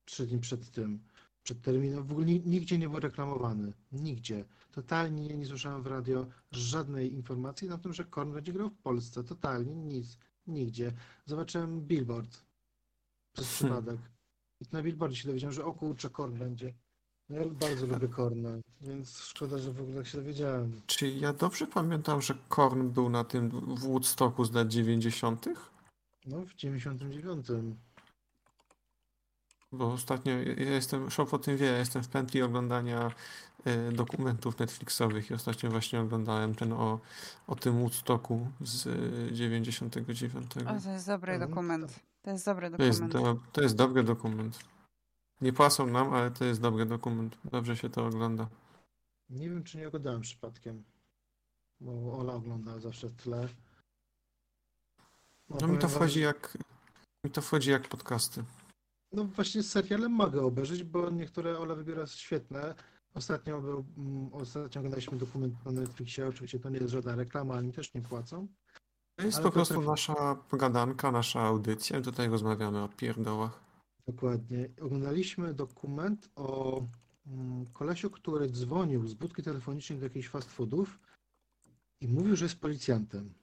trzy 0.04 0.26
dni 0.26 0.38
przed 0.38 0.70
tym, 0.70 1.04
przed 1.42 1.60
terminem. 1.60 2.04
W 2.04 2.12
ogóle 2.12 2.26
ni- 2.26 2.40
nigdzie 2.46 2.78
nie 2.78 2.88
był 2.88 3.00
reklamowany. 3.00 3.72
Nigdzie. 3.92 4.44
Totalnie 4.72 5.22
nie, 5.28 5.36
nie 5.36 5.46
słyszałem 5.46 5.82
w 5.82 5.86
radio 5.86 6.26
żadnej 6.52 7.12
informacji 7.12 7.68
na 7.68 7.78
tym, 7.78 7.92
że 7.92 8.04
Korn 8.04 8.32
będzie 8.32 8.52
grał 8.52 8.70
w 8.70 8.78
Polsce. 8.78 9.24
Totalnie 9.24 9.74
nic. 9.74 10.18
Nigdzie. 10.46 10.92
Zobaczyłem 11.26 11.80
billboard 11.86 12.44
przez 13.32 13.58
Hmm. 13.58 13.82
przypadek. 13.82 14.10
I 14.60 14.64
na 14.72 14.82
billboardzie 14.82 15.16
się 15.16 15.28
dowiedziałem, 15.28 15.54
że 15.54 15.64
o 15.64 15.72
kurczę, 15.74 16.10
Korn 16.10 16.38
będzie. 16.38 16.74
No 17.30 17.36
Ja 17.38 17.44
bardzo 17.46 17.86
lubię 17.86 18.08
Korna, 18.08 18.50
więc 18.80 19.18
szkoda, 19.18 19.58
że 19.58 19.72
w 19.72 19.80
ogóle 19.80 19.96
tak 19.96 20.06
się 20.06 20.18
dowiedziałem. 20.18 20.80
Czy 20.86 21.08
ja 21.08 21.32
dobrze 21.32 21.66
pamiętam, 21.66 22.22
że 22.22 22.34
Korn 22.48 22.88
był 22.88 23.10
na 23.10 23.24
tym 23.24 23.50
w 23.50 23.80
Woodstocku 23.80 24.44
z 24.44 24.52
lat 24.52 24.68
90.? 24.68 25.46
No, 26.26 26.40
w 26.46 26.54
99. 26.54 27.46
Bo 29.72 29.92
ostatnio 29.92 30.32
ja 30.38 30.70
jestem, 30.70 31.10
Shop 31.10 31.26
o 31.32 31.38
tym 31.38 31.56
wie, 31.56 31.66
ja 31.66 31.78
jestem 31.78 32.02
w 32.02 32.08
pętli 32.08 32.42
oglądania 32.42 33.10
e, 33.64 33.92
dokumentów 33.92 34.58
Netflixowych 34.58 35.30
i 35.30 35.34
ostatnio 35.34 35.70
właśnie 35.70 36.00
oglądałem 36.00 36.54
ten 36.54 36.72
o, 36.72 37.00
o 37.46 37.56
tym 37.56 37.78
Woodstocku 37.80 38.46
z 38.60 38.86
e, 38.86 39.32
99. 39.34 40.52
O, 40.56 40.80
to 40.84 40.90
jest 40.90 41.06
dobry 41.06 41.32
Mhm. 41.32 41.50
dokument. 41.50 42.00
To 42.22 42.30
jest 42.30 42.44
dobry 42.46 42.70
To 42.70 42.82
jest, 42.82 43.00
dokument. 43.00 43.38
do, 43.40 43.44
to 43.52 43.62
jest 43.62 43.76
dobry 43.76 44.02
dokument. 44.04 44.58
Nie 45.40 45.52
płacą 45.52 45.86
nam, 45.86 46.14
ale 46.14 46.30
to 46.30 46.44
jest 46.44 46.60
dobry 46.60 46.86
dokument. 46.86 47.38
Dobrze 47.44 47.76
się 47.76 47.90
to 47.90 48.06
ogląda. 48.06 48.48
Nie 49.30 49.50
wiem, 49.50 49.64
czy 49.64 49.78
nie 49.78 49.88
oglądałem 49.88 50.20
przypadkiem, 50.20 50.84
bo 51.80 52.18
Ola 52.18 52.32
ogląda 52.32 52.78
zawsze 52.78 53.08
w 53.08 53.16
tle. 53.16 53.48
No 55.48 55.54
mi 55.56 55.60
powiem 55.60 55.78
to 55.78 55.88
wchodzi 55.88 56.20
jak, 56.20 56.58
mi 57.24 57.30
to 57.30 57.42
wchodzi 57.42 57.70
jak 57.70 57.88
podcasty. 57.88 58.44
No 59.12 59.24
właśnie 59.24 59.62
seriale 59.62 60.08
mogę 60.08 60.42
obejrzeć, 60.42 60.82
bo 60.84 61.10
niektóre 61.10 61.58
Ola 61.58 61.74
wybiera 61.74 62.06
świetne. 62.06 62.74
Ostatnio 63.14 63.60
był, 63.60 63.84
mm, 63.98 64.34
ostatnio 64.34 64.78
oglądaliśmy 64.80 65.18
dokument 65.18 65.64
na 65.64 65.72
Netflixie, 65.72 66.26
oczywiście 66.28 66.58
to 66.58 66.68
nie 66.68 66.78
jest 66.78 66.92
żadna 66.92 67.14
reklama, 67.16 67.54
ani 67.54 67.72
też 67.72 67.94
nie 67.94 68.02
płacą. 68.02 68.48
To 69.16 69.24
jest 69.26 69.38
po 69.38 69.44
to 69.44 69.50
prostu 69.52 69.74
trafi- 69.74 69.86
nasza 69.86 70.34
pogadanka, 70.34 71.12
nasza 71.12 71.40
audycja 71.40 72.00
tutaj 72.00 72.28
rozmawiamy 72.28 72.82
o 72.82 72.88
pierdołach. 72.88 73.69
Dokładnie. 74.10 74.68
Oglądaliśmy 74.80 75.54
dokument 75.54 76.30
o 76.36 76.82
mm, 77.26 77.66
kolesiu, 77.66 78.10
który 78.10 78.48
dzwonił 78.48 79.06
z 79.06 79.14
budki 79.14 79.42
telefonicznej 79.42 79.98
do 79.98 80.04
jakichś 80.04 80.28
fast 80.28 80.50
foodów 80.50 80.98
i 82.00 82.08
mówił, 82.08 82.36
że 82.36 82.44
jest 82.44 82.60
policjantem. 82.60 83.34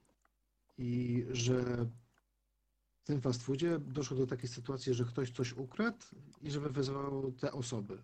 I 0.78 1.26
że 1.32 1.86
w 2.96 3.04
tym 3.04 3.22
fast 3.22 3.44
foodzie 3.44 3.80
doszło 3.80 4.18
do 4.18 4.28
takiej 4.28 4.50
sytuacji, 4.50 4.94
że 4.94 5.06
ktoś 5.06 5.32
coś 5.32 5.54
ukradł 5.54 6.06
i 6.42 6.52
żeby 6.52 6.70
wezwał 6.70 7.32
te 7.32 7.52
osoby. 7.52 8.04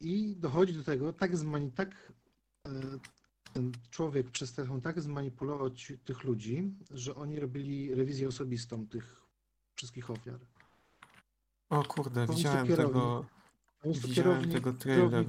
I 0.00 0.36
dochodzi 0.36 0.72
do 0.74 0.84
tego, 0.84 1.12
tak 1.12 1.36
zmani, 1.36 1.72
tak 1.72 2.12
e, 2.66 2.70
ten 3.52 3.72
człowiek 3.90 4.30
przez 4.30 4.52
telefon 4.52 4.80
tak 4.80 5.00
zmanipulował 5.00 5.70
tych 6.04 6.24
ludzi, 6.24 6.74
że 6.90 7.14
oni 7.14 7.40
robili 7.40 7.94
rewizję 7.94 8.28
osobistą 8.28 8.86
tych 8.86 9.17
wszystkich 9.78 10.10
ofiar. 10.10 10.38
O 11.70 11.82
kurde, 11.84 12.26
prostu 12.26 12.36
widziałem 12.36 12.66
kierownik. 12.66 12.94
tego, 12.94 13.24
Po 13.82 13.88
widziałem 14.08 14.50
tego 14.50 14.74
kierownik, 14.74 15.28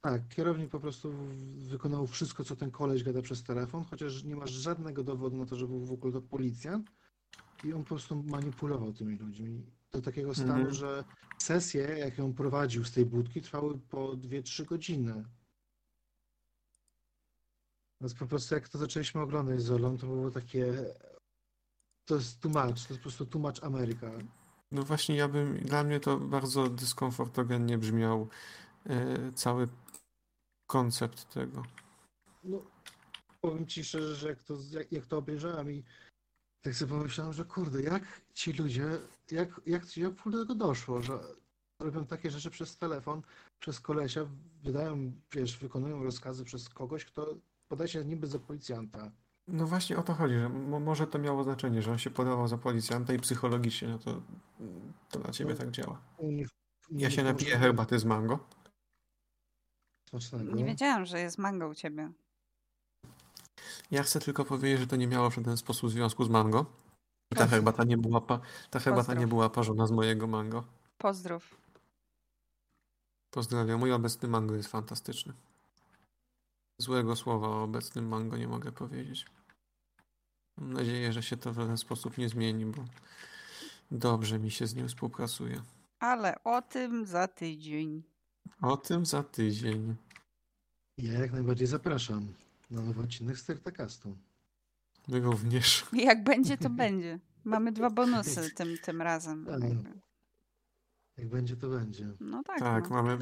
tak, 0.00 0.28
kierownik 0.28 0.70
po 0.70 0.80
prostu 0.80 1.12
wykonał 1.56 2.06
wszystko, 2.06 2.44
co 2.44 2.56
ten 2.56 2.70
koleś 2.70 3.02
gada 3.02 3.22
przez 3.22 3.42
telefon, 3.42 3.84
chociaż 3.84 4.24
nie 4.24 4.36
masz 4.36 4.50
żadnego 4.50 5.04
dowodu 5.04 5.36
na 5.36 5.46
to, 5.46 5.56
że 5.56 5.66
był 5.66 5.86
w 5.86 5.92
ogóle 5.92 6.12
to 6.12 6.20
policjant 6.22 6.90
i 7.64 7.72
on 7.72 7.82
po 7.82 7.88
prostu 7.88 8.22
manipulował 8.22 8.92
tymi 8.92 9.16
ludźmi 9.18 9.66
do 9.92 10.02
takiego 10.02 10.34
stanu, 10.34 10.52
Mhm. 10.52 10.74
że 10.74 11.04
sesje, 11.38 11.82
jak 11.82 12.18
ją 12.18 12.34
prowadził 12.34 12.84
z 12.84 12.92
tej 12.92 13.06
budki, 13.06 13.40
trwały 13.42 13.78
po 13.78 14.16
2-3 14.16 14.64
godziny. 14.64 15.24
Więc 18.00 18.14
po 18.14 18.26
prostu 18.26 18.54
jak 18.54 18.68
to 18.68 18.78
zaczęliśmy 18.78 19.20
oglądać 19.20 19.62
z 19.62 19.70
Olą, 19.70 19.98
to 19.98 20.06
było 20.06 20.30
takie 20.30 20.74
to 22.12 22.16
jest 22.16 22.40
tłumacz, 22.40 22.82
to 22.82 22.88
jest 22.88 22.98
po 22.98 23.02
prostu 23.02 23.26
tłumacz 23.26 23.62
Ameryka. 23.62 24.10
No 24.72 24.82
właśnie, 24.82 25.16
ja 25.16 25.28
bym, 25.28 25.58
dla 25.58 25.84
mnie 25.84 26.00
to 26.00 26.16
bardzo 26.18 26.68
dyskomfortogennie 26.68 27.78
brzmiał 27.78 28.28
e, 28.86 29.32
cały 29.32 29.68
koncept 30.66 31.34
tego. 31.34 31.62
No, 32.44 32.58
powiem 33.40 33.66
ci 33.66 33.84
szczerze, 33.84 34.14
że 34.14 34.28
jak 34.28 34.42
to, 34.42 34.58
jak, 34.70 34.92
jak 34.92 35.06
to 35.06 35.18
obejrzałem 35.18 35.72
i 35.72 35.84
tak 36.62 36.74
sobie 36.74 36.92
pomyślałem, 36.92 37.32
że 37.32 37.44
kurde, 37.44 37.82
jak 37.82 38.02
ci 38.34 38.52
ludzie, 38.52 38.86
jak, 39.30 39.60
jak, 39.66 39.96
jak 39.96 40.14
w 40.14 40.20
ogóle 40.20 40.36
do 40.36 40.42
tego 40.42 40.54
doszło, 40.54 41.02
że 41.02 41.18
robią 41.80 42.06
takie 42.06 42.30
rzeczy 42.30 42.50
przez 42.50 42.78
telefon, 42.78 43.22
przez 43.60 43.80
kolesia, 43.80 44.26
wydają, 44.62 45.12
wiesz, 45.32 45.58
wykonują 45.58 46.04
rozkazy 46.04 46.44
przez 46.44 46.68
kogoś, 46.68 47.04
kto 47.04 47.36
podaje 47.68 47.88
się 47.88 48.04
niby 48.04 48.26
za 48.26 48.38
policjanta. 48.38 49.10
No 49.48 49.66
właśnie 49.66 49.96
o 49.96 50.02
to 50.02 50.14
chodzi, 50.14 50.34
że 50.34 50.48
mo- 50.48 50.80
może 50.80 51.06
to 51.06 51.18
miało 51.18 51.44
znaczenie, 51.44 51.82
że 51.82 51.92
on 51.92 51.98
się 51.98 52.10
podawał 52.10 52.48
za 52.48 52.58
policjanta 52.58 53.12
i 53.12 53.18
psychologicznie 53.18 53.88
no 53.88 53.98
to, 53.98 54.20
to 55.10 55.18
dla 55.18 55.30
ciebie 55.32 55.50
No. 55.52 55.56
tak 55.58 55.70
działa. 55.70 56.00
Ja 56.90 57.10
się 57.10 57.22
napiję 57.22 57.58
herbaty 57.58 57.98
z 57.98 58.04
mango. 58.04 58.38
smacznego. 60.10 60.52
Nie 60.52 60.64
wiedziałam, 60.64 61.06
że 61.06 61.20
jest 61.20 61.38
mango 61.38 61.68
u 61.68 61.74
ciebie. 61.74 62.12
Ja 63.90 64.02
chcę 64.02 64.20
tylko 64.20 64.44
powiedzieć, 64.44 64.80
że 64.80 64.86
to 64.86 64.96
nie 64.96 65.06
miało 65.06 65.30
w 65.30 65.34
żaden 65.34 65.56
sposób 65.56 65.90
związku 65.90 66.24
z 66.24 66.28
mango. 66.28 66.66
Ta 67.36 67.46
herbata 67.46 67.84
nie 67.84 67.98
była, 67.98 68.20
pa, 68.20 68.40
ta 68.70 68.78
herbata 68.80 69.14
nie 69.14 69.26
była 69.26 69.50
parzona 69.50 69.86
z 69.86 69.90
mojego 69.90 70.26
mango. 70.26 70.64
Pozdrów. 70.98 71.56
Pozdrawiam. 73.30 73.80
Mój 73.80 73.92
obecny 73.92 74.28
mango 74.28 74.54
jest 74.54 74.68
fantastyczny. 74.68 75.32
Złego 76.82 77.16
słowa 77.16 77.48
o 77.48 77.62
obecnym 77.62 78.08
mango 78.08 78.36
nie 78.36 78.48
mogę 78.48 78.72
powiedzieć. 78.72 79.26
Mam 80.56 80.72
nadzieję, 80.72 81.12
że 81.12 81.22
się 81.22 81.36
to 81.36 81.52
w 81.52 81.56
żaden 81.56 81.76
sposób 81.76 82.18
nie 82.18 82.28
zmieni, 82.28 82.66
bo 82.66 82.84
dobrze 83.90 84.38
mi 84.38 84.50
się 84.50 84.66
z 84.66 84.74
nim 84.74 84.88
współpracuje. 84.88 85.62
Ale 85.98 86.44
o 86.44 86.62
tym 86.62 87.06
za 87.06 87.28
tydzień. 87.28 88.02
O 88.62 88.76
tym 88.76 89.06
za 89.06 89.22
tydzień. 89.22 89.96
Ja 90.98 91.12
jak 91.12 91.32
najbardziej 91.32 91.66
zapraszam 91.66 92.26
na 92.70 92.82
nowy 92.82 93.02
odcinek 93.02 93.38
Stertacastu. 93.38 94.16
My 95.08 95.20
również. 95.20 95.86
Jak 95.92 96.24
będzie, 96.24 96.58
to 96.58 96.70
będzie. 96.70 97.18
Mamy 97.44 97.72
dwa 97.72 97.90
bonusy 97.90 98.50
tym, 98.50 98.78
tym 98.84 99.02
razem. 99.02 99.44
Tak. 99.46 99.62
jakby. 99.62 99.92
Jak 101.16 101.28
będzie, 101.28 101.56
to 101.56 101.68
będzie. 101.68 102.08
No 102.20 102.42
tak. 102.42 102.58
Tak, 102.58 102.90
no. 102.90 102.96
mamy. 102.96 103.18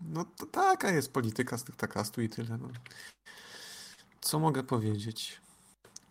No 0.00 0.24
to 0.24 0.46
taka 0.46 0.90
jest 0.90 1.12
polityka 1.12 1.58
z 1.58 1.64
tych 1.64 1.76
takastu 1.76 2.22
i 2.22 2.28
tyle. 2.28 2.58
No. 2.58 2.68
Co 4.20 4.38
mogę 4.38 4.62
powiedzieć? 4.62 5.40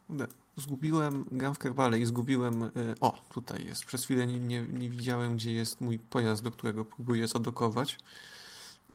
Kurde, 0.07 0.27
Zgubiłem, 0.57 1.25
gram 1.31 1.55
w 1.55 1.59
Kerbale 1.59 1.99
i 1.99 2.05
zgubiłem. 2.05 2.63
y, 2.63 2.95
O, 3.01 3.11
tutaj 3.29 3.65
jest. 3.65 3.85
Przez 3.85 4.03
chwilę 4.03 4.27
nie, 4.27 4.39
nie, 4.39 4.61
nie 4.61 4.89
widziałem, 4.89 5.35
gdzie 5.35 5.53
jest 5.53 5.81
mój 5.81 5.99
pojazd, 5.99 6.43
do 6.43 6.51
którego 6.51 6.85
próbuję 6.85 7.27
zadokować. 7.27 7.97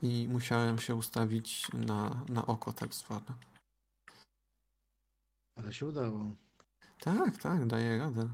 I 0.02 0.28
musiałem 0.30 0.78
się 0.78 0.94
ustawić 0.94 1.66
na, 1.72 2.24
na 2.28 2.46
oko, 2.46 2.72
tak 2.72 2.94
zwane. 2.94 3.34
Ale 5.56 5.72
się 5.72 5.86
udało. 5.86 6.30
Tak, 7.00 7.36
tak, 7.36 7.66
daję 7.66 7.98
radę. 7.98 8.28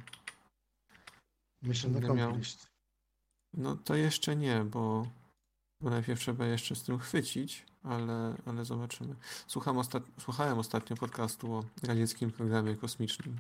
Mission 1.63 1.93
Będę 1.93 2.15
miał-. 2.15 2.41
No 3.55 3.77
to 3.77 3.95
jeszcze 3.95 4.37
nie, 4.37 4.65
bo 4.65 5.07
najpierw 5.91 6.21
trzeba 6.21 6.47
jeszcze 6.47 6.77
z 6.77 6.83
tym 6.83 6.99
chwycić, 6.99 7.67
ale, 7.83 8.37
ale 8.47 8.65
zobaczymy. 8.65 9.15
Słucham 9.47 9.79
ostat... 9.79 10.03
Słuchałem 10.21 10.59
ostatnio 10.59 10.97
podcastu 10.97 11.53
o 11.53 11.65
radzieckim 11.83 12.31
programie 12.31 12.77
kosmicznym 12.77 13.39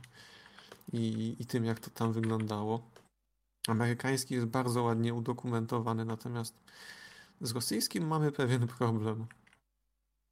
i, 0.93 1.37
i 1.39 1.47
tym, 1.47 1.65
jak 1.65 1.81
to 1.81 1.91
tam 1.91 2.13
wyglądało. 2.13 2.83
Amerykański 3.69 4.35
jest 4.35 4.47
bardzo 4.47 4.83
ładnie 4.83 5.15
udokumentowany, 5.15 6.05
natomiast 6.05 6.55
z 7.41 7.53
rosyjskim 7.53 8.07
mamy 8.07 8.33
pewien 8.33 8.67
problem. 8.67 9.27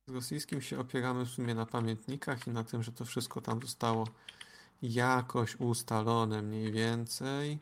Z 0.09 0.13
rosyjskim 0.13 0.63
się 0.63 0.79
opieramy 0.79 1.25
w 1.25 1.31
sumie 1.31 1.55
na 1.55 1.67
pamiętnikach 1.67 2.47
i 2.47 2.51
na 2.51 2.65
tym, 2.65 2.83
że 2.83 2.93
to 2.93 3.05
wszystko 3.05 3.41
tam 3.41 3.63
zostało 3.63 4.09
jakoś 4.83 5.57
ustalone 5.57 6.43
mniej 6.43 6.73
więcej. 6.73 7.59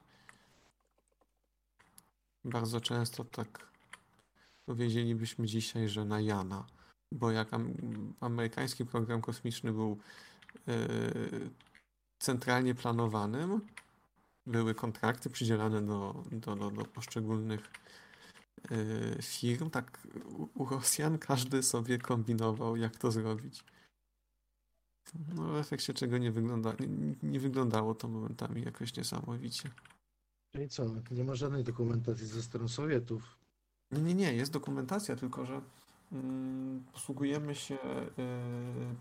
Bardzo 2.44 2.80
często 2.80 3.24
tak 3.24 3.69
powiedzielibyśmy 4.70 5.46
dzisiaj, 5.46 5.88
że 5.88 6.04
na 6.04 6.20
Jana, 6.20 6.66
bo 7.12 7.30
jak 7.30 7.54
am 7.54 7.74
amerykański 8.20 8.86
program 8.86 9.20
kosmiczny 9.20 9.72
był 9.72 9.98
e, 10.68 10.88
centralnie 12.18 12.74
planowanym, 12.74 13.60
były 14.46 14.74
kontrakty 14.74 15.30
przydzielane 15.30 15.82
do, 15.82 16.24
do, 16.32 16.56
do, 16.56 16.70
do 16.70 16.84
poszczególnych 16.84 17.60
e, 18.70 19.22
firm, 19.22 19.70
tak 19.70 20.06
u, 20.38 20.62
u 20.62 20.66
Rosjan 20.66 21.18
każdy 21.18 21.62
sobie 21.62 21.98
kombinował, 21.98 22.76
jak 22.76 22.96
to 22.96 23.10
zrobić. 23.10 23.64
No 25.34 25.52
w 25.52 25.56
efekcie 25.56 25.94
czego 25.94 26.18
nie, 26.18 26.32
wygląda, 26.32 26.74
nie, 26.80 27.14
nie 27.22 27.40
wyglądało 27.40 27.94
to 27.94 28.08
momentami 28.08 28.62
jakoś 28.62 28.96
niesamowicie. 28.96 29.70
Czyli 30.52 30.68
co, 30.68 30.86
nie 31.10 31.24
ma 31.24 31.34
żadnej 31.34 31.64
dokumentacji 31.64 32.26
ze 32.26 32.42
strony 32.42 32.68
Sowietów. 32.68 33.39
Nie, 33.93 34.03
nie, 34.03 34.14
nie, 34.14 34.32
jest 34.32 34.53
dokumentacja, 34.53 35.16
tylko 35.16 35.47
że 35.47 35.61
mm, 36.12 36.84
posługujemy 36.93 37.55
się 37.55 37.74
y, 37.74 37.78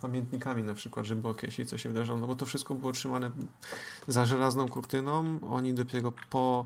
pamiętnikami 0.02 0.64
na 0.64 0.74
przykład, 0.74 1.06
żeby 1.06 1.28
określić, 1.28 1.70
co 1.70 1.78
się 1.78 1.90
wydarzyło, 1.90 2.18
no 2.18 2.28
bo 2.28 2.36
to 2.36 2.46
wszystko 2.46 2.76
było 2.76 2.92
trzymane 2.92 3.32
za 4.08 4.26
żelazną 4.26 4.68
kurtyną. 4.70 5.40
Oni 5.50 5.74
dopiero 5.74 6.14
po 6.30 6.66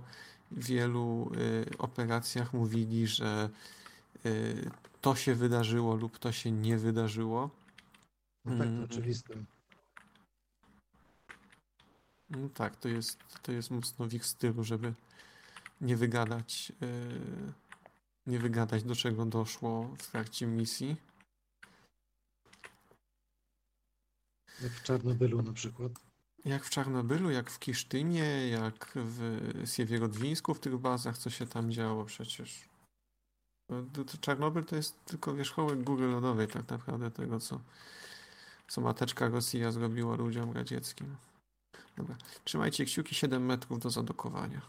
wielu 0.51 1.31
y, 1.37 1.77
operacjach 1.77 2.53
mówili, 2.53 3.07
że 3.07 3.49
y, 4.25 4.71
to 5.01 5.15
się 5.15 5.35
wydarzyło 5.35 5.95
lub 5.95 6.19
to 6.19 6.31
się 6.31 6.51
nie 6.51 6.77
wydarzyło. 6.77 7.49
No 8.45 8.51
tak, 8.57 8.67
to 8.67 8.73
Mm. 8.73 8.83
oczywiste. 8.83 9.33
No 12.29 12.49
tak, 12.49 12.75
to 12.75 12.87
jest, 12.87 13.19
to 13.43 13.51
jest 13.51 13.71
mocno 13.71 14.07
w 14.07 14.13
ich 14.13 14.25
stylu, 14.25 14.63
żeby, 14.63 14.93
nie 15.81 15.97
wygadać, 15.97 16.71
yy, 16.81 17.53
nie 18.25 18.39
wygadać 18.39 18.83
do 18.83 18.95
czego 18.95 19.25
doszło 19.25 19.95
w 19.97 20.07
trakcie 20.07 20.47
misji. 20.47 20.95
Jak 24.61 24.71
w 24.71 24.83
Czarnobylu 24.83 25.41
na 25.41 25.53
przykład. 25.53 25.91
Jak 26.45 26.65
w 26.65 26.69
Czarnobylu, 26.69 27.31
jak 27.31 27.51
w 27.51 27.59
Kisztynie, 27.59 28.47
jak 28.47 28.91
w 28.95 29.41
Siewierodwińsku, 29.65 30.53
w 30.53 30.59
tych 30.59 30.77
bazach, 30.77 31.17
co 31.17 31.29
się 31.29 31.47
tam 31.47 31.71
działo 31.71 32.05
przecież. 32.05 32.69
To 33.93 34.17
Czarnobyl 34.21 34.65
to 34.65 34.75
jest 34.75 35.05
tylko 35.05 35.33
wierzchołek 35.33 35.83
góry 35.83 36.07
lodowej 36.07 36.47
tak 36.47 36.69
naprawdę 36.69 37.11
tego, 37.11 37.39
co, 37.39 37.61
co 38.67 38.81
mateczka 38.81 39.27
Rosja 39.27 39.71
zrobiła 39.71 40.15
ludziom 40.15 40.51
radzieckim. 40.51 41.15
Dobra, 41.97 42.17
trzymajcie 42.43 42.85
kciuki 42.85 43.15
7 43.15 43.45
metrów 43.45 43.79
do 43.79 43.89
zadokowania. 43.89 44.61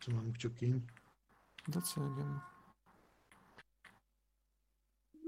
Trzymam 0.00 0.32
kciuki. 0.32 0.80
Doceniam. 1.68 2.40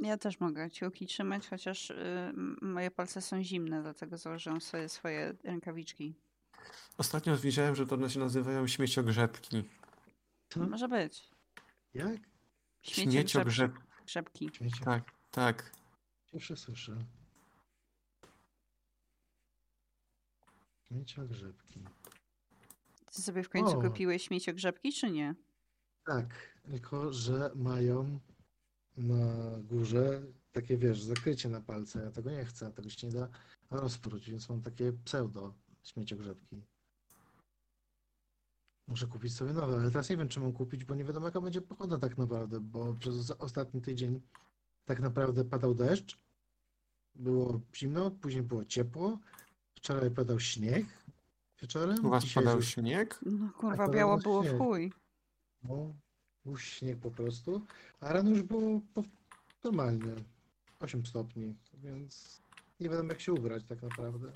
Ja 0.03 0.19
też 0.19 0.41
mogę 0.41 0.69
kciuki 0.69 1.07
trzymać, 1.07 1.49
chociaż 1.49 1.91
y, 1.91 2.33
moje 2.63 2.91
palce 2.91 3.21
są 3.23 3.43
zimne, 3.43 3.83
dlatego 3.83 4.17
założyłam 4.17 4.61
sobie 4.61 4.89
swoje 4.89 5.35
rękawiczki. 5.45 6.15
Ostatnio 6.99 7.37
widziałem, 7.37 7.75
że 7.75 7.87
to 7.87 7.95
one 7.95 8.11
się 8.11 8.21
nazywają 8.21 8.67
śmieciogrzebki. 8.67 9.65
Co? 10.49 10.61
Może 10.61 10.89
być. 10.89 11.31
Jak? 11.95 12.21
Śmieciogrzeb... 12.83 13.73
Grzebki. 14.07 14.51
Śmiecie. 14.53 14.85
Tak, 14.85 15.13
tak. 15.31 15.73
Pierwsze 16.33 16.57
słyszę. 16.57 16.97
Śmiecia 20.89 21.25
grzebki. 21.25 21.85
Ty 23.13 23.23
sobie 23.23 23.43
w 23.43 23.49
końcu 23.49 23.79
O. 23.79 23.83
kupiłeś 23.83 24.23
śmieciogrzebki, 24.23 24.93
czy 24.93 25.11
nie? 25.11 25.35
Tak, 26.05 26.59
tylko 26.63 27.13
że 27.13 27.51
mają 27.55 28.21
na 28.97 29.51
górze 29.63 30.23
takie, 30.53 30.77
wiesz, 30.77 31.03
zakrycie 31.03 31.49
na 31.49 31.61
palce. 31.61 32.03
Ja 32.05 32.11
tego 32.11 32.31
nie 32.31 32.45
chcę, 32.45 32.73
tego 32.73 32.91
się 32.91 33.07
nie 33.07 33.13
da 33.13 33.29
rozpróć, 33.71 34.31
więc 34.31 34.49
mam 34.49 34.63
takie 34.63 34.93
pseudo 35.05 35.55
śmieciogrzebki. 35.83 36.63
Muszę 38.89 39.07
kupić 39.07 39.35
sobie 39.37 39.53
nowe, 39.53 39.75
ale 39.75 39.91
teraz 39.91 40.11
nie 40.11 40.17
wiem, 40.17 40.29
czy 40.29 40.41
mam 40.41 40.53
kupić, 40.53 40.85
bo 40.85 40.95
nie 40.95 41.05
wiadomo, 41.05 41.27
jaka 41.27 41.41
będzie 41.41 41.63
pogoda 41.63 41.99
tak 41.99 42.19
naprawdę, 42.19 42.61
bo 42.61 42.95
przez 42.95 43.31
ostatni 43.31 43.83
tydzień 43.83 44.21
tak 44.85 45.01
naprawdę 45.01 45.45
padał 45.45 45.75
deszcz, 45.75 46.19
było 47.15 47.61
zimno, 47.77 48.11
później 48.11 48.43
było 48.43 48.65
ciepło, 48.65 49.19
wczoraj 49.75 50.11
padał 50.11 50.41
śnieg 50.41 50.87
wieczorem, 51.63 52.07
U 52.07 52.11
was 52.11 52.25
dzisiaj 52.25 52.45
padał 52.45 52.57
już 52.57 52.69
śnieg? 52.69 53.21
No 53.27 53.51
kurwa, 53.53 53.89
biało 53.89 54.19
było 54.19 54.23
było 54.23 54.43
w 54.43 54.47
śnieg. 54.47 54.59
chuj. 54.59 54.93
no, 55.63 55.95
był 56.45 56.59
śnieg 56.59 56.99
po 56.99 57.11
prostu, 57.11 57.67
a 58.01 58.13
rano 58.13 58.31
już 58.31 58.43
było 58.43 58.81
po, 58.95 59.03
normalnie 59.65 60.15
8 60.81 61.07
stopni, 61.07 61.55
więc 61.75 62.43
nie 62.81 62.89
wiadomo 62.89 63.09
jak 63.09 63.21
się 63.21 63.33
ubrać 63.33 63.65
tak 63.65 63.83
naprawdę. 63.83 64.33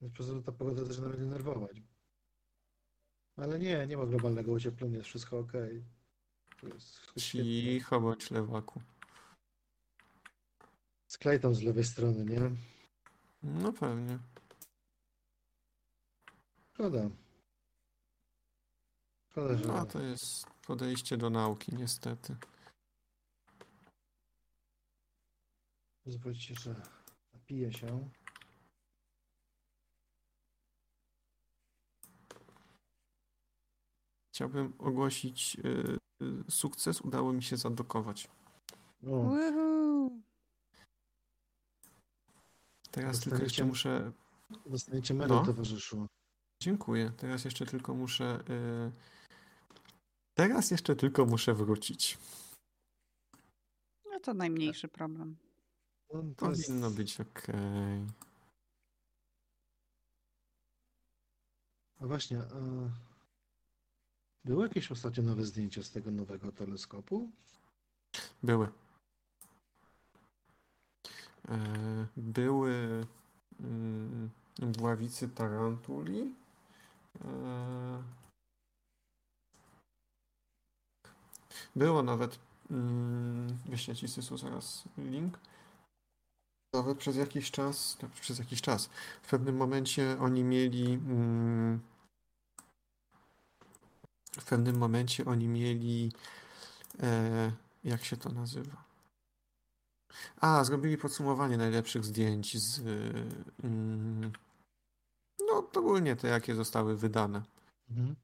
Więc 0.00 0.12
po 0.12 0.16
prostu 0.16 0.42
ta 0.42 0.52
pogoda 0.52 0.84
zaczyna 0.84 1.08
mnie 1.08 1.18
denerwować. 1.18 1.82
Ale 3.36 3.58
nie, 3.58 3.86
nie 3.86 3.96
ma 3.96 4.06
globalnego 4.06 4.52
ocieplenia, 4.52 4.96
jest 4.96 5.08
wszystko 5.08 5.38
ok. 5.38 5.52
To 6.60 6.66
jest 6.68 6.88
wszystko 6.90 7.20
świetnie. 7.20 7.62
Cicho 7.62 8.00
bądź 8.00 8.30
lewaku. 8.30 8.82
Sklej 11.06 11.40
tam 11.40 11.54
z 11.54 11.62
lewej 11.62 11.84
strony, 11.84 12.24
nie? 12.24 12.50
No 13.42 13.72
pewnie. 13.72 14.18
Szkoda. 16.72 17.10
Szkoda, 19.34 19.58
że... 19.58 19.66
No 19.66 19.86
to 19.86 20.02
jest 20.02 20.46
podejście 20.66 21.16
do 21.16 21.30
nauki, 21.30 21.74
niestety. 21.76 22.36
Pozwólcie, 26.04 26.54
że 26.54 26.74
napiję 27.32 27.72
się. 27.72 28.10
Chciałbym 34.32 34.72
ogłosić 34.78 35.56
y, 35.64 35.98
y, 36.22 36.50
sukces. 36.50 37.00
Udało 37.00 37.32
mi 37.32 37.42
się 37.42 37.56
zadokować. 37.56 38.28
O, 39.06 39.10
Woohoo! 39.10 40.10
Teraz 42.90 43.20
tylko 43.20 43.30
Dostaniecie- 43.30 43.44
jeszcze 43.44 43.64
muszę. 43.64 44.12
dostaniecie 44.66 45.14
medal, 45.14 45.38
No. 45.38 45.44
towarzyszu. 45.46 46.06
Dziękuję. 46.60 47.12
Teraz 47.16 47.44
jeszcze 47.44 47.66
tylko 47.66 47.94
muszę. 47.94 48.40
y, 48.50 48.92
Teraz 50.34 50.70
jeszcze 50.70 50.96
tylko 50.96 51.26
muszę 51.26 51.54
wrócić. 51.54 52.18
No 54.12 54.20
to 54.20 54.34
najmniejszy 54.34 54.88
problem. 54.88 55.36
No, 56.12 56.22
to 56.36 56.50
jest... 56.50 56.66
Powinno 56.66 56.90
być 56.90 57.20
ok. 57.20 57.42
A 62.00 62.06
właśnie, 62.06 62.38
e... 62.38 62.90
było 64.44 64.62
jakieś 64.62 64.92
ostatnio 64.92 65.22
nowe 65.22 65.44
zdjęcia 65.44 65.82
z 65.82 65.90
tego 65.90 66.10
nowego 66.10 66.52
teleskopu? 66.52 67.30
Były. 68.42 68.68
E, 71.48 72.06
Były 72.16 73.06
mm, 73.60 74.30
mgławicy 74.58 75.28
tarantuli. 75.28 76.34
E, 77.24 78.02
Było 81.76 82.02
nawet, 82.02 82.38
mm, 82.70 83.58
wyślę 83.66 83.96
ci 83.96 84.08
Sysu 84.08 84.36
zaraz 84.36 84.84
link. 84.98 85.38
Nawet 86.74 86.98
przez 86.98 87.16
jakiś 87.16 87.50
czas, 87.50 87.98
no, 88.02 88.08
przez 88.20 88.38
jakiś 88.38 88.62
czas, 88.62 88.90
w 89.22 89.28
pewnym 89.28 89.56
momencie 89.56 90.16
oni 90.20 90.44
mieli, 90.44 90.92
mm, 90.92 91.80
w 94.32 94.44
pewnym 94.44 94.78
momencie 94.78 95.24
oni 95.24 95.48
mieli, 95.48 96.12
e, 97.02 97.52
jak 97.84 98.04
się 98.04 98.16
to 98.16 98.28
nazywa? 98.28 98.84
A, 100.40 100.64
zrobili 100.64 100.98
podsumowanie 100.98 101.56
najlepszych 101.56 102.04
zdjęć 102.04 102.58
z, 102.58 102.80
mm, 103.64 104.32
no 105.40 105.70
ogólnie 105.76 106.16
te, 106.16 106.28
jakie 106.28 106.54
zostały 106.54 106.96
wydane. 106.96 107.42
Mhm. 107.90 108.16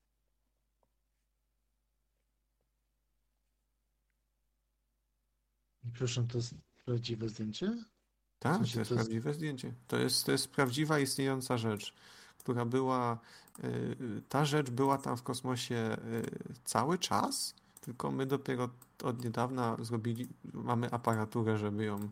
Przepraszam, 5.92 6.26
to 6.26 6.38
jest 6.38 6.54
prawdziwe 6.84 7.28
zdjęcie? 7.28 7.84
Tak, 8.38 8.56
sensie 8.56 8.74
to 8.74 8.78
jest 8.80 8.88
to 8.88 8.94
jest- 8.94 9.06
prawdziwe 9.08 9.34
zdjęcie. 9.34 9.74
To 9.88 9.96
jest, 9.98 10.26
to 10.26 10.32
jest 10.32 10.48
prawdziwa 10.50 10.98
istniejąca 10.98 11.58
rzecz, 11.58 11.94
która 12.38 12.64
była. 12.64 13.18
y, 13.64 13.66
y, 14.00 14.22
Ta 14.28 14.44
rzecz 14.44 14.70
była 14.70 14.98
tam 14.98 15.16
w 15.16 15.22
kosmosie 15.22 15.96
y, 16.04 16.54
cały 16.64 16.98
czas, 16.98 17.54
tylko 17.80 18.10
my 18.10 18.26
dopiero 18.26 18.70
od 19.02 19.24
niedawna 19.24 19.76
zrobili, 19.80 20.28
mamy 20.52 20.90
aparaturę, 20.90 21.58
żeby 21.58 21.84
ją 21.84 22.08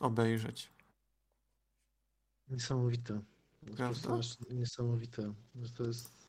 obejrzeć. 0.00 0.70
Niesamowite. 2.48 3.20
Jest 3.62 3.76
Prawda? 3.76 4.16
niesamowite, 4.50 5.34
to 5.76 5.84
jest... 5.84 6.23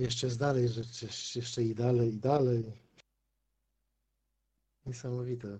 Jeszcze 0.00 0.26
jest 0.26 0.38
dalej, 0.38 0.62
jeszcze- 1.32 1.62
i 1.62 1.74
dalej, 1.74 2.14
i 2.14 2.18
dalej. 2.18 2.72
Niesamowite. 4.86 5.58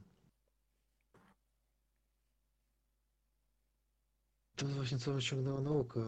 To 4.56 4.64
jest 4.64 4.76
właśnie 4.76 4.98
co 4.98 5.14
osiągnęła 5.14 5.60
nauka. 5.60 6.00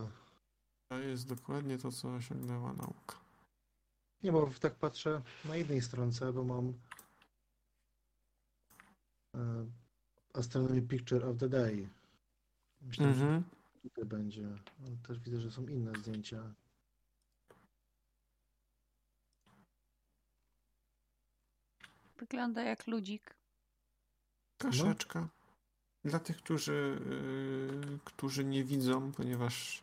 To 0.89 0.99
jest 0.99 1.26
dokładnie 1.28 1.78
to, 1.78 1.93
co 1.93 2.14
osiągnęła 2.14 2.72
nauka. 2.72 3.20
Nie, 4.22 4.33
bo 4.33 4.51
tak 4.61 4.74
patrzę 4.74 5.22
na 5.45 5.57
jednej 5.57 5.83
stronce, 5.83 6.33
bo 6.33 6.45
mam 6.45 6.74
e, 9.37 9.66
Astronomy 10.35 10.83
Picture 10.83 11.24
of 11.24 11.39
the 11.39 11.49
Day. 11.49 11.89
Myślę, 12.80 13.14
że 13.14 13.24
Mhm. 13.24 13.45
tutaj 13.83 14.05
będzie. 14.05 14.47
Ale 14.87 14.97
też 14.97 15.18
widzę, 15.18 15.41
że 15.41 15.51
są 15.51 15.66
inne 15.66 15.93
zdjęcia. 15.99 16.55
Wygląda 22.23 22.62
jak 22.62 22.87
ludzik. 22.87 23.35
Troszeczkę. 24.59 25.29
Dla 26.05 26.18
tych, 26.18 26.37
którzy, 26.37 27.01
yy, 27.91 27.99
którzy 28.05 28.45
nie 28.45 28.64
widzą, 28.64 29.12
ponieważ 29.12 29.83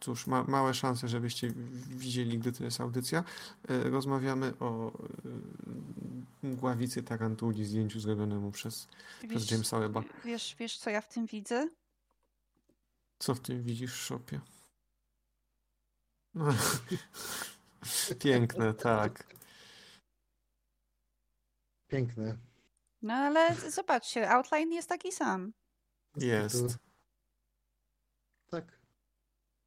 cóż, 0.00 0.26
ma, 0.26 0.44
małe 0.44 0.74
szanse, 0.74 1.08
żebyście 1.08 1.52
widzieli, 1.88 2.38
gdy 2.38 2.52
to 2.52 2.64
jest 2.64 2.80
audycja. 2.80 3.24
Yy, 3.68 3.90
rozmawiamy 3.90 4.58
o 4.58 4.92
yy, 6.42 6.50
mgławicy 6.50 7.02
tarantuli, 7.02 7.64
zdjęciu 7.64 8.00
zrobionemu 8.00 8.50
przez, 8.50 8.88
przez 9.18 9.30
Wiesz, 9.30 9.50
Jamesa 9.50 9.78
Webba. 9.78 10.02
wiesz, 10.24 10.56
wiesz, 10.58 10.78
co 10.78 10.90
ja 10.90 11.00
w 11.00 11.08
tym 11.08 11.26
widzę? 11.26 11.68
Co 13.18 13.34
w 13.34 13.40
tym 13.40 13.62
widzisz 13.62 13.92
w 13.92 14.04
szopie? 14.04 14.40
No. 16.34 16.54
Piękne, 18.18 18.74
tak. 18.74 19.33
Piękne. 21.88 22.38
No 23.02 23.14
ale 23.14 23.54
zobaczcie, 23.70 24.30
outline 24.30 24.72
jest 24.72 24.88
taki 24.88 25.12
sam. 25.12 25.52
Jest. 26.16 26.78
Tak. 28.50 28.80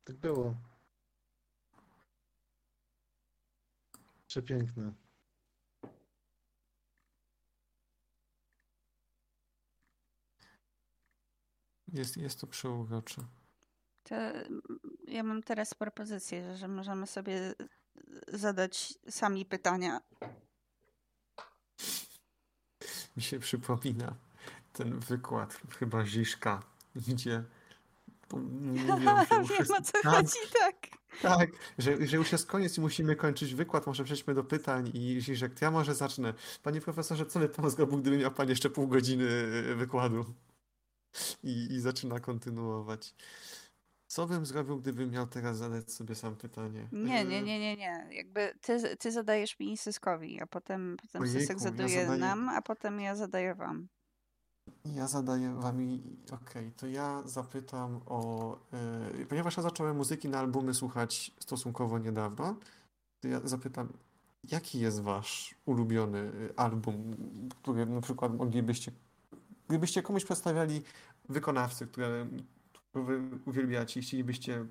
Tak 0.03 0.15
było. 0.15 0.55
Przepiękne. 4.27 4.93
Jest, 11.93 12.17
jest 12.17 12.39
to 12.41 12.47
przeurocze. 12.47 13.21
To 14.03 14.15
mm, 14.15 14.61
ja 15.07 15.23
mam 15.23 15.43
teraz 15.43 15.73
propozycję, 15.73 16.57
że 16.57 16.67
możemy 16.67 17.07
sobie 17.07 17.53
zadać 18.27 18.93
sami 19.09 19.45
pytania. 19.45 19.99
Mi 23.17 23.23
się 23.23 23.39
przypomina 23.39 24.15
ten 24.73 24.99
wykład 24.99 25.61
chyba 25.79 26.05
Ziszka, 26.05 26.63
gdzie 26.95 27.43
mówią, 28.33 29.25
że 29.29 29.35
już 29.39 29.49
Wiem 29.49 29.67
o 29.79 29.81
co 29.81 29.91
tak, 29.91 30.03
chodzi, 30.03 30.39
tak. 30.59 30.75
tak, 31.21 31.49
że, 31.77 32.07
że 32.07 32.17
już 32.17 32.31
jest 32.31 32.47
koniec 32.47 32.77
i 32.77 32.81
musimy 32.81 33.15
kończyć 33.15 33.55
wykład, 33.55 33.87
może 33.87 34.03
przejdźmy 34.03 34.33
do 34.33 34.43
pytań 34.43 34.91
i 34.93 35.21
Ziszek, 35.21 35.61
ja 35.61 35.71
może 35.71 35.95
zacznę. 35.95 36.33
Panie 36.63 36.81
profesorze, 36.81 37.25
co 37.25 37.39
by 37.39 37.49
pan 37.49 37.69
zrobił, 37.69 37.97
gdyby 37.97 38.17
miał 38.17 38.31
pan 38.31 38.49
jeszcze 38.49 38.69
pół 38.69 38.87
godziny 38.87 39.27
wykładu? 39.75 40.25
I, 41.43 41.67
I 41.71 41.79
zaczyna 41.79 42.19
kontynuować. 42.19 43.13
Co 44.07 44.27
bym 44.27 44.45
zrobił, 44.45 44.77
gdybym 44.77 45.11
miał 45.11 45.27
teraz 45.27 45.57
zadać 45.57 45.91
sobie 45.91 46.15
sam 46.15 46.35
pytanie? 46.35 46.87
Nie, 46.91 47.25
nie, 47.25 47.41
nie, 47.41 47.59
nie, 47.59 47.77
nie. 47.77 48.07
Jakby 48.11 48.53
ty, 48.61 48.97
ty 48.97 49.11
zadajesz 49.11 49.59
mi 49.59 49.77
Syskowi, 49.77 50.41
a 50.41 50.47
potem, 50.47 50.97
potem 51.01 51.21
Ojejku, 51.21 51.39
Sysek 51.39 51.57
ja 51.57 51.63
zaduje 51.63 52.05
zadaję- 52.05 52.19
nam, 52.19 52.49
a 52.49 52.61
potem 52.61 52.99
ja 52.99 53.15
zadaję 53.15 53.55
wam. 53.55 53.87
Ja 54.85 55.07
zadaję 55.07 55.53
wam, 55.53 55.81
i- 55.81 56.17
okej, 56.31 56.71
to 56.71 56.87
ja 56.87 57.21
zapytam 57.25 58.01
o, 58.05 58.55
e, 59.21 59.25
ponieważ 59.25 59.57
ja 59.57 59.63
zacząłem 59.63 59.97
muzyki 59.97 60.29
na 60.29 60.39
albumy 60.39 60.73
słuchać 60.73 61.31
stosunkowo 61.39 61.99
niedawno, 61.99 62.55
to 63.19 63.27
ja 63.27 63.39
zapytam, 63.43 63.93
jaki 64.51 64.79
jest 64.79 65.01
wasz 65.01 65.55
ulubiony 65.65 66.19
e, 66.19 66.59
album, 66.59 67.15
który 67.61 67.85
na 67.85 68.01
przykład 68.01 68.33
moglibyście, 68.37 68.91
gdybyście 69.67 70.01
komuś 70.03 70.23
przedstawiali 70.25 70.81
wykonawcy, 71.29 71.87
które 71.87 72.27
wy 73.03 73.21
uwielbiacie 73.45 73.99
i 73.99 74.03
chcielibyście 74.03 74.65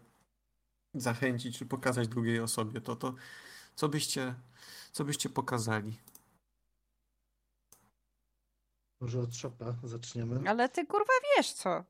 zachęcić 0.95 1.59
czy 1.59 1.67
pokazać 1.67 2.09
drugiej 2.09 2.41
osobie, 2.41 2.81
to, 2.81 2.97
to 2.97 3.15
co 3.75 3.89
byście, 3.89 4.35
co 4.93 5.05
byście 5.05 5.29
pokazali? 5.29 5.99
Może 9.01 9.21
od 9.21 9.35
szopa 9.35 9.75
zaczniemy. 9.85 10.51
Ale 10.51 10.69
ty 10.69 10.87
kurwa 10.87 11.13
wiesz 11.37 11.53
co? 11.53 11.85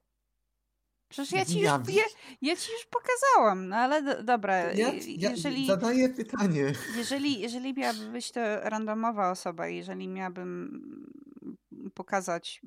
Przecież 1.09 1.33
ja 1.33 1.45
ci 1.45 1.61
już, 1.61 1.65
Ja 1.65 1.83
ja, 1.89 2.05
ja 2.43 2.57
ci 2.57 2.73
już 2.73 2.87
pokazałam, 2.87 3.69
no 3.69 3.77
ale 3.77 4.03
do, 4.03 4.23
dobra, 4.23 4.73
Ja, 4.73 4.93
ja 4.93 5.31
jeżeli, 5.31 5.67
zadaję 5.67 6.09
pytanie. 6.09 6.73
jeżeli, 6.97 7.41
jeżeli 7.41 7.75
miałaby 7.75 8.11
być 8.13 8.33
to 8.33 8.41
randomowa 8.61 9.31
osoba, 9.31 9.69
jeżeli 9.69 10.09
miałabym 10.09 10.81
pokazać 11.95 12.61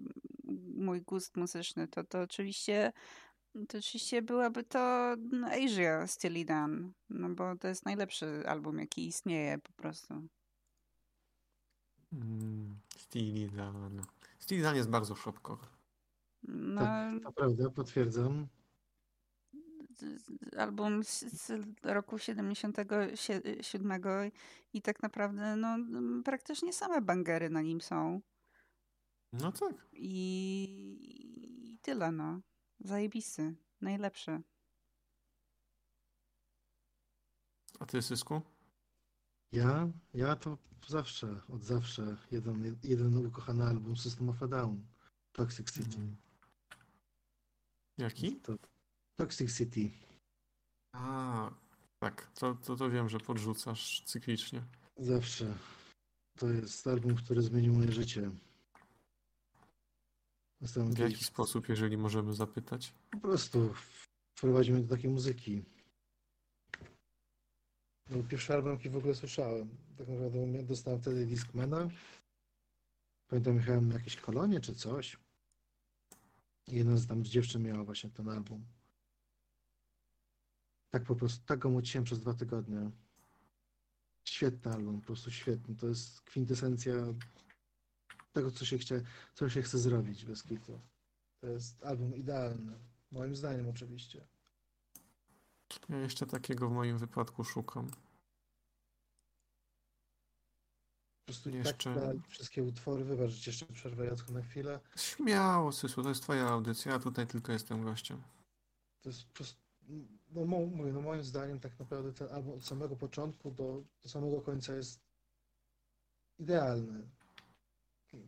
mój 0.75 1.01
gust 1.01 1.37
muzyczny, 1.37 1.87
to, 1.87 2.03
to 2.03 2.21
oczywiście 2.21 2.91
to 3.67 3.77
oczywiście 3.77 4.21
byłaby 4.21 4.63
to 4.63 5.15
no, 5.31 5.47
Asia 5.47 6.07
Steely 6.07 6.45
Dan, 6.45 6.93
no 7.09 7.29
bo 7.29 7.55
to 7.55 7.67
jest 7.67 7.85
najlepszy 7.85 8.43
album, 8.47 8.79
jaki 8.79 9.07
istnieje 9.07 9.57
po 9.57 9.71
prostu. 9.71 10.13
Mm, 12.13 12.79
Steely 12.97 13.49
Dan. 13.49 14.01
Steely 14.39 14.63
Dan 14.63 14.75
jest 14.75 14.89
bardzo 14.89 15.15
szopkowy. 15.15 15.65
No, 16.43 16.81
Tak, 16.81 17.23
to 17.23 17.31
prawda, 17.31 17.69
potwierdzam. 17.69 18.47
album 20.57 21.03
z, 21.03 21.19
z 21.19 21.51
roku 21.83 22.17
77 22.17 24.01
i 24.73 24.81
tak 24.81 25.01
naprawdę 25.01 25.55
no, 25.55 25.77
praktycznie 26.25 26.73
same 26.73 27.01
bangery 27.01 27.49
na 27.49 27.61
nim 27.61 27.81
są. 27.81 28.21
No 29.33 29.51
tak. 29.51 29.75
I, 29.93 30.17
i 31.73 31.77
tyle, 31.81 32.11
no. 32.11 32.39
Zajebisty. 32.79 33.55
Najlepszy. 33.81 34.41
A 37.79 37.85
ty, 37.85 38.01
Sysku? 38.01 38.41
Ja, 39.51 39.87
ja 40.13 40.35
to 40.35 40.57
zawsze, 40.87 41.41
od 41.49 41.63
zawsze 41.63 42.17
jeden, 42.31 42.77
jeden 42.83 43.25
ukochany 43.25 43.63
album 43.63 43.97
System 43.97 44.29
of 44.29 44.43
a 44.43 44.47
Down. 44.47 44.85
Toxic 45.31 45.71
City. 45.71 45.97
Mhm. 45.97 46.15
Jaki? 47.97 48.35
To, 48.35 48.55
Toxic 49.19 49.57
City. 49.57 49.91
A, 50.95 51.51
tak. 51.99 52.31
To, 52.31 52.55
to, 52.55 52.75
to 52.75 52.89
wiem, 52.89 53.09
że 53.09 53.19
podrzucasz 53.19 54.03
cyklicznie. 54.05 54.63
Zawsze. 54.97 55.53
To 56.37 56.49
jest 56.49 56.87
album, 56.87 57.15
który 57.15 57.41
zmienił 57.41 57.73
moje 57.73 57.91
życie. 57.91 58.31
W 60.61 60.97
jaki 60.97 61.23
sposób, 61.23 61.69
jeżeli 61.69 61.97
możemy 61.97 62.33
zapytać? 62.33 62.93
Po 63.11 63.19
prostu 63.19 63.73
wprowadził 64.35 64.75
mnie 64.75 64.83
do 64.83 64.95
takiej 64.95 65.11
muzyki. 65.11 65.63
No, 68.09 68.23
pierwszy 68.23 68.53
album, 68.53 68.71
jaki 68.71 68.89
w 68.89 68.97
ogóle 68.97 69.15
słyszałem. 69.15 69.69
Tak 69.97 70.07
naprawdę 70.07 70.39
mia- 70.39 70.63
dostałem 70.63 71.01
wtedy 71.01 71.25
Discmana. 71.25 71.89
Pamiętam, 73.27 73.55
jechałem 73.55 73.87
na 73.87 73.93
jakieś 73.93 74.15
kolonie 74.15 74.59
czy 74.59 74.75
coś. 74.75 75.17
I 76.67 76.75
jedna 76.75 76.97
z 76.97 77.07
tam 77.07 77.25
z 77.25 77.29
dziewczyn 77.29 77.63
miała 77.63 77.83
właśnie 77.83 78.09
ten 78.09 78.29
album. 78.29 78.65
Tak 80.89 81.03
po 81.03 81.15
prostu, 81.15 81.45
tak 81.45 81.59
go 81.59 81.69
muciłem 81.69 82.03
przez 82.05 82.19
dwa 82.19 82.33
tygodnie. 82.33 82.91
Świetny 84.23 84.71
album, 84.73 84.99
po 85.01 85.05
prostu 85.07 85.31
świetny. 85.31 85.75
To 85.75 85.87
jest 85.87 86.21
kwintesencja 86.21 86.93
tego, 88.31 88.51
co 88.51 88.65
się, 88.65 88.77
chce, 88.77 89.01
co 89.33 89.49
się 89.49 89.61
chce 89.61 89.77
zrobić 89.77 90.25
bez 90.25 90.43
kitu. 90.43 90.79
To 91.41 91.47
jest 91.47 91.83
album 91.83 92.15
idealny. 92.15 92.79
Moim 93.11 93.35
zdaniem 93.35 93.69
oczywiście. 93.69 94.27
Ja 95.89 95.97
jeszcze 95.97 96.25
takiego 96.25 96.69
w 96.69 96.71
moim 96.71 96.97
wypadku 96.97 97.43
szukam. 97.43 97.87
Po 97.87 97.95
prostu 101.25 101.49
Jeszcze- 101.49 101.95
tak 101.95 102.27
wszystkie 102.27 102.63
utwory. 102.63 103.03
Wybacz, 103.03 103.31
że 103.31 103.51
jeszcze 103.51 103.65
przerwę 103.65 104.05
Jacku 104.05 104.33
na 104.33 104.41
chwilę. 104.41 104.79
Śmiało, 104.95 105.71
Sysu, 105.71 106.03
to 106.03 106.09
jest 106.09 106.23
twoja 106.23 106.47
audycja, 106.47 106.91
ja 106.91 106.99
tutaj 106.99 107.27
tylko 107.27 107.51
jestem 107.51 107.83
gościem. 107.83 108.21
To 109.01 109.09
jest 109.09 109.23
po 109.23 109.33
prostu, 109.33 109.61
no, 110.29 110.45
mówię, 110.45 110.93
no 110.93 111.01
moim 111.01 111.23
zdaniem 111.23 111.59
tak 111.59 111.79
naprawdę 111.79 112.13
ten 112.13 112.29
album 112.29 112.53
od 112.53 112.65
samego 112.65 112.95
początku 112.95 113.51
do, 113.51 113.83
do 114.03 114.09
samego 114.09 114.41
końca 114.41 114.75
jest 114.75 114.99
idealny. 116.39 117.09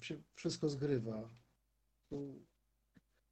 Się 0.01 0.21
wszystko 0.36 0.69
zgrywa. 0.69 1.29
Tu- 2.09 2.45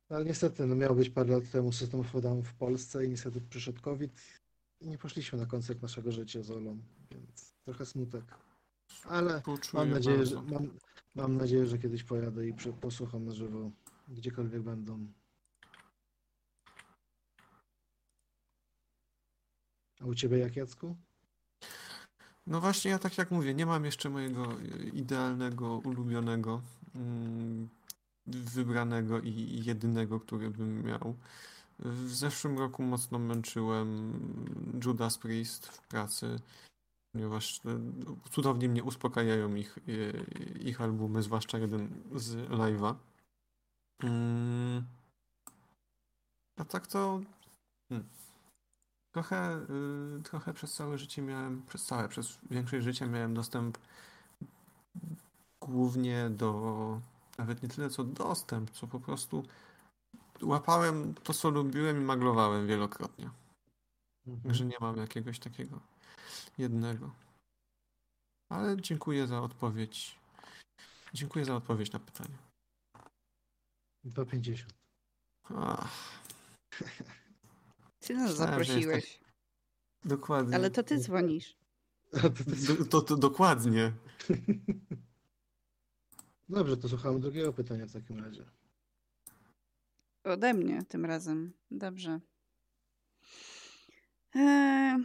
No, 0.09 0.15
ale 0.15 0.25
niestety 0.25 0.65
no, 0.65 0.75
miał 0.75 0.95
być 0.95 1.09
parę 1.09 1.33
lat 1.33 1.51
temu 1.51 1.71
System 1.71 1.99
of 1.99 2.15
a 2.15 2.21
Down 2.21 2.43
w 2.43 2.53
Polsce 2.53 3.05
i 3.05 3.09
niestety 3.09 3.41
przyszedł 3.41 3.81
COVID 3.81 4.21
i 4.81 4.87
nie 4.87 4.97
poszliśmy 4.97 5.39
na 5.39 5.45
koncert 5.45 5.81
naszego 5.81 6.11
życia 6.11 6.43
z 6.43 6.51
Olą, 6.51 6.81
więc 7.11 7.53
trochę 7.65 7.85
smutek. 7.85 8.23
Ale 9.03 9.41
Mam 9.73 9.89
nadzieję, 9.89 10.17
bardzo. 10.17 10.35
że, 10.35 10.41
mam, 10.53 10.77
mam 11.15 11.37
nadzieję, 11.37 11.67
że 11.67 11.77
kiedyś 11.77 12.03
pojadę 12.03 12.47
i 12.47 12.53
posłucham 12.81 13.25
na 13.25 13.31
żywo, 13.35 13.71
gdziekolwiek 14.07 14.61
będą. 14.61 15.07
A 20.01 20.05
u 20.05 20.15
ciebie 20.15 20.37
jak, 20.37 20.55
Jacku? 20.55 20.95
No 22.47 22.61
właśnie, 22.61 22.91
ja 22.91 22.99
tak 22.99 23.17
jak 23.17 23.31
mówię, 23.31 23.53
nie 23.53 23.65
mam 23.65 23.85
jeszcze 23.85 24.09
mojego 24.09 24.53
e, 24.53 24.57
idealnego, 24.93 25.77
ulubionego, 25.77 26.61
mm, 26.95 27.69
wybranego 28.27 29.19
i 29.19 29.61
jedynego, 29.65 30.19
który 30.19 30.49
bym 30.49 30.83
miał. 30.83 31.15
W 31.79 32.09
zeszłym 32.09 32.57
roku 32.59 32.83
mocno 32.83 33.19
męczyłem 33.19 34.13
Judas 34.85 35.17
Priest 35.17 35.67
w 35.67 35.87
pracy, 35.87 36.39
ponieważ 37.11 37.61
e, 37.65 37.79
cudownie 38.31 38.69
mnie 38.69 38.83
uspokajają 38.83 39.55
ich, 39.55 39.77
e, 39.77 40.59
ich 40.59 40.81
albumy, 40.81 41.23
zwłaszcza 41.23 41.57
jeden 41.57 41.89
z 42.15 42.35
live'a. 42.35 42.95
Mm. 44.03 44.83
A 46.57 46.65
tak 46.65 46.87
to 46.87 47.21
hmm. 47.89 48.07
Trochę, 49.11 49.57
y, 50.19 50.23
trochę 50.23 50.53
przez 50.53 50.73
całe 50.73 50.97
życie 50.97 51.21
miałem, 51.21 51.61
przez 51.65 51.85
całe, 51.85 52.09
przez 52.09 52.37
większość 52.51 52.83
życia 52.83 53.05
miałem 53.05 53.33
dostęp 53.33 53.77
głównie 55.61 56.29
do, 56.29 57.01
nawet 57.37 57.63
nie 57.63 57.69
tyle 57.69 57.89
co 57.89 58.03
dostęp, 58.03 58.71
co 58.71 58.87
po 58.87 58.99
prostu 58.99 59.43
łapałem 60.41 61.13
to, 61.13 61.33
co 61.33 61.49
lubiłem 61.49 61.97
i 61.97 62.05
maglowałem 62.05 62.67
wielokrotnie. 62.67 63.29
Mhm. 64.27 64.43
Także 64.43 64.65
nie 64.65 64.77
mam 64.81 64.97
jakiegoś 64.97 65.39
takiego 65.39 65.79
jednego. 66.57 67.11
Ale 68.49 68.81
dziękuję 68.81 69.27
za 69.27 69.41
odpowiedź. 69.41 70.19
Dziękuję 71.13 71.45
za 71.45 71.55
odpowiedź 71.55 71.91
na 71.91 71.99
pytanie. 71.99 72.37
2,50. 74.05 74.63
Ach, 75.55 76.21
Ty 77.99 78.13
nas 78.13 78.35
zaprosiłeś, 78.35 79.19
dokładnie. 80.05 80.55
ale 80.55 80.71
to 80.71 80.83
ty 80.83 80.97
dzwonisz. 80.97 81.57
To, 82.11 82.19
to, 82.29 82.43
Do, 82.75 82.85
to, 82.85 83.01
to 83.01 83.17
dokładnie. 83.17 83.93
Dobrze, 86.49 86.77
to 86.77 86.89
słuchamy 86.89 87.19
drugiego 87.19 87.53
pytania 87.53 87.85
w 87.85 87.93
takim 87.93 88.23
razie. 88.25 88.45
Ode 90.23 90.53
mnie 90.53 90.83
tym 90.87 91.05
razem. 91.05 91.53
Dobrze. 91.71 92.19
Eee, 94.35 94.97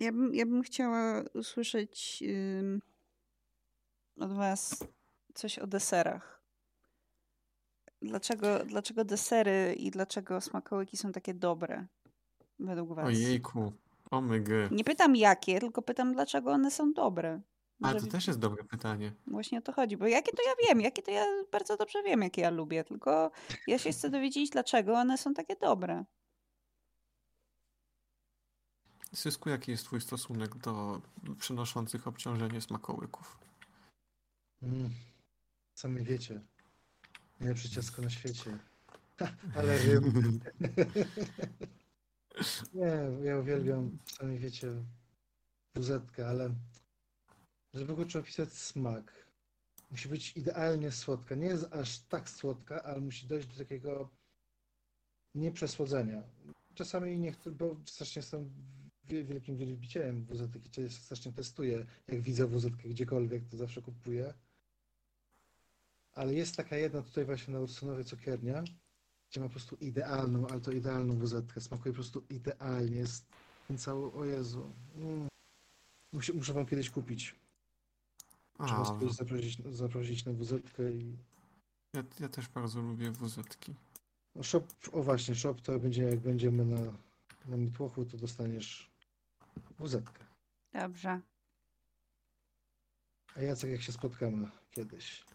ja, 0.00 0.12
bym, 0.12 0.34
ja 0.34 0.46
bym 0.46 0.62
chciała 0.62 1.22
usłyszeć 1.34 2.22
ym, 2.28 2.82
od 4.16 4.32
Was 4.32 4.84
coś 5.34 5.58
o 5.58 5.66
deserach. 5.66 6.37
Dlaczego, 8.02 8.64
dlaczego 8.64 9.04
desery 9.04 9.74
i 9.78 9.90
dlaczego 9.90 10.40
smakołyki 10.40 10.96
są 10.96 11.12
takie 11.12 11.34
dobre 11.34 11.86
według 12.58 12.94
Was? 12.94 13.06
Ojejku. 13.06 13.72
Omygy. 14.10 14.68
Nie 14.70 14.84
pytam 14.84 15.16
jakie, 15.16 15.60
tylko 15.60 15.82
pytam 15.82 16.12
dlaczego 16.12 16.50
one 16.50 16.70
są 16.70 16.92
dobre. 16.92 17.40
Ale 17.82 17.94
Może 17.94 18.06
to 18.06 18.12
też 18.12 18.26
jest 18.26 18.38
dobre 18.38 18.64
pytanie. 18.64 19.12
Właśnie 19.26 19.58
o 19.58 19.62
to 19.62 19.72
chodzi, 19.72 19.96
bo 19.96 20.06
jakie 20.06 20.32
to 20.32 20.42
ja 20.42 20.68
wiem, 20.68 20.80
jakie 20.80 21.02
to 21.02 21.10
ja 21.10 21.24
bardzo 21.52 21.76
dobrze 21.76 22.02
wiem, 22.02 22.22
jakie 22.22 22.42
ja 22.42 22.50
lubię, 22.50 22.84
tylko 22.84 23.30
ja 23.66 23.78
się 23.78 23.92
chcę 23.92 24.10
dowiedzieć, 24.10 24.50
dlaczego 24.50 24.94
one 24.94 25.18
są 25.18 25.34
takie 25.34 25.56
dobre. 25.56 26.04
Sysku, 29.14 29.48
jaki 29.48 29.70
jest 29.70 29.84
twój 29.84 30.00
stosunek 30.00 30.56
do 30.56 31.00
przynoszących 31.38 32.06
obciążenie 32.06 32.60
smakołyków? 32.60 33.38
Mm. 34.62 34.90
Sami 35.74 36.02
wiecie. 36.02 36.40
Najlepsze 37.40 37.68
ciasko 37.68 38.02
na 38.02 38.10
świecie. 38.10 38.58
Ale 39.56 39.78
wiem. 39.78 40.02
Nie, 42.74 42.98
ja 43.24 43.38
uwielbiam, 43.38 43.98
sami 44.06 44.38
wiecie, 44.38 44.68
wuzetkę, 45.74 46.28
ale 46.28 46.54
żeby 47.74 47.96
go 47.96 48.04
trzeba 48.04 48.22
opisać 48.22 48.52
smak, 48.52 49.26
musi 49.90 50.08
być 50.08 50.36
idealnie 50.36 50.92
słodka. 50.92 51.34
Nie 51.34 51.46
jest 51.46 51.72
aż 51.72 51.98
tak 51.98 52.30
słodka, 52.30 52.82
ale 52.82 53.00
musi 53.00 53.26
dojść 53.26 53.48
do 53.48 53.56
takiego 53.58 54.10
nieprzesłodzenia. 55.34 56.22
Czasami 56.74 57.18
nie 57.18 57.32
chcę, 57.32 57.50
bo 57.50 57.76
strasznie 57.86 58.20
jestem 58.20 58.50
wie- 59.04 59.24
wielkim 59.24 59.56
wielbicielem 59.56 60.24
wuzetek 60.24 60.66
i 60.66 60.70
cię 60.70 60.90
strasznie 60.90 61.32
testuję. 61.32 61.86
Jak 62.08 62.20
widzę 62.20 62.46
wuzetkę 62.46 62.88
gdziekolwiek, 62.88 63.48
to 63.50 63.56
zawsze 63.56 63.82
kupuję. 63.82 64.34
Ale 66.18 66.34
jest 66.34 66.56
taka 66.56 66.76
jedna 66.76 67.02
tutaj 67.02 67.24
właśnie 67.24 67.54
na 67.54 67.60
Ursunowie 67.60 68.04
cukiernia, 68.04 68.64
gdzie 69.30 69.40
ma 69.40 69.46
po 69.46 69.52
prostu 69.52 69.76
idealną, 69.76 70.46
ale 70.46 70.60
to 70.60 70.72
idealną 70.72 71.18
wuzetkę. 71.18 71.60
Smakuje 71.60 71.92
po 71.92 71.96
prostu 71.96 72.24
idealnie. 72.30 72.96
Jest 72.96 73.26
ten 73.68 73.78
cały, 73.78 74.12
o 74.12 74.24
Jezu. 74.24 74.72
Mm. 74.96 75.28
Muszę, 76.12 76.32
muszę 76.32 76.52
wam 76.52 76.66
kiedyś 76.66 76.90
kupić. 76.90 77.34
Trzeba 78.66 78.80
A, 78.80 78.84
sobie 78.84 79.12
zaprosić, 79.12 79.58
zaprosić 79.74 80.24
na 80.24 80.32
wuzetkę 80.32 80.92
i... 80.92 81.16
ja, 81.94 82.02
ja 82.20 82.28
też 82.28 82.48
bardzo 82.48 82.80
lubię 82.80 83.10
wuzetki. 83.10 83.74
No 84.34 84.42
shop, 84.42 84.64
o 84.92 85.02
właśnie, 85.02 85.34
shop 85.34 85.54
to 85.54 85.78
będzie, 85.78 86.02
jak 86.02 86.20
będziemy 86.20 86.64
na, 86.64 86.92
na 87.46 87.56
Mitłochu, 87.56 88.04
to 88.04 88.16
dostaniesz 88.16 88.90
wuzetkę. 89.78 90.24
Dobrze. 90.72 91.20
A 93.36 93.42
Jacek, 93.42 93.70
jak 93.70 93.82
się 93.82 93.92
spotkamy 93.92 94.50
kiedyś. 94.70 95.28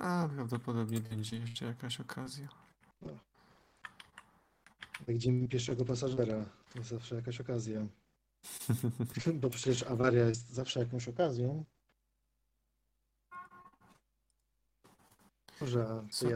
A 0.00 0.28
prawdopodobnie 0.34 1.00
będzie 1.00 1.36
jeszcze 1.36 1.64
jakaś 1.64 2.00
okazja. 2.00 2.48
Jak 5.08 5.18
dzień 5.18 5.48
pierwszego 5.48 5.84
pasażera, 5.84 6.44
to 6.72 6.78
jest 6.78 6.90
zawsze 6.90 7.14
jakaś 7.14 7.40
okazja. 7.40 7.86
Bo 9.40 9.50
przecież 9.50 9.82
awaria 9.82 10.24
jest 10.24 10.48
zawsze 10.50 10.80
jakąś 10.80 11.08
okazją. 11.08 11.64
Może, 15.60 15.84
a 15.84 16.08
Co? 16.10 16.26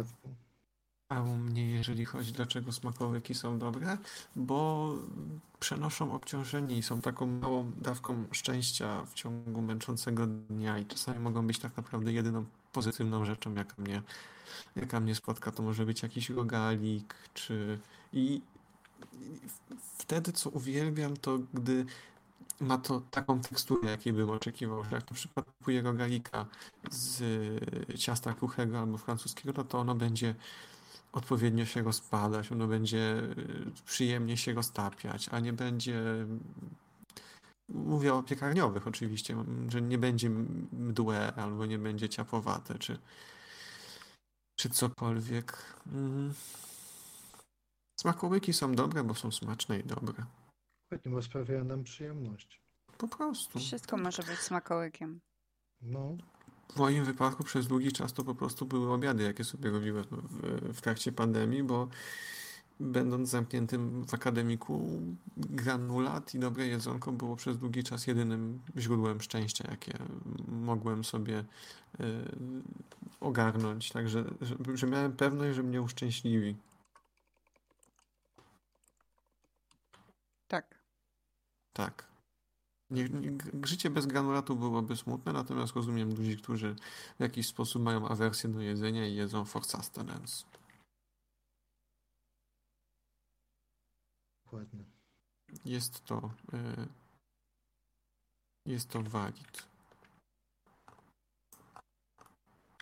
A 1.08 1.20
u 1.20 1.36
mnie, 1.36 1.70
jeżeli 1.70 2.04
chodzi, 2.04 2.32
dlaczego 2.32 2.72
smakołyki 2.72 3.34
są 3.34 3.58
dobre? 3.58 3.98
Bo 4.36 4.94
przenoszą 5.60 6.12
obciążenie 6.12 6.78
i 6.78 6.82
są 6.82 7.00
taką 7.00 7.26
małą 7.26 7.72
dawką 7.76 8.24
szczęścia 8.32 9.04
w 9.04 9.14
ciągu 9.14 9.62
męczącego 9.62 10.26
dnia 10.26 10.78
i 10.78 10.86
czasami 10.86 11.20
mogą 11.20 11.46
być 11.46 11.58
tak 11.58 11.76
naprawdę 11.76 12.12
jedyną 12.12 12.44
pozytywną 12.72 13.24
rzeczą, 13.24 13.54
jaka 13.54 13.82
mnie, 13.82 14.02
jaka 14.76 15.00
mnie 15.00 15.14
spotka. 15.14 15.52
To 15.52 15.62
może 15.62 15.86
być 15.86 16.02
jakiś 16.02 16.30
rogalik, 16.30 17.14
czy... 17.34 17.78
I, 18.12 18.40
wtedy, 19.98 20.32
co 20.32 20.50
uwielbiam, 20.50 21.16
to 21.16 21.38
gdy 21.54 21.86
ma 22.60 22.78
to 22.78 23.02
taką 23.10 23.40
teksturę, 23.40 23.90
jakiej 23.90 24.12
bym 24.12 24.30
oczekiwał, 24.30 24.84
że 24.84 24.90
jak 24.90 25.10
na 25.10 25.16
przykład 25.16 25.46
kupuję 25.46 25.82
rogalika 25.82 26.46
z 26.90 27.20
y, 27.90 27.98
ciasta 27.98 28.34
kruchego 28.34 28.78
albo 28.78 28.98
francuskiego, 28.98 29.52
no 29.56 29.64
to 29.64 29.78
ono 29.78 29.94
będzie 29.94 30.34
odpowiednio 31.12 31.64
się 31.64 31.82
rozpadać, 31.82 32.52
ono 32.52 32.66
będzie 32.66 32.98
y, 32.98 33.72
przyjemnie 33.84 34.36
się 34.36 34.52
roztapiać, 34.52 35.28
a 35.28 35.40
nie 35.40 35.52
będzie. 35.52 36.26
Mówię 37.68 38.14
o 38.14 38.22
piekarniowych 38.22 38.86
oczywiście, 38.86 39.44
że 39.68 39.82
nie 39.82 39.98
będzie 39.98 40.30
mdłe 40.72 41.34
albo 41.34 41.66
nie 41.66 41.78
będzie 41.78 42.08
ciapowate, 42.08 42.78
czy, 42.78 42.98
czy 44.58 44.70
cokolwiek. 44.70 45.74
Mm. 45.86 46.34
Smakołyki 48.00 48.52
są 48.52 48.74
dobre, 48.74 49.04
bo 49.04 49.14
są 49.14 49.30
smaczne 49.30 49.78
i 49.78 49.84
dobre. 49.84 50.24
Dokładnie, 50.90 51.12
bo 51.12 51.22
sprawiają 51.22 51.64
nam 51.64 51.84
przyjemność. 51.84 52.60
Po 52.98 53.08
prostu. 53.08 53.58
Wszystko 53.58 53.96
może 53.96 54.22
być 54.22 54.38
smakołykiem. 54.38 55.20
No, 55.80 56.16
W 56.72 56.76
moim 56.76 57.04
wypadku 57.04 57.44
przez 57.44 57.66
długi 57.66 57.92
czas 57.92 58.12
to 58.12 58.24
po 58.24 58.34
prostu 58.34 58.66
były 58.66 58.92
obiady, 58.92 59.22
jakie 59.22 59.44
sobie 59.44 59.70
robiłem 59.70 60.04
w, 60.10 60.74
w 60.76 60.80
trakcie 60.80 61.12
pandemii, 61.12 61.62
bo 61.62 61.88
będąc 62.80 63.28
zamkniętym 63.28 64.04
w 64.06 64.14
akademiku, 64.14 65.02
granulat 65.36 66.34
i 66.34 66.38
dobre 66.38 66.66
jedzonko 66.66 67.12
było 67.12 67.36
przez 67.36 67.58
długi 67.58 67.84
czas 67.84 68.06
jedynym 68.06 68.60
źródłem 68.76 69.20
szczęścia, 69.20 69.64
jakie 69.70 69.92
mogłem 70.48 71.04
sobie 71.04 71.38
y, 71.38 72.04
ogarnąć. 73.20 73.90
Także, 73.90 74.24
że, 74.40 74.56
że 74.74 74.86
miałem 74.86 75.12
pewność, 75.12 75.56
że 75.56 75.62
mnie 75.62 75.82
uszczęśliwi. 75.82 76.56
Tak. 80.48 80.74
Tak. 81.72 82.07
Nie, 82.90 83.04
nie, 83.04 83.38
życie 83.62 83.90
bez 83.90 84.06
granulatu 84.06 84.56
byłoby 84.56 84.96
smutne, 84.96 85.32
natomiast 85.32 85.76
rozumiem 85.76 86.08
ludzi, 86.08 86.36
którzy 86.36 86.76
w 87.18 87.22
jakiś 87.22 87.46
sposób 87.46 87.82
mają 87.82 88.08
awersję 88.08 88.50
do 88.50 88.60
jedzenia 88.60 89.06
i 89.06 89.14
jedzą 89.14 89.44
for 89.44 89.64
sustenance. 89.64 90.44
dokładnie. 94.50 94.84
Jest 95.64 96.04
to, 96.04 96.30
y, 96.54 96.88
jest 98.66 98.88
to 98.88 99.02
valid. 99.02 99.66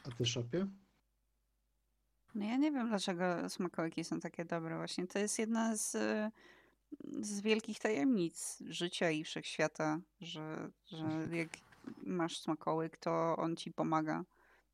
A 0.04 0.10
ty 0.18 0.26
szopie? 0.26 0.66
No 2.34 2.44
ja 2.44 2.56
nie 2.56 2.72
wiem, 2.72 2.88
dlaczego 2.88 3.48
smakołyki 3.48 4.04
są 4.04 4.20
takie 4.20 4.44
dobre. 4.44 4.76
Właśnie 4.76 5.06
to 5.06 5.18
jest 5.18 5.38
jedna 5.38 5.76
z, 5.76 5.94
y, 5.94 6.30
z 7.20 7.40
wielkich 7.40 7.78
tajemnic 7.78 8.62
życia 8.68 9.10
i 9.10 9.24
wszechświata, 9.24 10.00
że, 10.20 10.70
że 10.86 11.36
jak 11.36 11.48
masz 12.02 12.38
smakołyk, 12.38 12.96
to 12.96 13.36
on 13.36 13.56
ci 13.56 13.72
pomaga. 13.72 14.24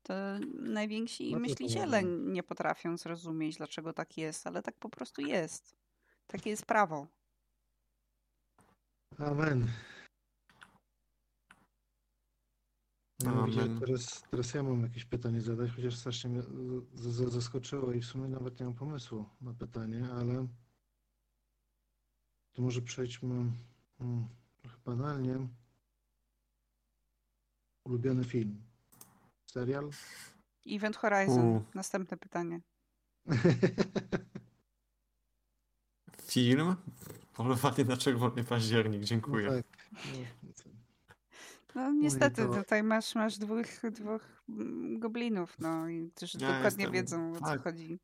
To 0.03 0.13
najwięksi 0.53 1.31
Bardzo 1.31 1.47
myśliciele 1.47 2.01
pomaga. 2.01 2.31
nie 2.31 2.43
potrafią 2.43 2.97
zrozumieć, 2.97 3.57
dlaczego 3.57 3.93
tak 3.93 4.17
jest, 4.17 4.47
ale 4.47 4.61
tak 4.61 4.75
po 4.79 4.89
prostu 4.89 5.21
jest. 5.21 5.75
Takie 6.27 6.49
jest 6.49 6.65
prawo. 6.65 7.07
Amen. 9.17 9.67
Amen. 13.25 13.79
teraz, 13.79 14.23
teraz 14.31 14.53
ja 14.53 14.63
mam 14.63 14.81
jakieś 14.81 15.05
pytanie 15.05 15.41
zadać, 15.41 15.71
chociaż 15.75 15.95
strasznie 15.95 16.29
mnie 16.29 16.41
zaskoczyło 17.27 17.93
i 17.93 18.01
w 18.01 18.05
sumie 18.05 18.27
nawet 18.27 18.59
nie 18.59 18.65
mam 18.65 18.75
pomysłu 18.75 19.25
na 19.41 19.53
pytanie, 19.53 20.07
ale 20.13 20.47
to 22.53 22.61
może 22.61 22.81
przejdźmy 22.81 23.35
hmm, 23.97 24.27
trochę 24.61 24.77
banalnie. 24.85 25.35
Ulubiony 27.83 28.23
film? 28.23 28.61
Serial? 29.45 29.89
Event 30.67 30.95
Horizon. 30.97 31.45
U. 31.55 31.63
Następne 31.73 32.17
pytanie. 32.17 32.59
Film? 36.21 36.75
Polowanie 37.33 37.85
na 37.85 37.97
czerwony 37.97 38.43
październik, 38.43 39.01
No 39.01 39.05
dziękuję. 39.07 39.49
tak. 39.49 39.65
No, 40.43 40.53
co- 40.53 40.69
No 41.75 41.91
niestety, 41.91 42.45
to- 42.45 42.53
tutaj 42.55 42.83
masz, 42.83 43.15
masz 43.15 43.37
dwóch, 43.37 43.65
dwóch 43.91 44.43
mm, 44.49 44.99
goblinów, 44.99 45.59
no 45.59 45.89
i 45.89 46.11
którzy 46.15 46.37
Ja 46.41 46.47
dokładnie 46.47 46.83
jestem- 46.83 46.91
wiedzą 46.91 47.31
o 47.31 47.39
co 47.39 47.45
tak. 47.45 47.63
chodzi. 47.63 47.99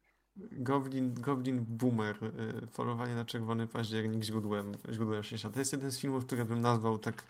Goblin, 0.52 1.14
Goblin 1.14 1.66
Boomer, 1.70 2.16
y, 2.64 2.68
Polowanie 2.68 3.16
na 3.16 3.26
czerwony 3.26 3.68
październik 3.68 4.24
źródłem, 4.24 4.72
źródłem 4.92 5.24
szczęścia. 5.24 5.50
To 5.50 5.60
jest 5.60 5.72
jeden 5.74 5.92
z 5.92 6.00
filmów, 6.00 6.26
który 6.26 6.46
bym 6.46 6.62
nazwał 6.62 6.98
tak 6.98 7.24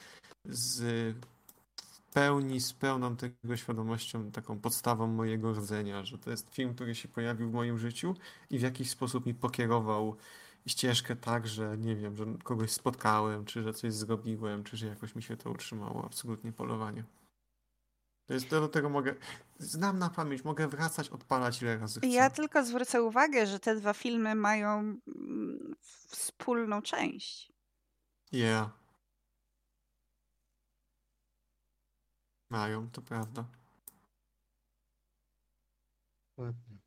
z 0.45 1.16
pełni, 2.14 2.62
z 2.62 2.74
pełną 2.74 3.16
tego 3.16 3.57
świadomością, 3.57 4.32
taką 4.32 4.60
podstawą 4.60 5.07
mojego 5.07 5.53
rdzenia, 5.53 6.05
że 6.05 6.18
to 6.18 6.32
jest 6.32 6.55
film, 6.55 6.74
który 6.74 6.95
się 6.95 7.07
pojawił 7.07 7.49
w 7.49 7.53
moim 7.53 7.78
życiu 7.78 8.16
i 8.49 8.60
w 8.60 8.62
jakiś 8.62 8.89
sposób 8.89 9.26
mi 9.26 9.34
pokierował 9.34 10.16
ścieżkę 10.68 11.16
tak, 11.16 11.47
że 11.47 11.78
nie 11.78 11.95
wiem, 11.95 12.18
że 12.18 12.26
kogoś 12.43 12.72
spotkałem, 12.72 13.45
czy 13.45 13.64
że 13.64 13.74
coś 13.74 13.93
zrobiłem, 13.93 14.64
czy 14.64 14.78
że 14.78 14.88
jakoś 14.88 15.16
mi 15.16 15.24
się 15.24 15.38
to 15.38 15.51
utrzymało. 15.51 16.05
Absolutnie 16.05 16.51
Polowanie. 16.51 17.03
To 18.30 18.34
jest, 18.34 18.49
do 18.49 18.67
tego 18.67 18.89
mogę, 18.89 19.15
znam 19.59 19.99
na 19.99 20.09
pamięć, 20.09 20.43
mogę 20.43 20.67
wracać, 20.67 21.09
odpalać 21.09 21.61
ile 21.61 21.77
razy 21.77 21.99
chcę. 21.99 22.09
Ja 22.09 22.30
tylko 22.30 22.65
zwrócę 22.65 23.03
uwagę, 23.03 23.47
że 23.47 23.59
te 23.59 23.75
dwa 23.75 23.93
filmy 23.93 24.36
mają 24.36 24.80
mm, 25.07 25.75
wspólną 26.07 26.82
część. 26.82 27.53
Yeah. 28.32 28.69
Mają, 32.49 32.89
to 32.91 33.01
prawda. 33.01 33.45
Ładnie. 36.38 36.77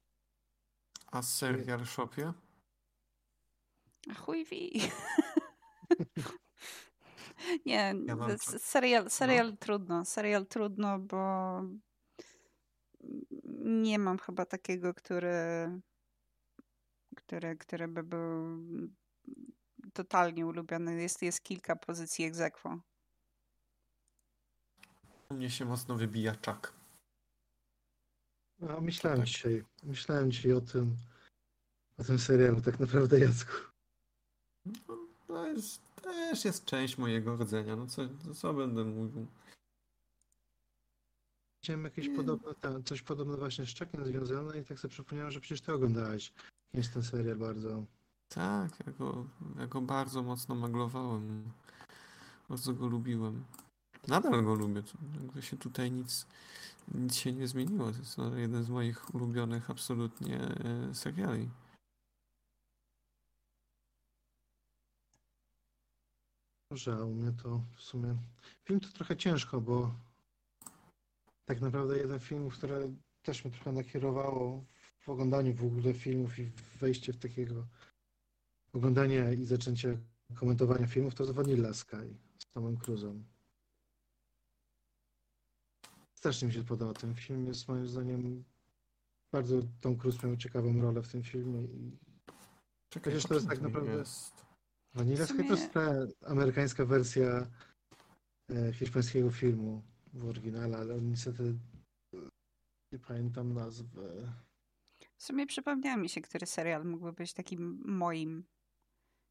A 1.07 1.23
serial 1.23 1.87
Shopie? 1.87 2.33
A 4.11 4.15
Chuj 4.15 4.45
wi. 4.45 4.81
Nie, 7.67 7.95
Ja 8.07 8.17
mam 8.17 8.31
s- 8.31 8.45
tak- 8.45 8.61
serial, 8.61 9.11
serial 9.11 9.57
trudno, 9.57 10.05
serial 10.05 10.47
trudno, 10.47 10.99
bo 10.99 11.63
nie 13.65 13.99
mam 13.99 14.19
chyba 14.19 14.47
takiego, 14.47 14.95
który, 14.95 15.35
który, 17.17 17.57
który 17.57 17.89
by 17.89 18.03
był 18.03 18.59
totalnie 19.93 20.47
ulubiony. 20.47 21.03
Jest, 21.03 21.23
jest 21.23 21.41
kilka 21.43 21.77
pozycji 21.77 22.25
ex 22.25 22.41
aequo. 22.41 22.79
U 25.31 25.35
mnie 25.35 25.51
się 25.51 25.65
mocno 25.65 25.97
wybija 25.97 26.35
czak. 26.35 26.73
No, 28.59 28.81
myślałem 28.81 29.19
tak. 29.19 29.27
dzisiaj, 29.29 29.65
myślałem 29.83 30.33
dzisiaj 30.33 30.53
o 30.53 30.61
tym, 30.61 30.97
o 31.99 32.05
tym 32.05 32.19
serialu, 32.19 32.61
tak 32.61 32.81
naprawdę 32.81 33.19
Jacku. 33.21 33.53
No, 34.89 34.99
to 35.27 35.47
jest, 35.49 35.81
też 36.03 36.45
jest 36.45 36.65
część 36.65 36.99
mojego 36.99 37.37
rdzenia. 37.37 37.77
No 37.77 37.87
co, 37.87 38.03
co, 38.35 38.55
będę 38.55 38.85
mówił? 38.85 39.27
Widziałem 41.63 41.85
jakieś 41.85 42.09
podobne, 42.17 42.55
tam, 42.55 42.85
coś 42.85 43.03
podobne 43.03 43.37
właśnie 43.37 43.67
z 43.67 43.79
Chuckiem 43.79 44.07
związane 44.07 44.59
i 44.59 44.65
tak 44.65 44.79
sobie 44.79 44.93
przypomniałem, 44.93 45.33
że 45.33 45.41
przecież 45.41 45.61
ty 45.61 45.73
oglądałeś 45.73 46.33
kiedyś 46.73 46.89
ten 46.89 47.03
serial 47.03 47.37
bardzo. 47.37 47.85
Tak, 48.29 48.71
ja 48.87 48.93
go, 48.93 49.27
ja 49.59 49.67
go 49.67 49.81
bardzo 49.81 50.23
mocno 50.23 50.55
maglowałem. 50.55 51.53
Bardzo 52.49 52.73
go 52.73 52.87
lubiłem. 52.87 53.45
Nadal 54.09 54.45
go 54.45 54.55
lubię. 54.55 54.83
Jakby 55.21 55.43
się 55.43 55.57
tutaj 55.57 55.93
nic, 55.93 56.27
nic 56.95 57.15
się 57.15 57.33
nie 57.33 57.49
zmieniło. 57.49 57.93
To 57.93 57.99
jest 57.99 58.19
jeden 58.37 58.65
z 58.65 58.69
moich 58.69 59.15
ulubionych 59.15 59.71
absolutnie 59.71 60.41
e, 60.41 60.95
seriali. 60.95 61.49
A 66.73 67.05
u 67.05 67.15
mnie 67.15 67.33
to 67.43 67.61
w 67.77 67.83
sumie... 67.83 68.17
Film 68.65 68.81
to 68.81 68.89
trochę 68.89 69.17
ciężko, 69.17 69.61
bo 69.61 69.95
tak 71.45 71.61
naprawdę 71.61 71.99
jeden 71.99 72.21
film, 72.21 72.51
który 72.51 72.91
też 73.23 73.45
mnie 73.45 73.55
trochę 73.55 73.73
nakierowało 73.73 74.65
w 75.01 75.09
oglądaniu 75.09 75.55
w 75.55 75.65
ogóle 75.65 75.95
filmów 75.95 76.39
i 76.39 76.51
wejście 76.81 77.13
w 77.13 77.19
takiego 77.19 77.67
oglądania 78.73 79.33
i 79.33 79.45
zaczęcie 79.45 79.99
komentowania 80.35 80.87
filmów, 80.87 81.15
to 81.15 81.23
jest 81.23 81.35
Vanilla 81.35 81.75
Sky 81.75 82.17
z 82.39 82.47
Tomem 82.55 82.77
Cruzem. 82.77 83.25
Strasznie 86.15 86.49
mi 86.49 86.55
się 86.55 86.65
podoba 86.65 86.93
ten 86.95 87.15
film. 87.15 87.47
Jest 87.47 87.69
moim 87.69 87.87
zdaniem 87.87 88.45
bardzo 89.33 89.63
Tom 89.81 89.97
Cruise 89.97 90.27
miał 90.27 90.37
ciekawą 90.37 90.81
rolę 90.81 91.03
w 91.03 91.09
tym 91.09 91.23
filmie 91.23 91.63
i 91.63 91.99
Czekaj, 92.89 93.17
o 93.17 93.21
to 93.21 93.35
jest 93.35 93.49
tak 93.49 93.61
naprawdę- 93.61 93.93
Jest? 93.93 94.52
Vanilla 94.95 95.27
W 95.27 95.29
Sky 95.29 95.37
to 95.37 95.43
jest 95.43 95.63
sumie- 95.63 95.73
ta 95.73 96.27
amerykańska 96.27 96.85
wersja 96.85 97.47
e, 98.51 98.73
hiszpańskiego 98.73 99.31
filmu 99.31 99.83
w 100.13 100.25
oryginale, 100.29 100.79
ale 100.79 101.01
niestety 101.01 101.59
nie 102.93 102.99
pamiętam 102.99 103.53
nazwy. 103.53 104.29
W 105.17 105.23
sumie 105.25 105.47
przypomniał 105.47 105.99
mi 105.99 106.09
się, 106.09 106.21
który 106.21 106.47
serial 106.47 106.85
mógłby 106.85 107.13
być 107.13 107.33
takim 107.33 107.83
moim. 107.85 108.45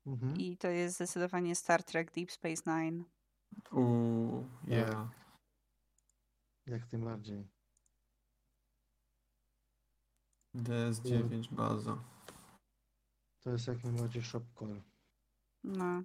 Mhm. 0.05 0.37
I 0.37 0.57
to 0.57 0.67
jest 0.67 0.95
zdecydowanie 0.95 1.55
Star 1.55 1.83
Trek 1.83 2.11
Deep 2.11 2.31
Space 2.31 2.63
Nine. 2.65 3.03
Uuu, 3.71 4.47
yeah. 4.67 5.09
Jak 6.67 6.85
tym 6.85 7.03
bardziej. 7.03 7.47
DS9 10.55 11.53
baza. 11.55 12.03
To 13.43 13.49
jest 13.49 13.67
jak 13.67 13.83
najbardziej 13.83 14.23
shopcore. 14.23 14.81
No. 15.63 16.03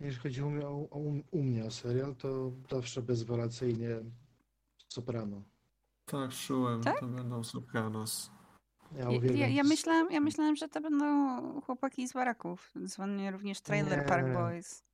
Jeśli 0.00 0.20
chodzi 0.22 0.42
o, 0.42 0.50
mnie- 0.50 0.66
o, 0.66 0.88
o, 0.90 0.98
u 1.30 1.42
mnie 1.42 1.64
o 1.64 1.70
serial, 1.70 2.16
to 2.16 2.52
zawsze 2.70 3.02
bezwalacyjnie 3.02 3.88
Soprano. 4.88 5.42
Tak, 6.04 6.30
czułem, 6.32 6.82
Tak? 6.82 7.00
to 7.00 7.06
będą 7.06 7.44
Sopranos. 7.44 8.30
Ja 8.92 8.98
Ja, 8.98 9.08
uwielbiam. 9.08 9.36
ja, 9.40 9.48
ja, 9.48 9.62
myślałam, 9.62 10.10
ja 10.12 10.20
myślałam, 10.20 10.56
że 10.56 10.68
to 10.68 10.80
będą 10.80 11.06
chłopaki 11.60 12.08
z 12.08 12.12
baraków. 12.12 12.72
Dzwonię 12.86 13.30
również 13.30 13.60
Trailer 13.60 14.06
Park 14.06 14.26
Nie. 14.26 14.32
Boys. 14.32 14.84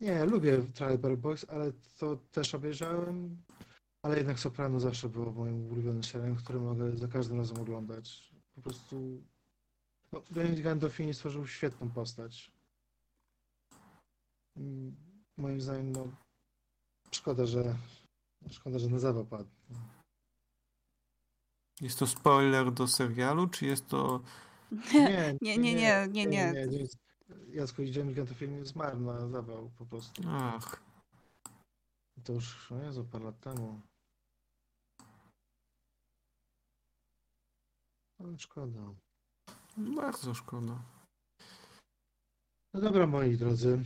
Nie, 0.00 0.24
lubię 0.24 0.58
Trailer 0.74 1.00
Park 1.00 1.16
Boys, 1.20 1.46
ale 1.48 1.72
to 1.98 2.16
też 2.16 2.54
obejrzałem. 2.54 3.42
Ale 4.02 4.16
jednak 4.16 4.38
Soprano 4.38 4.80
zawsze 4.80 5.08
było 5.08 5.32
moim 5.32 5.72
ulubionym 5.72 6.04
serialem, 6.04 6.36
który 6.36 6.60
mogę 6.60 6.96
za 6.98 7.08
każdym 7.08 7.36
razem 7.38 7.60
oglądać. 7.60 8.32
Po 8.54 8.60
prostu. 8.62 9.22
No, 10.12 10.22
Benedict 10.30 10.62
Gandolfini 10.62 11.14
stworzył 11.14 11.46
świetną 11.46 11.90
postać. 11.90 12.50
Moim 15.36 15.60
zdaniem, 15.60 15.92
no. 15.92 16.06
Szkoda, 17.10 17.46
że. 17.46 17.76
Szkoda, 18.50 18.78
że 18.78 18.88
na 18.88 18.98
zawał 18.98 19.24
padł. 19.24 19.50
Jest 21.80 21.98
to 21.98 22.06
spoiler 22.06 22.72
do 22.72 22.86
serialu, 22.88 23.48
czy 23.48 23.66
jest 23.66 23.86
to... 23.88 24.20
Nie, 24.94 25.34
Nie, 25.42 25.58
nie, 25.58 25.74
nie, 25.74 26.08
nie, 26.10 26.26
nie. 26.26 26.52
nie, 26.52 26.66
nie. 26.66 26.86
Jacku, 27.50 27.82
Benedict 27.82 28.16
Gandolfini 28.16 28.66
zmarł 28.66 29.00
na 29.00 29.28
zawał 29.28 29.70
po 29.78 29.86
prostu. 29.86 30.22
Ach, 30.28 30.82
To 32.24 32.32
już, 32.32 32.72
o 32.72 32.82
Jezu, 32.82 33.04
parę 33.04 33.24
lat 33.24 33.40
temu. 33.40 33.80
Ale 38.18 38.38
szkoda. 38.38 38.80
Bardzo 39.76 40.34
szkoda. 40.34 40.82
No 42.74 42.80
dobra, 42.80 43.06
moi 43.06 43.36
drodzy. 43.36 43.82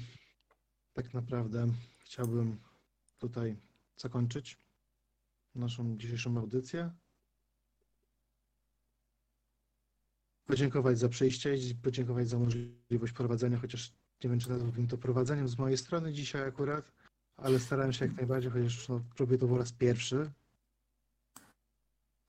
Tak 0.92 1.14
naprawdę 1.14 1.66
chciałbym 1.98 2.60
tutaj 3.18 3.56
zakończyć 3.96 4.58
naszą 5.54 5.96
dzisiejszą 5.96 6.38
audycję. 6.38 6.90
Podziękować 10.44 10.98
za 10.98 11.08
przyjście 11.08 11.56
podziękować 11.82 12.28
za 12.28 12.38
możliwość 12.38 13.12
prowadzenia, 13.12 13.58
chociaż 13.58 13.92
nie 14.24 14.30
wiem, 14.30 14.40
czy 14.40 14.50
nazwałbym 14.50 14.86
to 14.86 14.98
prowadzeniem 14.98 15.48
z 15.48 15.58
mojej 15.58 15.78
strony 15.78 16.12
dzisiaj 16.12 16.48
akurat, 16.48 16.92
ale 17.36 17.58
starałem 17.58 17.92
się 17.92 18.04
jak 18.04 18.16
najbardziej, 18.16 18.50
chociaż 18.50 18.88
no, 18.88 19.00
robię 19.18 19.38
to 19.38 19.48
po 19.48 19.58
raz 19.58 19.72
pierwszy. 19.72 20.30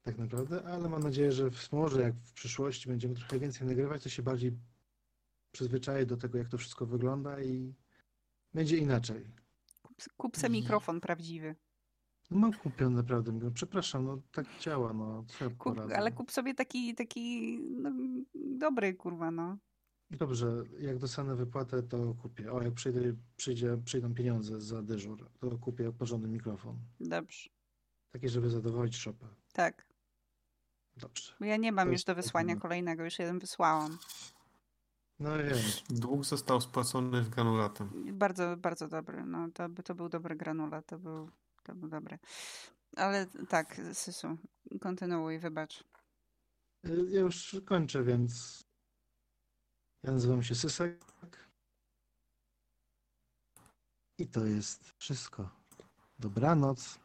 Tak 0.03 0.17
naprawdę, 0.17 0.63
ale 0.63 0.89
mam 0.89 1.03
nadzieję, 1.03 1.31
że 1.31 1.51
w- 1.51 1.71
może 1.71 2.01
jak 2.01 2.15
w 2.15 2.33
przyszłości 2.33 2.89
będziemy 2.89 3.15
trochę 3.15 3.39
więcej 3.39 3.67
nagrywać, 3.67 4.03
to 4.03 4.09
się 4.09 4.23
bardziej 4.23 4.51
przyzwyczaję 5.51 6.05
do 6.05 6.17
tego, 6.17 6.37
jak 6.37 6.49
to 6.49 6.57
wszystko 6.57 6.85
wygląda 6.85 7.41
i 7.41 7.73
będzie 8.53 8.77
inaczej. 8.77 9.25
Kup, 9.81 9.95
kup 10.17 10.37
se 10.37 10.49
mikrofon 10.49 11.01
prawdziwy. 11.01 11.55
No 12.31 12.37
mam 12.37 12.53
kupiony 12.53 12.95
naprawdę, 12.95 13.51
przepraszam, 13.53 14.05
no 14.05 14.21
tak 14.31 14.45
działa, 14.59 14.93
no 14.93 15.25
Kup, 15.57 15.79
ale 15.95 16.11
kup 16.11 16.31
sobie 16.31 16.53
taki, 16.53 16.95
taki 16.95 17.57
no, 17.59 17.91
dobry, 18.35 18.93
kurwa, 18.93 19.31
no. 19.31 19.57
Dobrze, 20.11 20.63
jak 20.79 20.97
dostanę 20.97 21.35
wypłatę, 21.35 21.83
to 21.83 22.13
kupię. 22.13 22.51
O, 22.51 22.61
jak 22.61 22.73
przyjdzie, 22.73 23.15
przyjdzie, 23.37 23.77
przyjdą 23.85 24.13
pieniądze 24.13 24.61
za 24.61 24.81
dyżur, 24.81 25.29
to 25.39 25.57
kupię 25.57 25.91
porządny 25.91 26.27
mikrofon. 26.27 26.79
Dobrze. 26.99 27.49
Taki, 28.11 28.29
żeby 28.29 28.49
zadowolić 28.49 28.95
szopę. 28.95 29.27
Tak. 29.53 29.90
Dobrze. 31.01 31.33
Bo 31.39 31.45
ja 31.45 31.57
nie 31.57 31.71
mam 31.71 31.87
To 31.87 31.91
już 31.91 32.03
do 32.03 32.15
wysłania 32.15 32.55
kolejnego, 32.55 33.03
już 33.03 33.19
jeden 33.19 33.39
wysłałam. 33.39 33.97
No 35.19 35.37
wiem. 35.37 35.57
Dług 35.89 36.25
został 36.25 36.61
spłacony 36.61 37.21
granulatem. 37.21 38.17
Bardzo, 38.17 38.57
bardzo 38.57 38.87
dobry. 38.87 39.25
No, 39.25 39.47
to, 39.53 39.69
to 39.83 39.95
był 39.95 40.09
dobry 40.09 40.35
granulat, 40.35 40.85
to 40.85 40.99
był, 40.99 41.29
to 41.63 41.75
był 41.75 41.89
dobry. 41.89 42.19
Ale 42.95 43.27
tak, 43.49 43.81
Sysu, 43.93 44.37
kontynuuj, 44.81 45.39
wybacz. 45.39 45.83
Ja 47.07 47.19
już 47.19 47.55
kończę, 47.65 48.03
więc 48.03 48.61
ja 50.03 50.11
nazywam 50.11 50.43
się 50.43 50.55
Sysek. 50.55 51.05
I 54.17 54.27
to 54.27 54.45
jest 54.45 54.93
wszystko. 54.97 55.49
Dobranoc. 56.19 56.99